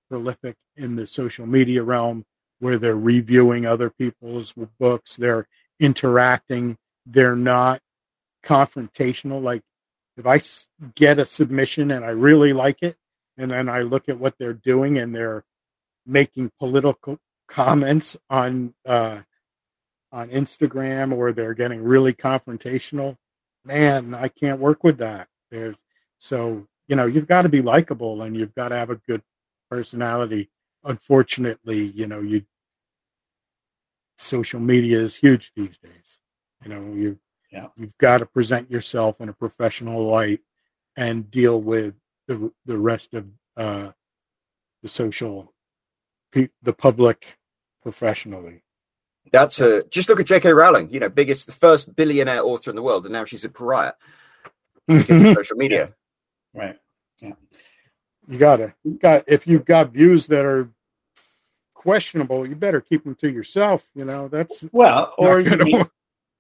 prolific 0.09 0.57
in 0.77 0.97
the 0.97 1.07
social 1.07 1.47
media 1.47 1.83
realm, 1.83 2.25
where 2.61 2.79
they're 2.79 2.97
reviewing 2.97 3.67
other 3.67 3.91
people's 3.91 4.55
books, 4.79 5.17
they're 5.17 5.49
interacting, 5.81 6.79
they're 7.07 7.37
not 7.37 7.81
confrontational. 8.45 9.43
Like 9.43 9.63
if 10.17 10.27
I 10.27 10.41
get 10.95 11.19
a 11.19 11.27
submission 11.27 11.91
and 11.91 12.05
I 12.05 12.11
really 12.11 12.53
like 12.53 12.83
it, 12.83 12.97
and 13.37 13.51
then 13.51 13.69
I 13.69 13.83
look 13.83 14.09
at 14.09 14.19
what 14.19 14.35
they're 14.39 14.53
doing 14.53 14.99
and 14.99 15.15
they're 15.15 15.45
making 16.07 16.51
political 16.59 17.19
comments 17.49 18.17
on 18.31 18.75
uh, 18.87 19.21
on 20.11 20.29
Instagram 20.29 21.13
or 21.17 21.33
they're 21.33 21.55
getting 21.55 21.83
really 21.83 22.13
confrontational, 22.13 23.17
man, 23.65 24.15
I 24.15 24.29
can't 24.29 24.61
work 24.61 24.85
with 24.85 24.99
that. 24.99 25.29
There's 25.51 25.77
so 26.19 26.67
you 26.89 26.97
know 26.97 27.07
you've 27.07 27.29
got 27.29 27.43
to 27.43 27.49
be 27.49 27.63
likable 27.63 28.23
and 28.23 28.37
you've 28.37 28.55
got 28.55 28.69
to 28.69 28.77
have 28.77 28.91
a 28.91 28.97
good 28.97 29.23
personality. 29.71 30.51
Unfortunately, 30.85 31.87
you 31.95 32.07
know 32.07 32.21
you 32.21 32.45
social 34.19 34.61
media 34.61 35.01
is 35.01 35.17
huge 35.17 35.53
these 35.57 35.79
days. 35.79 36.19
You 36.63 36.71
know 36.71 36.95
you 36.95 37.19
yeah. 37.51 37.69
you've 37.77 37.97
got 37.99 38.19
to 38.19 38.27
present 38.27 38.71
yourself 38.71 39.21
in 39.21 39.29
a 39.29 39.35
professional 39.35 40.07
light 40.09 40.41
and 40.97 41.31
deal 41.31 41.61
with 41.61 41.95
the 42.27 42.53
the 42.67 42.79
rest 42.79 43.15
of 43.15 43.27
uh, 43.57 43.91
the 44.83 44.89
social 44.89 45.52
the 46.63 46.73
public 46.73 47.39
professionally. 47.83 48.63
That's 49.31 49.61
a 49.61 49.85
just 49.85 50.09
look 50.09 50.21
at 50.21 50.27
J.K. 50.27 50.53
Rowling. 50.53 50.91
You 50.91 51.01
know, 51.01 51.09
biggest, 51.09 51.47
the 51.47 51.53
first 51.53 51.95
billionaire 51.95 52.43
author 52.43 52.71
in 52.71 52.77
the 52.77 52.83
world, 52.83 53.05
and 53.07 53.13
now 53.13 53.25
she's 53.25 53.45
a 53.45 53.49
pariah 53.49 53.93
because 54.87 55.21
of 55.23 55.27
social 55.35 55.57
media. 55.57 55.95
Right. 56.55 56.79
Yeah. 57.21 57.33
You 58.29 58.39
gotta 58.39 58.75
got 58.99 59.25
if 59.27 59.47
you've 59.47 59.65
got 59.65 59.93
views 59.93 60.27
that 60.29 60.45
are 60.45 60.69
questionable, 61.75 62.47
you 62.47 62.55
better 62.55 62.81
keep 62.81 63.05
them 63.05 63.15
to 63.17 63.31
yourself. 63.31 63.85
You 63.95 64.05
know, 64.05 64.29
that's 64.29 64.65
well, 64.73 65.15
or 65.19 65.41
you 65.41 65.57
make, 65.57 65.87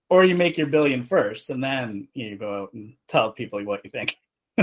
or 0.08 0.24
you 0.24 0.34
make 0.34 0.58
your 0.58 0.68
billion 0.68 1.02
first, 1.02 1.50
and 1.50 1.62
then 1.62 2.08
you 2.14 2.36
go 2.36 2.62
out 2.62 2.72
and 2.74 2.94
tell 3.08 3.32
people 3.32 3.64
what 3.64 3.84
you 3.84 3.90
think. 3.90 4.16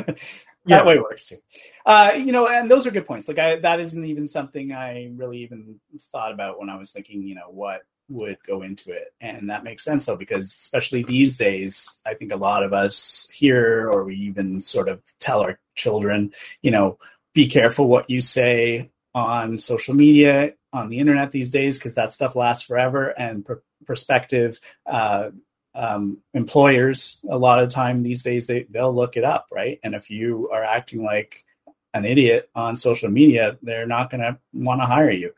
yeah. 0.70 0.78
that 0.78 0.86
way 0.86 0.98
works 1.00 1.28
too. 1.28 1.38
Uh, 1.86 2.14
you 2.16 2.32
know, 2.32 2.48
and 2.48 2.70
those 2.70 2.86
are 2.86 2.92
good 2.92 3.08
points. 3.08 3.28
Like 3.28 3.40
I, 3.40 3.56
that 3.58 3.80
isn't 3.80 4.06
even 4.06 4.28
something 4.28 4.72
I 4.72 5.12
really 5.16 5.40
even 5.40 5.80
thought 6.12 6.32
about 6.32 6.60
when 6.60 6.70
I 6.70 6.78
was 6.78 6.92
thinking, 6.92 7.24
you 7.24 7.36
know, 7.36 7.50
what 7.50 7.82
would 8.10 8.38
go 8.46 8.62
into 8.64 8.92
it. 8.92 9.14
And 9.22 9.50
that 9.50 9.64
makes 9.64 9.84
sense 9.84 10.06
though, 10.06 10.18
because 10.18 10.46
especially 10.46 11.04
these 11.04 11.38
days, 11.38 12.02
I 12.06 12.14
think 12.14 12.32
a 12.32 12.38
lot 12.38 12.64
of 12.64 12.74
us 12.74 13.30
here, 13.34 13.90
or 13.90 14.04
we 14.04 14.16
even 14.16 14.62
sort 14.62 14.88
of 14.88 15.02
tell 15.20 15.42
our 15.42 15.60
children, 15.76 16.34
you 16.62 16.72
know, 16.72 16.98
be 17.34 17.48
careful 17.48 17.88
what 17.88 18.10
you 18.10 18.22
say 18.22 18.90
on 19.14 19.58
social 19.58 19.94
media. 19.96 20.54
on 20.72 20.90
the 20.90 21.00
internet 21.00 21.32
these 21.32 21.52
days 21.52 21.78
because 21.78 21.96
that 21.96 22.12
stuff 22.12 22.36
lasts 22.36 22.66
forever 22.66 23.10
and 23.10 23.46
pr- 23.46 23.64
prospective 23.86 24.60
uh, 24.86 25.30
um, 25.76 26.18
employers 26.34 27.24
a 27.30 27.38
lot 27.38 27.62
of 27.62 27.70
time 27.70 28.02
these 28.04 28.24
days 28.24 28.48
they, 28.48 28.64
they'll 28.70 28.94
look 28.94 29.18
it 29.18 29.24
up 29.24 29.48
right? 29.52 29.80
And 29.84 29.96
if 29.96 30.10
you 30.10 30.50
are 30.52 30.64
acting 30.64 31.04
like 31.04 31.46
an 31.94 32.06
idiot 32.06 32.50
on 32.56 32.76
social 32.76 33.10
media 33.10 33.58
they're 33.62 33.88
not 33.88 34.10
going 34.10 34.22
to 34.22 34.38
want 34.54 34.82
to 34.82 34.86
hire 34.86 35.12
you. 35.12 35.34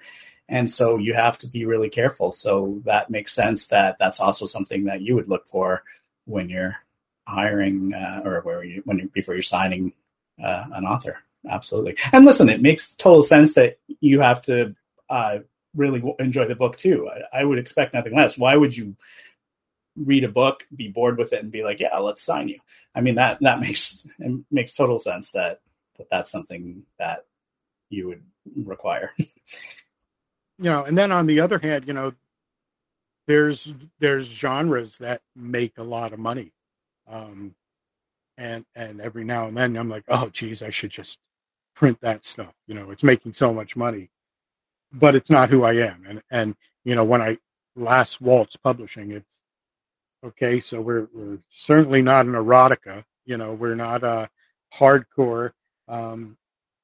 And 0.52 0.70
so 0.70 0.98
you 0.98 1.14
have 1.14 1.38
to 1.40 1.48
be 1.48 1.66
really 1.66 1.90
careful. 1.90 2.34
So 2.34 2.82
that 2.84 3.10
makes 3.10 3.34
sense 3.34 3.68
that 3.68 3.98
that's 4.00 4.20
also 4.20 4.46
something 4.46 4.84
that 4.84 5.02
you 5.02 5.16
would 5.16 5.30
look 5.30 5.48
for 5.48 5.84
when 6.26 6.50
you're 6.50 6.76
hiring 7.26 7.94
uh, 7.94 8.22
or 8.26 8.42
where 8.42 8.64
you 8.64 8.82
when 8.86 9.00
you 9.00 9.10
before 9.14 9.34
you're 9.34 9.42
signing 9.42 9.94
uh, 10.44 10.66
an 10.74 10.86
author. 10.86 11.20
Absolutely. 11.50 11.96
And 12.12 12.26
listen 12.26 12.50
it 12.50 12.62
makes 12.62 12.96
total 12.96 13.24
sense 13.24 13.54
that 13.54 13.80
you 14.02 14.20
have 14.20 14.42
to 14.44 14.76
uh, 15.10 15.40
really 15.74 16.04
enjoy 16.20 16.46
the 16.46 16.56
book 16.56 16.76
too. 16.76 17.10
I, 17.10 17.40
I 17.40 17.44
would 17.46 17.58
expect 17.58 17.94
nothing 17.94 18.16
less. 18.16 18.38
Why 18.38 18.56
would 18.58 18.76
you 18.76 18.96
read 19.96 20.24
a 20.24 20.30
book, 20.30 20.66
be 20.76 20.88
bored 20.88 21.18
with 21.18 21.34
it, 21.34 21.44
and 21.44 21.52
be 21.52 21.64
like, 21.64 21.80
"Yeah, 21.80 21.98
let's 21.98 22.22
sign 22.22 22.48
you." 22.48 22.60
I 22.96 23.02
mean 23.02 23.16
that 23.16 23.40
that 23.42 23.60
makes 23.62 24.08
makes 24.50 24.76
total 24.76 24.98
sense 24.98 25.32
that, 25.32 25.62
that 25.98 26.10
that's 26.10 26.32
something 26.32 26.84
that 27.00 27.26
you 27.90 28.08
would 28.08 28.24
require. 28.66 29.12
you 29.18 29.28
know, 30.60 30.84
and 30.84 30.98
then 30.98 31.12
on 31.12 31.28
the 31.28 31.40
other 31.40 31.60
hand, 31.60 31.86
you 31.88 31.94
know, 31.94 32.14
there's 33.28 33.74
there's 34.00 34.28
genres 34.28 34.98
that 34.98 35.22
make 35.36 35.78
a 35.78 35.84
lot 35.84 36.14
of 36.14 36.20
money, 36.20 36.54
um, 37.08 37.56
and 38.38 38.66
and 38.76 39.02
every 39.02 39.24
now 39.24 39.48
and 39.48 39.58
then 39.58 39.78
I'm 39.78 39.90
like, 39.90 40.04
oh, 40.08 40.30
geez, 40.30 40.62
I 40.62 40.70
should 40.70 40.92
just 40.92 41.20
print 41.76 42.00
that 42.02 42.26
stuff. 42.26 42.54
You 42.68 42.76
know, 42.76 42.92
it's 42.92 43.04
making 43.04 43.34
so 43.34 43.54
much 43.54 43.76
money, 43.76 44.10
but 44.92 45.16
it's 45.16 45.30
not 45.30 45.50
who 45.50 45.64
I 45.64 45.74
am. 45.74 46.06
And 46.08 46.22
and 46.30 46.56
you 46.84 46.96
know, 46.96 47.04
when 47.04 47.22
I 47.22 47.38
last 47.76 48.22
waltz 48.22 48.56
publishing, 48.56 49.12
it's 49.12 49.38
Okay, 50.24 50.60
so 50.60 50.80
we're 50.82 51.08
we're 51.14 51.40
certainly 51.50 52.02
not 52.04 52.26
an 52.28 52.34
erotica. 52.34 53.04
You 53.26 53.38
know, 53.38 53.54
we're 53.54 53.76
not 53.76 54.04
a 54.04 54.30
hardcore 54.74 55.52
um, 55.88 56.38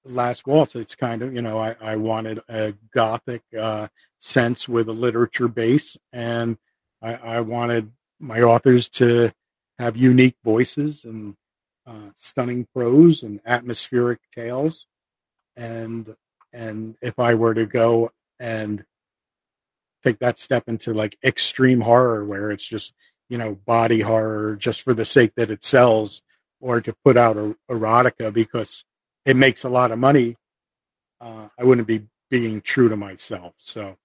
last 0.04 0.48
waltz. 0.48 0.76
It's 0.76 0.96
kind 0.96 1.22
of 1.22 1.34
you 1.36 1.42
know 1.44 1.60
I, 1.60 1.76
I 1.80 1.96
wanted 1.98 2.42
a 2.50 2.74
gothic 2.94 3.44
uh, 3.58 3.90
sense 4.20 4.68
with 4.68 4.90
a 4.90 4.94
literature 4.94 5.48
base, 5.48 5.98
and 6.12 6.58
I, 7.02 7.14
I 7.14 7.40
wanted 7.42 7.92
my 8.20 8.42
authors 8.42 8.90
to 8.90 9.32
have 9.78 9.96
unique 9.96 10.38
voices 10.44 11.04
and 11.04 11.36
uh, 11.86 12.10
stunning 12.16 12.68
prose 12.74 13.22
and 13.22 13.40
atmospheric 13.46 14.20
tales. 14.34 14.88
And 15.56 16.16
and 16.52 16.96
if 17.04 17.20
I 17.20 17.36
were 17.36 17.54
to 17.54 17.68
go 17.68 18.12
and 18.40 18.84
take 20.04 20.20
that 20.20 20.40
step 20.40 20.64
into 20.68 20.94
like 20.94 21.18
extreme 21.24 21.82
horror, 21.82 22.26
where 22.26 22.50
it's 22.50 22.66
just 22.66 22.94
you 23.30 23.38
know, 23.38 23.56
body 23.66 24.02
horror 24.02 24.56
just 24.56 24.82
for 24.82 24.94
the 24.94 25.06
sake 25.06 25.34
that 25.36 25.52
it 25.52 25.64
sells 25.64 26.22
or 26.60 26.82
to 26.82 26.94
put 27.04 27.18
out 27.18 27.38
a, 27.38 27.56
erotica 27.70 28.32
because 28.34 28.84
it 29.26 29.36
makes 29.36 29.64
a 29.64 29.70
lot 29.70 29.92
of 29.92 30.00
money, 30.00 30.38
uh, 31.22 31.48
I 31.58 31.64
wouldn't 31.64 31.88
be 31.88 32.08
being 32.30 32.62
true 32.62 32.90
to 32.90 32.98
myself. 32.98 33.54
So 33.58 33.98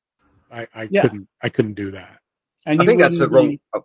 I, 0.51 0.67
I 0.75 0.89
yeah. 0.91 1.03
couldn't, 1.03 1.29
I 1.43 1.49
couldn't 1.49 1.75
do 1.75 1.93
that. 1.93 2.19
And 2.67 2.81
I 2.81 2.87
think 2.87 3.01
that's 3.01 3.19
the 3.19 3.29
wrong. 3.29 3.59
Oh. 3.75 3.85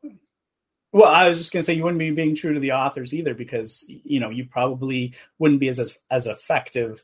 Well, 0.93 1.11
I 1.11 1.29
was 1.29 1.37
just 1.37 1.51
going 1.51 1.61
to 1.61 1.65
say 1.65 1.73
you 1.73 1.83
wouldn't 1.83 1.99
be 1.99 2.11
being 2.11 2.35
true 2.35 2.53
to 2.53 2.59
the 2.59 2.71
authors 2.71 3.13
either 3.13 3.33
because 3.33 3.83
you 3.87 4.19
know 4.19 4.29
you 4.29 4.45
probably 4.45 5.13
wouldn't 5.37 5.59
be 5.59 5.67
as 5.67 5.97
as 6.09 6.27
effective 6.27 7.03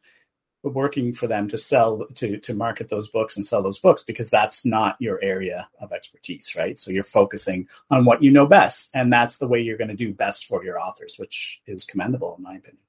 working 0.69 1.13
for 1.13 1.27
them 1.27 1.47
to 1.49 1.57
sell 1.57 2.05
to 2.15 2.37
to 2.37 2.53
market 2.53 2.89
those 2.89 3.09
books 3.09 3.35
and 3.35 3.45
sell 3.45 3.61
those 3.61 3.79
books 3.79 4.03
because 4.03 4.29
that's 4.29 4.65
not 4.65 4.95
your 4.99 5.21
area 5.21 5.67
of 5.81 5.91
expertise 5.91 6.55
right 6.55 6.77
so 6.77 6.89
you're 6.89 7.03
focusing 7.03 7.67
on 7.91 8.05
what 8.05 8.23
you 8.23 8.31
know 8.31 8.45
best 8.45 8.89
and 8.95 9.11
that's 9.11 9.37
the 9.37 9.47
way 9.47 9.59
you're 9.59 9.77
going 9.77 9.89
to 9.89 9.95
do 9.95 10.13
best 10.13 10.45
for 10.45 10.63
your 10.63 10.79
authors 10.79 11.19
which 11.19 11.61
is 11.67 11.83
commendable 11.83 12.35
in 12.37 12.43
my 12.43 12.55
opinion 12.55 12.81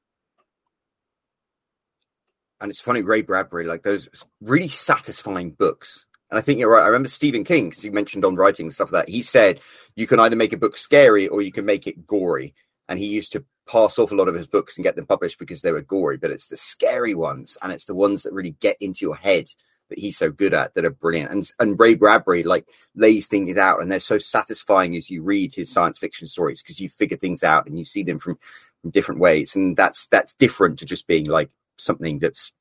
and 2.61 2.71
it's 2.71 2.81
funny 2.81 3.03
ray 3.03 3.23
bradbury 3.23 3.67
like 3.67 3.83
those 3.83 4.09
really 4.41 4.69
satisfying 4.69 5.51
books 5.51 6.07
and 6.31 6.39
I 6.41 6.43
think 6.43 6.59
you're 6.59 6.73
right. 6.73 6.83
I 6.83 6.87
remember 6.87 7.09
Stephen 7.09 7.45
King, 7.45 7.73
you 7.79 7.93
mentioned 7.93 8.25
on 8.25 8.35
writing 8.35 8.69
stuff 8.73 8.91
like 8.91 9.07
that. 9.07 9.13
He 9.13 9.23
said 9.23 9.61
you 9.95 10.09
can 10.09 10.19
either 10.19 10.35
make 10.35 10.53
a 10.53 10.57
book 10.57 10.77
scary 10.77 11.29
or 11.29 11.43
you 11.43 11.53
can 11.53 11.65
make 11.65 11.87
it 11.87 12.09
gory. 12.09 12.55
And 12.89 12.99
he 12.99 13.07
used 13.07 13.33
to 13.35 13.45
pass 13.67 13.99
off 13.99 14.13
a 14.13 14.15
lot 14.15 14.29
of 14.29 14.35
his 14.35 14.47
books 14.47 14.77
and 14.77 14.85
get 14.85 14.97
them 14.97 15.07
published 15.07 15.39
because 15.39 15.63
they 15.63 15.73
were 15.73 15.83
gory, 15.83 16.17
but 16.17 16.31
it's 16.31 16.47
the 16.47 16.57
scary 16.57 17.15
ones 17.15 17.57
and 17.63 17.73
it's 17.73 17.85
the 17.85 17.95
ones 17.95 18.23
that 18.23 18.33
really 18.33 18.57
get 18.61 18.77
into 18.81 19.05
your 19.05 19.17
head 19.17 19.47
that 19.91 19.99
he's 19.99 20.17
so 20.17 20.31
good 20.31 20.55
at 20.55 20.75
that 20.75 20.85
are 20.85 20.91
brilliant. 20.91 21.31
And 21.31 21.51
and 21.59 21.79
Ray 21.79 21.95
Bradbury 21.95 22.43
like 22.43 22.69
lays 22.95 23.27
things 23.27 23.57
out 23.57 23.81
and 23.81 23.91
they're 23.91 24.01
so 24.01 24.19
satisfying 24.19 24.97
as 24.97 25.11
you 25.11 25.23
read 25.23 25.55
his 25.55 25.71
science 25.71 25.99
fiction 25.99 26.27
stories 26.27 26.63
because 26.63 26.81
you 26.81 26.89
figure 26.89 27.17
things 27.17 27.43
out 27.43 27.67
and 27.67 27.79
you 27.79 27.85
see 27.85 28.03
them 28.03 28.19
from, 28.19 28.39
from 28.81 28.91
different 28.91 29.21
ways. 29.21 29.55
And 29.55 29.77
that's 29.77 30.07
that's 30.07 30.35
different 30.35 30.79
to 30.79 30.87
just 30.87 31.07
being 31.07 31.27
like 31.27 31.51
something 31.79 32.19
that's 32.19 32.53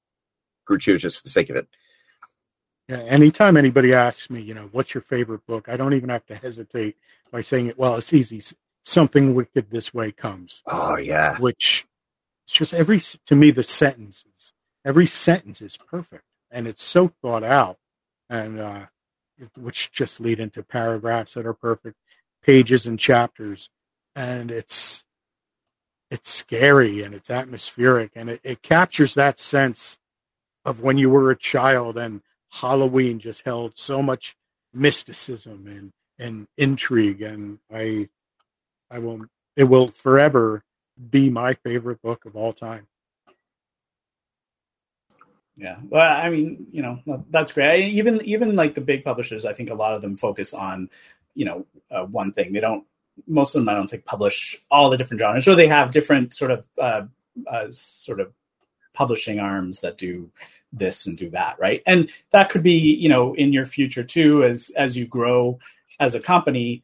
gratuitous 0.66 1.16
for 1.16 1.24
the 1.24 1.30
sake 1.30 1.50
of 1.50 1.56
it. 1.56 1.68
Yeah, 2.90 2.98
anytime 2.98 3.56
anybody 3.56 3.94
asks 3.94 4.30
me, 4.30 4.42
you 4.42 4.54
know, 4.54 4.68
what's 4.74 4.94
your 4.94 5.02
favorite 5.02 5.46
book, 5.48 5.70
I 5.70 5.78
don't 5.78 5.94
even 5.94 6.10
have 6.10 6.26
to 6.26 6.36
hesitate 6.36 6.98
by 7.32 7.40
saying 7.40 7.68
it. 7.68 7.78
Well, 7.78 7.96
it's 7.96 8.12
easy 8.12 8.42
something 8.84 9.34
wicked 9.34 9.72
this 9.72 9.94
way 9.94 10.12
comes. 10.12 10.62
Oh 10.68 10.98
yeah. 10.98 11.38
Which 11.38 11.86
it's 12.46 12.54
just 12.54 12.74
every 12.74 13.00
to 13.00 13.36
me 13.36 13.52
the 13.52 13.64
sentences, 13.64 14.54
every 14.86 15.08
sentence 15.08 15.62
is 15.62 15.78
perfect 15.78 16.26
and 16.52 16.68
it's 16.68 16.84
so 16.84 17.12
thought 17.22 17.44
out 17.44 17.78
and 18.30 18.60
uh 18.60 18.86
which 19.58 19.92
just 19.92 20.20
lead 20.20 20.40
into 20.40 20.62
paragraphs 20.62 21.34
that 21.34 21.46
are 21.46 21.54
perfect, 21.54 21.98
pages 22.44 22.86
and 22.86 23.00
chapters 23.00 23.70
and 24.16 24.52
it's 24.52 25.06
it's 26.12 26.30
scary 26.30 27.02
and 27.02 27.16
it's 27.16 27.32
atmospheric 27.32 28.12
and 28.16 28.30
it, 28.30 28.42
it 28.44 28.62
captures 28.62 29.16
that 29.16 29.40
sense 29.40 29.98
of 30.66 30.82
when 30.82 30.98
you 30.98 31.10
were 31.10 31.32
a 31.32 31.36
child 31.36 31.98
and 31.98 32.22
Halloween 32.50 33.18
just 33.20 33.42
held 33.42 33.80
so 33.80 34.04
much 34.04 34.36
mysticism 34.74 35.66
and 35.68 35.92
and 36.20 36.48
intrigue 36.58 37.22
and 37.22 37.60
I 37.74 38.10
I 38.94 39.00
will. 39.00 39.26
It 39.56 39.64
will 39.66 39.90
forever 39.90 40.64
be 41.10 41.30
my 41.30 41.56
favorite 41.56 42.02
book 42.02 42.26
of 42.26 42.36
all 42.36 42.54
time. 42.54 42.88
Yeah, 45.58 45.78
well, 45.90 46.02
I 46.02 46.30
mean, 46.30 46.68
you 46.72 46.82
know, 46.82 47.26
that's 47.30 47.52
great. 47.52 47.90
Even 47.90 48.22
even 48.24 48.56
like 48.56 48.76
the 48.76 48.82
big 48.82 49.04
publishers, 49.04 49.46
I 49.46 49.54
think 49.54 49.70
a 49.70 49.76
lot 49.76 49.94
of 49.94 50.02
them 50.02 50.16
focus 50.18 50.54
on, 50.54 50.90
you 51.34 51.46
know, 51.46 51.66
uh, 51.92 52.06
one 52.06 52.32
thing. 52.32 52.54
They 52.54 52.60
don't. 52.60 52.86
Most 53.28 53.54
of 53.54 53.62
them, 53.62 53.70
I 53.70 53.76
don't 53.76 53.90
think, 53.90 54.06
publish 54.06 54.60
all 54.72 54.90
the 54.90 54.98
different 54.98 55.22
genres, 55.22 55.48
or 55.48 55.56
they 55.56 55.68
have 55.68 55.92
different 55.92 56.34
sort 56.34 56.52
of 56.52 56.66
uh, 56.80 57.04
uh, 57.48 57.68
sort 57.72 58.20
of 58.20 58.32
publishing 58.94 59.40
arms 59.40 59.82
that 59.82 59.98
do 59.98 60.32
this 60.72 61.06
and 61.06 61.18
do 61.18 61.30
that, 61.32 61.60
right? 61.60 61.82
And 61.86 62.10
that 62.32 62.50
could 62.50 62.64
be, 62.64 62.74
you 62.74 63.10
know, 63.10 63.36
in 63.36 63.54
your 63.54 63.66
future 63.66 64.04
too, 64.04 64.44
as 64.44 64.72
as 64.78 64.98
you 64.98 65.06
grow 65.06 65.60
as 66.00 66.16
a 66.16 66.20
company, 66.20 66.82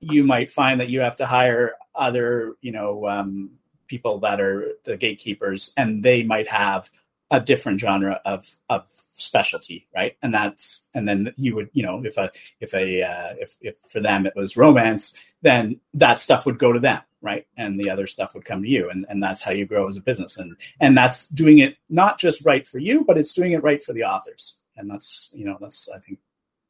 you 0.00 0.24
might 0.24 0.50
find 0.50 0.80
that 0.80 0.88
you 0.88 1.00
have 1.00 1.16
to 1.16 1.26
hire 1.26 1.74
other, 1.94 2.56
you 2.60 2.72
know, 2.72 3.06
um, 3.08 3.50
people 3.86 4.18
that 4.20 4.40
are 4.40 4.68
the 4.84 4.96
gatekeepers, 4.96 5.72
and 5.76 6.02
they 6.02 6.22
might 6.22 6.48
have 6.48 6.90
a 7.30 7.40
different 7.40 7.80
genre 7.80 8.20
of 8.24 8.56
of 8.68 8.84
specialty, 9.12 9.86
right? 9.94 10.16
And 10.22 10.34
that's 10.34 10.88
and 10.94 11.08
then 11.08 11.32
you 11.36 11.54
would, 11.54 11.70
you 11.72 11.82
know, 11.82 12.02
if 12.04 12.16
a 12.16 12.32
if 12.60 12.74
a 12.74 13.02
uh, 13.02 13.34
if 13.38 13.56
if 13.60 13.76
for 13.88 14.00
them 14.00 14.26
it 14.26 14.34
was 14.34 14.56
romance, 14.56 15.18
then 15.42 15.80
that 15.94 16.20
stuff 16.20 16.46
would 16.46 16.58
go 16.58 16.72
to 16.72 16.80
them, 16.80 17.02
right? 17.20 17.46
And 17.56 17.78
the 17.78 17.90
other 17.90 18.06
stuff 18.06 18.34
would 18.34 18.44
come 18.44 18.62
to 18.62 18.68
you, 18.68 18.90
and 18.90 19.06
and 19.08 19.22
that's 19.22 19.42
how 19.42 19.52
you 19.52 19.66
grow 19.66 19.88
as 19.88 19.96
a 19.96 20.00
business, 20.00 20.38
and 20.38 20.56
and 20.80 20.96
that's 20.96 21.28
doing 21.28 21.58
it 21.58 21.76
not 21.88 22.18
just 22.18 22.44
right 22.44 22.66
for 22.66 22.78
you, 22.78 23.04
but 23.04 23.18
it's 23.18 23.34
doing 23.34 23.52
it 23.52 23.62
right 23.62 23.82
for 23.82 23.92
the 23.92 24.04
authors, 24.04 24.60
and 24.76 24.90
that's 24.90 25.30
you 25.34 25.44
know 25.44 25.58
that's 25.60 25.88
I 25.88 25.98
think 25.98 26.18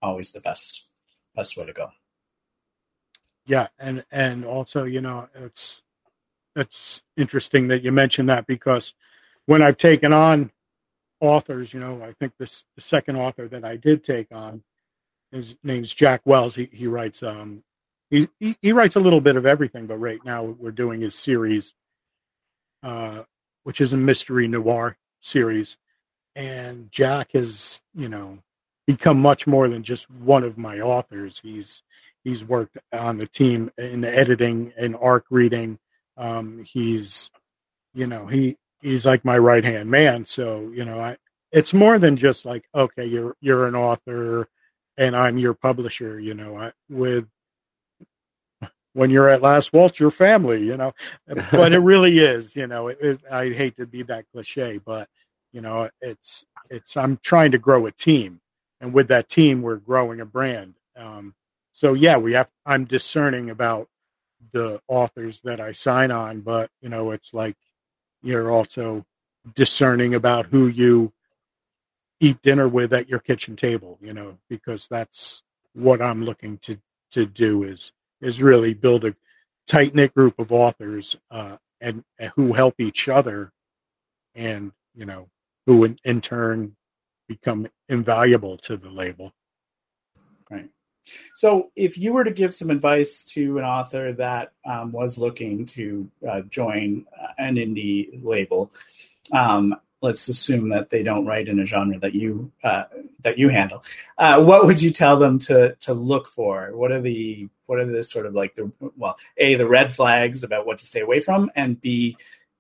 always 0.03 0.33
the 0.33 0.41
best 0.41 0.89
best 1.37 1.57
way 1.57 1.67
to 1.67 1.73
go 1.73 1.91
yeah 3.47 3.69
and 3.79 4.05
and 4.11 4.45
also 4.45 4.85
you 4.85 5.01
know 5.01 5.29
it's 5.35 5.83
it's 6.57 7.03
interesting 7.17 7.69
that 7.69 7.83
you 7.83 7.93
mentioned 7.93 8.29
that 8.29 8.47
because 8.47 8.95
when 9.47 9.63
i've 9.63 9.79
taken 9.79 10.13
on 10.13 10.51
authors 11.21 11.73
you 11.73 11.81
know 11.81 12.03
i 12.03 12.13
think 12.13 12.33
this 12.39 12.65
the 12.77 12.83
second 12.83 13.17
author 13.17 13.49
that 13.49 13.65
i 13.65 13.77
did 13.77 14.03
take 14.05 14.29
on 14.33 14.63
his 15.33 15.55
name's 15.63 15.95
jack 15.95 16.21
wells. 16.25 16.55
He, 16.55 16.69
he 16.73 16.87
writes 16.87 17.23
um 17.23 17.63
he, 18.11 18.29
he, 18.41 18.57
he 18.61 18.73
writes 18.73 18.97
a 18.97 19.01
little 19.01 19.21
bit 19.21 19.37
of 19.37 19.47
everything 19.47 19.87
but 19.87 19.99
right 19.99 20.25
now 20.25 20.43
we're 20.43 20.73
doing 20.73 21.01
his 21.01 21.15
series 21.15 21.75
uh 22.83 23.23
which 23.63 23.81
is 23.81 23.93
a 23.93 23.97
mystery 23.97 24.49
noir 24.49 24.97
series. 25.21 25.77
And 26.35 26.91
jack 26.91 27.33
has 27.33 27.83
you 27.95 28.09
know 28.09 28.39
become 28.87 29.21
much 29.21 29.47
more 29.47 29.69
than 29.69 29.83
just 29.83 30.11
one 30.11 30.45
of 30.45 30.59
my 30.59 30.81
authors. 30.81 31.41
He's 31.43 31.83
He's 32.25 32.45
worked 32.45 32.77
on 32.93 33.19
the 33.19 33.27
team 33.27 33.71
in 33.79 34.03
the 34.03 34.17
editing 34.17 34.73
and 34.77 34.97
arc 34.97 35.25
reading. 35.31 35.79
Um, 36.17 36.65
he's, 36.65 37.31
you 37.95 38.07
know, 38.07 38.27
he 38.27 38.57
he's 38.81 39.07
like 39.07 39.25
my 39.25 39.39
right 39.39 39.65
hand 39.65 39.91
man. 39.91 40.27
So 40.27 40.71
you 40.75 40.85
know, 40.85 41.01
I 41.01 41.17
it's 41.53 41.73
more 41.73 41.99
than 41.99 42.17
just 42.17 42.45
like 42.45 42.65
okay, 42.75 43.07
you're 43.07 43.37
you're 43.41 43.67
an 43.67 43.75
author 43.75 44.49
and 44.97 45.17
I'm 45.17 45.39
your 45.39 45.55
publisher. 45.55 46.21
You 46.21 46.35
know, 46.35 46.57
I, 46.59 46.73
with 46.89 47.27
when 48.93 49.11
you're 49.11 49.29
at 49.29 49.43
last 49.43 49.73
waltz, 49.73 49.99
your 49.99 50.11
family. 50.11 50.65
You 50.65 50.77
know, 50.77 50.93
but 51.51 51.73
it 51.73 51.79
really 51.79 52.19
is. 52.19 52.55
You 52.55 52.67
know, 52.67 52.89
it, 52.89 52.99
it, 53.01 53.21
I 53.31 53.51
hate 53.51 53.77
to 53.77 53.87
be 53.87 54.03
that 54.05 54.27
cliche, 54.33 54.79
but 54.79 55.09
you 55.53 55.61
know, 55.61 55.89
it's 56.01 56.45
it's 56.69 56.97
I'm 56.97 57.19
trying 57.23 57.53
to 57.53 57.59
grow 57.59 57.87
a 57.87 57.93
team, 57.93 58.41
and 58.81 58.93
with 58.93 59.09
that 59.09 59.29
team, 59.29 59.63
we're 59.63 59.77
growing 59.77 60.21
a 60.21 60.27
brand. 60.27 60.75
Um, 60.97 61.35
so 61.81 61.95
yeah, 61.95 62.19
we 62.19 62.35
have. 62.35 62.49
I'm 62.67 62.85
discerning 62.85 63.49
about 63.49 63.89
the 64.53 64.83
authors 64.87 65.41
that 65.45 65.61
I 65.61 65.73
sign 65.73 66.11
on, 66.11 66.43
but 66.43 66.71
you 66.83 66.91
know, 66.91 67.11
it's 67.13 67.33
like 67.33 67.57
you're 68.23 68.51
also 68.51 69.07
discerning 69.55 70.15
about 70.15 70.47
who 70.47 70.67
you 70.67 71.15
eat 72.21 72.43
dinner 72.43 72.69
with 72.69 72.93
at 72.93 73.09
your 73.09 73.19
kitchen 73.19 73.57
table, 73.57 73.99
you 74.03 74.13
know, 74.13 74.37
because 74.51 74.89
that's 74.89 75.43
what 75.73 76.03
I'm 76.03 76.23
looking 76.23 76.59
to 76.59 76.77
to 77.13 77.25
do 77.25 77.63
is 77.63 77.93
is 78.21 78.43
really 78.43 78.75
build 78.75 79.07
a 79.07 79.17
tight 79.67 79.95
knit 79.95 80.13
group 80.13 80.39
of 80.39 80.53
authors 80.53 81.17
uh, 81.31 81.57
and, 81.81 82.05
and, 82.19 82.31
who 82.37 82.53
help 82.53 82.75
each 82.79 83.09
other, 83.09 83.53
and 84.35 84.73
you 84.95 85.07
know, 85.07 85.31
who 85.65 85.85
in, 85.85 85.99
in 86.05 86.21
turn 86.21 86.77
become 87.27 87.69
invaluable 87.89 88.59
to 88.59 88.77
the 88.77 88.91
label. 88.91 89.33
Right. 90.51 90.69
So, 91.35 91.71
if 91.77 91.97
you 91.99 92.13
were 92.13 92.25
to 92.25 92.31
give 92.31 92.55
some 92.55 92.71
advice 92.71 93.25
to 93.27 93.59
an 93.59 93.65
author 93.65 94.13
that 94.15 94.53
um, 94.65 94.93
was 94.93 95.19
looking 95.19 95.67
to 95.67 96.11
uh, 96.29 96.41
join 96.43 97.07
an 97.39 97.57
indie 97.57 98.23
label, 98.23 98.73
um, 99.33 99.77
let's 100.03 100.29
assume 100.29 100.71
that 100.71 100.91
they 100.91 101.03
don't 101.03 101.27
write 101.27 101.49
in 101.49 101.61
a 101.61 101.65
genre 101.65 101.99
that 101.99 102.15
you 102.15 102.51
uh, 102.65 102.85
that 103.21 103.39
you 103.39 103.49
handle. 103.49 103.85
Uh, 104.19 104.41
what 104.41 104.67
would 104.67 104.81
you 104.81 104.91
tell 104.91 105.17
them 105.17 105.39
to 105.39 105.75
to 105.77 105.95
look 105.95 106.29
for? 106.29 106.71
What 106.75 106.93
are 106.93 107.01
the 107.01 107.49
what 107.67 107.79
are 107.79 107.87
the 107.87 108.03
sort 108.03 108.27
of 108.27 108.35
like 108.35 108.55
the 108.55 108.71
well, 108.97 109.17
a 109.37 109.55
the 109.57 109.69
red 109.69 109.95
flags 109.95 110.43
about 110.43 110.67
what 110.67 110.79
to 110.79 110.87
stay 110.87 111.01
away 111.01 111.21
from, 111.21 111.51
and 111.55 111.81
b 111.81 112.17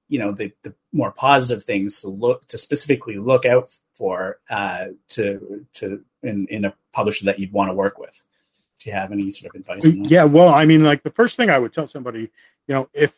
you 0.08 0.18
know 0.18 0.32
the 0.32 0.52
the 0.62 0.74
more 0.92 1.12
positive 1.12 1.64
things 1.64 2.00
to 2.00 2.08
look 2.08 2.46
to 2.48 2.58
specifically 2.58 3.16
look 3.16 3.46
out 3.46 3.70
for 3.94 4.38
uh, 4.50 4.86
to 5.08 5.66
to 5.74 6.04
in 6.22 6.46
in 6.48 6.64
a 6.64 6.74
publisher 6.92 7.24
that 7.26 7.38
you'd 7.38 7.52
want 7.52 7.70
to 7.70 7.74
work 7.74 7.98
with. 7.98 8.22
Do 8.80 8.88
you 8.88 8.96
have 8.96 9.12
any 9.12 9.30
sort 9.30 9.54
of 9.54 9.60
advice? 9.60 9.84
Yeah, 9.84 10.24
well, 10.24 10.48
I 10.48 10.64
mean, 10.64 10.82
like 10.82 11.02
the 11.02 11.10
first 11.10 11.36
thing 11.36 11.50
I 11.50 11.58
would 11.58 11.72
tell 11.72 11.86
somebody, 11.86 12.30
you 12.66 12.74
know, 12.74 12.88
if 12.94 13.12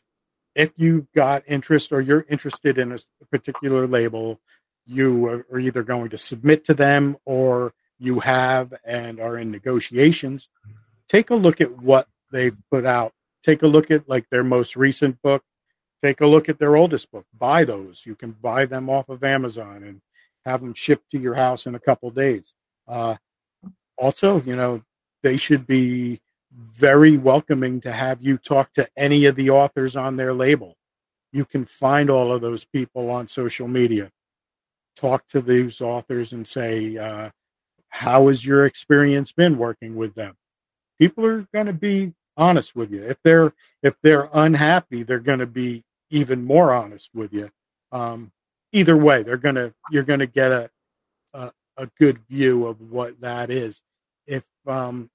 if 0.55 0.73
you've 0.77 1.11
got 1.13 1.45
interest 1.47 1.93
or 1.93 2.01
you're 2.01 2.27
interested 2.29 2.79
in 2.79 2.93
a 2.93 2.99
particular 3.31 3.87
label, 3.87 4.41
you 4.87 5.27
are 5.27 5.59
either 5.59 5.83
going 5.83 6.11
to 6.11 6.19
submit 6.19 6.65
to 6.67 6.75
them 6.75 7.17
or 7.25 7.73
you 7.99 8.21
have 8.21 8.75
and 8.85 9.21
are 9.21 9.39
in 9.39 9.51
negotiations. 9.51 10.49
Take 11.09 11.31
a 11.31 11.37
look 11.37 11.61
at 11.61 11.79
what 11.79 12.09
they've 12.33 12.57
put 12.71 12.85
out. 12.85 13.13
Take 13.45 13.63
a 13.63 13.67
look 13.67 13.91
at 13.91 14.09
like 14.09 14.29
their 14.31 14.45
most 14.45 14.77
recent 14.77 15.23
book. 15.23 15.45
Take 16.03 16.21
a 16.21 16.27
look 16.27 16.49
at 16.49 16.59
their 16.59 16.75
oldest 16.77 17.11
book. 17.13 17.27
Buy 17.39 17.65
those. 17.65 18.03
You 18.05 18.17
can 18.17 18.33
buy 18.33 18.67
them 18.67 18.91
off 18.91 19.09
of 19.09 19.23
Amazon 19.23 19.85
and 19.85 20.01
have 20.45 20.61
them 20.61 20.75
shipped 20.75 21.11
to 21.13 21.19
your 21.19 21.35
house 21.35 21.67
in 21.67 21.77
a 21.77 21.81
couple 21.81 22.11
days. 22.11 22.55
Uh, 22.89 23.17
also, 23.97 24.43
you 24.43 24.57
know, 24.57 24.83
they 25.23 25.37
should 25.37 25.67
be 25.67 26.21
very 26.55 27.17
welcoming 27.17 27.81
to 27.81 27.93
have 27.93 28.23
you 28.23 28.37
talk 28.37 28.73
to 28.75 28.89
any 28.97 29.25
of 29.27 29.37
the 29.37 29.51
authors 29.51 29.97
on 29.97 30.17
their 30.17 30.35
label. 30.35 30.77
You 31.33 31.45
can 31.45 31.65
find 31.65 32.11
all 32.11 32.33
of 32.33 32.43
those 32.43 32.65
people 32.65 33.11
on 33.11 33.27
social 33.29 33.69
media. 33.69 34.11
Talk 34.97 35.27
to 35.29 35.41
these 35.41 35.81
authors 35.81 36.33
and 36.33 36.47
say, 36.47 36.99
uh, 36.99 37.31
how 37.89 38.29
has 38.29 38.45
your 38.45 38.67
experience 38.67 39.33
been 39.33 39.57
working 39.57 39.97
with 39.97 40.15
them? 40.15 40.35
People 40.99 41.25
are 41.27 41.47
going 41.55 41.67
to 41.67 41.73
be 41.73 42.13
honest 42.37 42.75
with 42.75 42.91
you. 42.91 43.03
If 43.05 43.19
they're 43.23 43.53
if 43.83 43.95
they're 44.03 44.29
unhappy, 44.33 45.03
they're 45.03 45.19
going 45.19 45.39
to 45.39 45.47
be 45.47 45.85
even 46.11 46.45
more 46.45 46.73
honest 46.73 47.11
with 47.15 47.33
you. 47.33 47.51
Um, 47.91 48.33
either 48.73 48.97
way, 48.97 49.23
they're 49.23 49.37
gonna 49.37 49.73
you're 49.91 50.03
going 50.05 50.21
to 50.21 50.27
get 50.27 50.53
a, 50.53 50.71
a, 51.35 51.53
a 51.77 51.87
good 51.99 52.21
view 52.29 52.67
of 52.67 52.81
what 52.81 53.21
that 53.21 53.51
is. 53.51 53.83
If 54.27 54.45
um, 54.67 55.11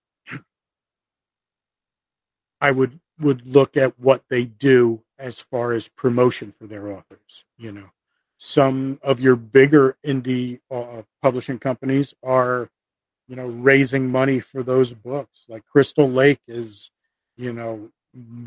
I 2.62 2.72
would 2.72 3.00
would 3.20 3.48
look 3.48 3.76
at 3.78 4.00
what 4.00 4.24
they 4.30 4.46
do 4.46 5.02
as 5.18 5.40
far 5.40 5.74
as 5.74 5.88
promotion 5.88 6.54
for 6.58 6.68
their 6.68 6.92
authors. 6.92 7.44
You 7.58 7.72
know, 7.72 7.90
some 8.38 9.00
of 9.02 9.20
your 9.20 9.36
bigger 9.36 9.98
indie 10.06 10.60
uh, 10.70 11.02
publishing 11.22 11.60
companies 11.60 12.14
are, 12.24 12.70
you 13.28 13.36
know, 13.36 13.48
raising 13.48 14.12
money 14.12 14.40
for 14.40 14.64
those 14.64 14.94
books. 14.94 15.46
Like 15.48 15.66
Crystal 15.66 16.10
Lake 16.10 16.42
is, 16.48 16.92
you 17.36 17.54
know, 17.54 17.90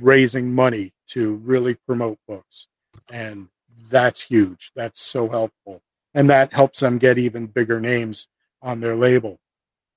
raising 0.01 0.55
money 0.55 0.93
to 1.09 1.35
really 1.35 1.75
promote 1.75 2.19
books, 2.27 2.67
and 3.11 3.49
that's 3.89 4.21
huge. 4.21 4.73
That's 4.75 5.01
so 5.01 5.29
helpful, 5.29 5.83
and 6.15 6.31
that 6.31 6.53
helps 6.53 6.81
them 6.81 6.99
get 6.99 7.19
even 7.19 7.47
bigger 7.47 7.81
names 7.81 8.29
on 8.63 8.81
their 8.81 8.97
label. 8.97 9.39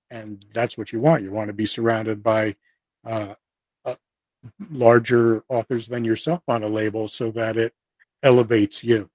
And 0.10 0.46
that's 0.54 0.78
what 0.78 0.92
you 0.92 1.00
want. 1.00 1.24
You 1.24 1.32
want 1.32 1.48
to 1.48 1.54
be 1.54 1.66
surrounded 1.66 2.22
by 2.22 2.56
uh, 3.06 3.34
larger 4.72 5.44
authors 5.50 5.88
than 5.88 6.06
yourself 6.06 6.42
on 6.48 6.64
a 6.64 6.68
label 6.68 7.08
so 7.08 7.32
that 7.32 7.58
it 7.58 7.74
elevates 8.22 8.84
you. 8.84 9.10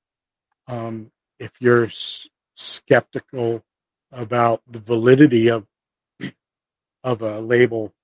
Um, 0.66 1.10
if 1.38 1.52
you're 1.60 1.86
s- 1.86 2.28
skeptical 2.54 3.64
about 4.12 4.62
the 4.70 4.78
validity 4.78 5.48
of 5.48 5.66
of 7.04 7.22
a 7.22 7.40
label, 7.40 7.94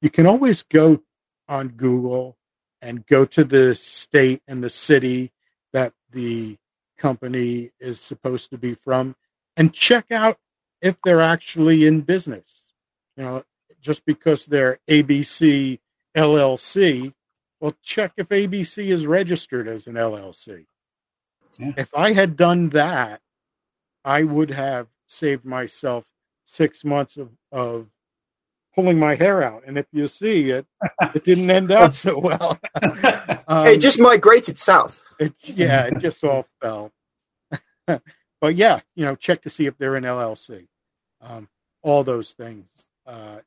you 0.00 0.10
can 0.10 0.26
always 0.26 0.62
go 0.62 1.02
on 1.48 1.68
Google 1.68 2.36
and 2.82 3.06
go 3.06 3.24
to 3.26 3.44
the 3.44 3.74
state 3.74 4.42
and 4.48 4.62
the 4.62 4.70
city 4.70 5.32
that 5.72 5.92
the 6.12 6.56
company 6.98 7.70
is 7.80 8.00
supposed 8.00 8.50
to 8.50 8.58
be 8.58 8.74
from 8.74 9.14
and 9.56 9.72
check 9.74 10.10
out 10.10 10.38
if 10.80 10.96
they're 11.04 11.20
actually 11.20 11.86
in 11.86 12.00
business. 12.00 12.64
You 13.16 13.24
know, 13.24 13.44
just 13.80 14.04
because 14.04 14.46
they're 14.46 14.78
ABC 14.88 15.78
LLC. 16.16 17.12
Well, 17.60 17.74
check 17.82 18.12
if 18.16 18.28
ABC 18.28 18.88
is 18.88 19.06
registered 19.06 19.68
as 19.68 19.86
an 19.86 19.94
LLC. 19.94 20.66
Yeah. 21.58 21.72
If 21.76 21.94
I 21.94 22.12
had 22.12 22.36
done 22.36 22.70
that, 22.70 23.20
I 24.04 24.22
would 24.22 24.50
have 24.50 24.86
saved 25.06 25.44
myself 25.44 26.06
six 26.46 26.84
months 26.84 27.16
of, 27.16 27.30
of 27.52 27.86
pulling 28.74 28.98
my 28.98 29.14
hair 29.14 29.42
out. 29.42 29.64
And 29.66 29.76
if 29.76 29.86
you 29.92 30.08
see 30.08 30.50
it, 30.50 30.66
it 31.14 31.24
didn't 31.24 31.50
end 31.50 31.70
out 31.70 31.94
so 32.04 32.18
well. 32.18 32.58
um, 33.48 33.66
it 33.66 33.80
just 33.80 33.98
migrated 33.98 34.58
south. 34.58 35.04
It, 35.18 35.34
yeah, 35.42 35.86
it 35.86 35.98
just 35.98 36.24
all 36.24 36.46
fell. 36.62 36.92
but 37.86 38.54
yeah, 38.54 38.80
you 38.94 39.04
know, 39.04 39.16
check 39.16 39.42
to 39.42 39.50
see 39.50 39.66
if 39.66 39.76
they're 39.76 39.96
an 39.96 40.04
LLC. 40.04 40.66
Um, 41.20 41.48
all 41.82 42.04
those 42.04 42.32
things. 42.32 42.66
Uh, 43.06 43.38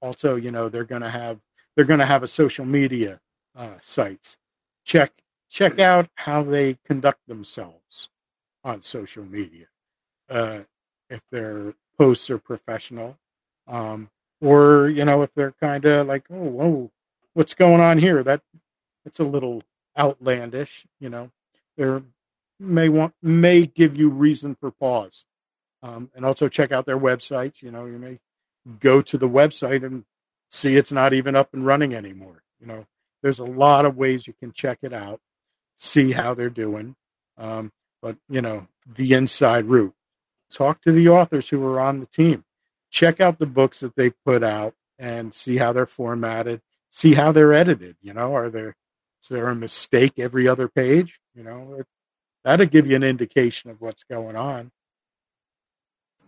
also, 0.00 0.36
you 0.36 0.50
know, 0.50 0.68
they're 0.68 0.84
going 0.84 1.02
to 1.02 1.10
have 1.10 1.38
they're 1.74 1.84
going 1.84 2.00
to 2.00 2.06
have 2.06 2.22
a 2.22 2.28
social 2.28 2.64
media 2.64 3.20
uh, 3.56 3.74
sites. 3.82 4.36
Check 4.84 5.12
check 5.48 5.78
out 5.78 6.08
how 6.14 6.42
they 6.42 6.78
conduct 6.86 7.20
themselves 7.28 8.08
on 8.64 8.82
social 8.82 9.24
media. 9.24 9.66
Uh, 10.28 10.60
if 11.10 11.20
their 11.30 11.74
posts 11.98 12.30
are 12.30 12.38
professional, 12.38 13.18
um, 13.68 14.08
or 14.40 14.88
you 14.88 15.04
know 15.04 15.22
if 15.22 15.30
they're 15.34 15.54
kind 15.60 15.84
of 15.84 16.06
like, 16.06 16.24
oh, 16.30 16.36
whoa, 16.36 16.90
what's 17.34 17.54
going 17.54 17.80
on 17.80 17.98
here? 17.98 18.22
That 18.22 18.40
it's 19.04 19.20
a 19.20 19.24
little 19.24 19.62
outlandish. 19.96 20.84
You 21.00 21.10
know, 21.10 21.30
there 21.76 22.02
may 22.58 22.88
want 22.88 23.14
may 23.22 23.66
give 23.66 23.96
you 23.96 24.08
reason 24.08 24.54
for 24.54 24.70
pause. 24.70 25.24
Um, 25.84 26.10
and 26.14 26.24
also 26.24 26.48
check 26.48 26.70
out 26.70 26.86
their 26.86 26.98
websites. 26.98 27.60
You 27.60 27.72
know, 27.72 27.86
you 27.86 27.98
may 27.98 28.20
go 28.78 29.02
to 29.02 29.18
the 29.18 29.28
website 29.28 29.84
and 29.84 30.04
see 30.52 30.76
it's 30.76 30.92
not 30.92 31.12
even 31.12 31.34
up 31.34 31.52
and 31.52 31.66
running 31.66 31.94
anymore. 31.94 32.42
You 32.60 32.66
know, 32.66 32.86
there's 33.22 33.40
a 33.40 33.44
lot 33.44 33.84
of 33.84 33.96
ways 33.96 34.26
you 34.26 34.34
can 34.38 34.52
check 34.52 34.78
it 34.82 34.92
out, 34.92 35.20
see 35.78 36.12
how 36.12 36.34
they're 36.34 36.50
doing. 36.50 36.94
Um, 37.38 37.72
but 38.00 38.16
you 38.28 38.42
know, 38.42 38.68
the 38.86 39.14
inside 39.14 39.64
route. 39.66 39.94
Talk 40.52 40.82
to 40.82 40.92
the 40.92 41.08
authors 41.08 41.48
who 41.48 41.64
are 41.64 41.80
on 41.80 42.00
the 42.00 42.06
team. 42.06 42.44
Check 42.90 43.20
out 43.20 43.38
the 43.38 43.46
books 43.46 43.80
that 43.80 43.96
they 43.96 44.10
put 44.10 44.42
out 44.42 44.74
and 44.98 45.34
see 45.34 45.56
how 45.56 45.72
they're 45.72 45.86
formatted. 45.86 46.60
See 46.90 47.14
how 47.14 47.32
they're 47.32 47.54
edited. 47.54 47.96
You 48.02 48.12
know, 48.12 48.36
are 48.36 48.50
there 48.50 48.76
is 49.22 49.28
there 49.30 49.48
a 49.48 49.54
mistake 49.54 50.18
every 50.18 50.46
other 50.46 50.68
page? 50.68 51.18
You 51.34 51.44
know, 51.44 51.76
it, 51.78 51.86
that'll 52.44 52.66
give 52.66 52.86
you 52.86 52.96
an 52.96 53.02
indication 53.02 53.70
of 53.70 53.80
what's 53.80 54.04
going 54.04 54.36
on. 54.36 54.70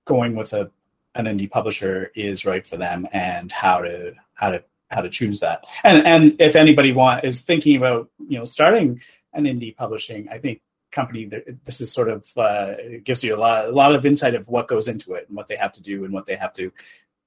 going 0.06 0.34
with 0.34 0.52
a 0.52 0.70
an 1.14 1.26
indie 1.26 1.50
publisher 1.50 2.10
is 2.14 2.44
right 2.44 2.66
for 2.66 2.76
them 2.76 3.06
and 3.12 3.52
how 3.52 3.80
to 3.80 4.14
how 4.34 4.50
to 4.50 4.62
how 4.90 5.00
to 5.00 5.10
choose 5.10 5.40
that. 5.40 5.64
And 5.84 6.06
and 6.06 6.40
if 6.40 6.56
anybody 6.56 6.92
want 6.92 7.24
is 7.24 7.42
thinking 7.42 7.76
about 7.76 8.08
you 8.28 8.38
know 8.38 8.44
starting 8.44 9.00
an 9.32 9.44
indie 9.44 9.76
publishing, 9.76 10.28
I 10.28 10.38
think 10.38 10.60
company 10.90 11.30
this 11.64 11.80
is 11.80 11.90
sort 11.90 12.10
of 12.10 12.26
uh, 12.36 12.74
gives 13.02 13.24
you 13.24 13.34
a 13.34 13.38
lot 13.38 13.68
a 13.68 13.72
lot 13.72 13.94
of 13.94 14.04
insight 14.04 14.34
of 14.34 14.48
what 14.48 14.68
goes 14.68 14.88
into 14.88 15.14
it 15.14 15.26
and 15.28 15.36
what 15.36 15.48
they 15.48 15.56
have 15.56 15.72
to 15.72 15.82
do 15.82 16.04
and 16.04 16.12
what 16.12 16.26
they 16.26 16.36
have 16.36 16.52
to 16.54 16.70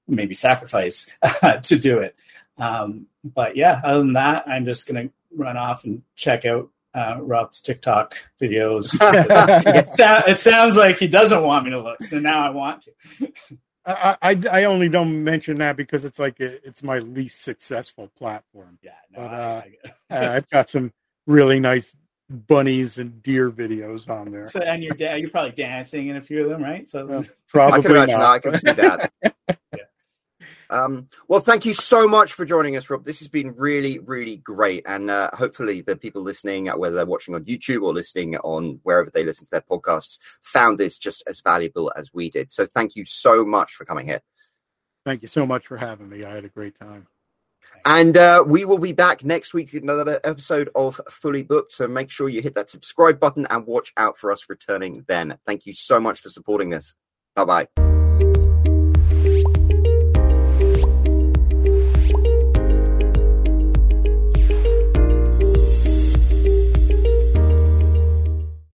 maybe 0.08 0.34
sacrifice 0.34 1.10
to 1.62 1.78
do 1.78 1.98
it. 1.98 2.14
Um, 2.58 3.08
but 3.24 3.56
yeah, 3.56 3.80
other 3.84 3.98
than 3.98 4.14
that, 4.14 4.48
I'm 4.48 4.64
just 4.64 4.86
gonna 4.86 5.10
run 5.34 5.56
off 5.56 5.84
and 5.84 6.02
check 6.14 6.44
out 6.44 6.70
uh, 6.94 7.18
Rob's 7.20 7.60
TikTok 7.60 8.16
videos. 8.40 8.96
it, 9.00 9.84
so- 9.84 10.22
it 10.30 10.38
sounds 10.38 10.76
like 10.76 10.98
he 10.98 11.08
doesn't 11.08 11.42
want 11.42 11.64
me 11.64 11.72
to 11.72 11.80
look, 11.80 12.02
so 12.02 12.18
now 12.18 12.46
I 12.46 12.50
want 12.50 12.86
to. 13.20 13.32
I, 13.86 14.16
I, 14.20 14.42
I 14.50 14.64
only 14.64 14.88
don't 14.88 15.22
mention 15.22 15.58
that 15.58 15.76
because 15.76 16.04
it's 16.04 16.18
like 16.18 16.40
a, 16.40 16.66
it's 16.66 16.82
my 16.82 16.98
least 16.98 17.42
successful 17.42 18.10
platform. 18.18 18.78
Yeah, 18.82 18.92
no, 19.12 19.18
but 19.20 19.32
uh, 19.32 19.62
I, 20.10 20.36
I've 20.36 20.48
got 20.50 20.68
some 20.68 20.92
really 21.26 21.60
nice 21.60 21.96
bunnies 22.28 22.98
and 22.98 23.22
deer 23.22 23.50
videos 23.50 24.08
on 24.10 24.32
there. 24.32 24.48
So, 24.48 24.60
and 24.60 24.82
you're 24.82 24.92
da- 24.92 25.14
you're 25.14 25.30
probably 25.30 25.52
dancing 25.52 26.08
in 26.08 26.16
a 26.16 26.20
few 26.20 26.42
of 26.42 26.50
them, 26.50 26.62
right? 26.62 26.86
So 26.88 27.06
well, 27.06 27.24
probably 27.48 27.78
I 27.78 27.82
can 27.82 27.90
imagine. 27.92 28.18
Not. 28.18 28.30
I 28.30 28.38
can 28.40 28.58
see 28.58 28.72
that. 28.72 29.12
Um, 30.70 31.08
well, 31.28 31.40
thank 31.40 31.64
you 31.64 31.74
so 31.74 32.08
much 32.08 32.32
for 32.32 32.44
joining 32.44 32.76
us, 32.76 32.88
Rob. 32.90 33.04
This 33.04 33.18
has 33.20 33.28
been 33.28 33.54
really, 33.56 33.98
really 33.98 34.36
great. 34.38 34.84
And 34.86 35.10
uh, 35.10 35.30
hopefully, 35.32 35.80
the 35.80 35.96
people 35.96 36.22
listening, 36.22 36.68
uh, 36.68 36.76
whether 36.76 36.96
they're 36.96 37.06
watching 37.06 37.34
on 37.34 37.44
YouTube 37.44 37.82
or 37.82 37.92
listening 37.92 38.36
on 38.38 38.80
wherever 38.82 39.10
they 39.10 39.24
listen 39.24 39.46
to 39.46 39.50
their 39.50 39.60
podcasts, 39.60 40.18
found 40.42 40.78
this 40.78 40.98
just 40.98 41.22
as 41.26 41.40
valuable 41.40 41.92
as 41.96 42.12
we 42.12 42.30
did. 42.30 42.52
So, 42.52 42.66
thank 42.66 42.96
you 42.96 43.04
so 43.04 43.44
much 43.44 43.72
for 43.72 43.84
coming 43.84 44.06
here. 44.06 44.20
Thank 45.04 45.22
you 45.22 45.28
so 45.28 45.46
much 45.46 45.66
for 45.66 45.76
having 45.76 46.08
me. 46.08 46.24
I 46.24 46.34
had 46.34 46.44
a 46.44 46.48
great 46.48 46.76
time. 46.78 47.06
And 47.84 48.16
uh, 48.16 48.42
we 48.46 48.64
will 48.64 48.78
be 48.78 48.92
back 48.92 49.24
next 49.24 49.54
week 49.54 49.72
with 49.72 49.82
another 49.82 50.20
episode 50.24 50.70
of 50.74 51.00
Fully 51.08 51.42
Booked. 51.42 51.72
So 51.72 51.86
make 51.86 52.10
sure 52.10 52.28
you 52.28 52.42
hit 52.42 52.54
that 52.56 52.70
subscribe 52.70 53.20
button 53.20 53.46
and 53.48 53.66
watch 53.66 53.92
out 53.96 54.18
for 54.18 54.32
us 54.32 54.46
returning 54.48 55.04
then. 55.06 55.38
Thank 55.46 55.66
you 55.66 55.74
so 55.74 56.00
much 56.00 56.20
for 56.20 56.28
supporting 56.28 56.74
us. 56.74 56.94
Bye 57.36 57.44
bye. 57.44 57.95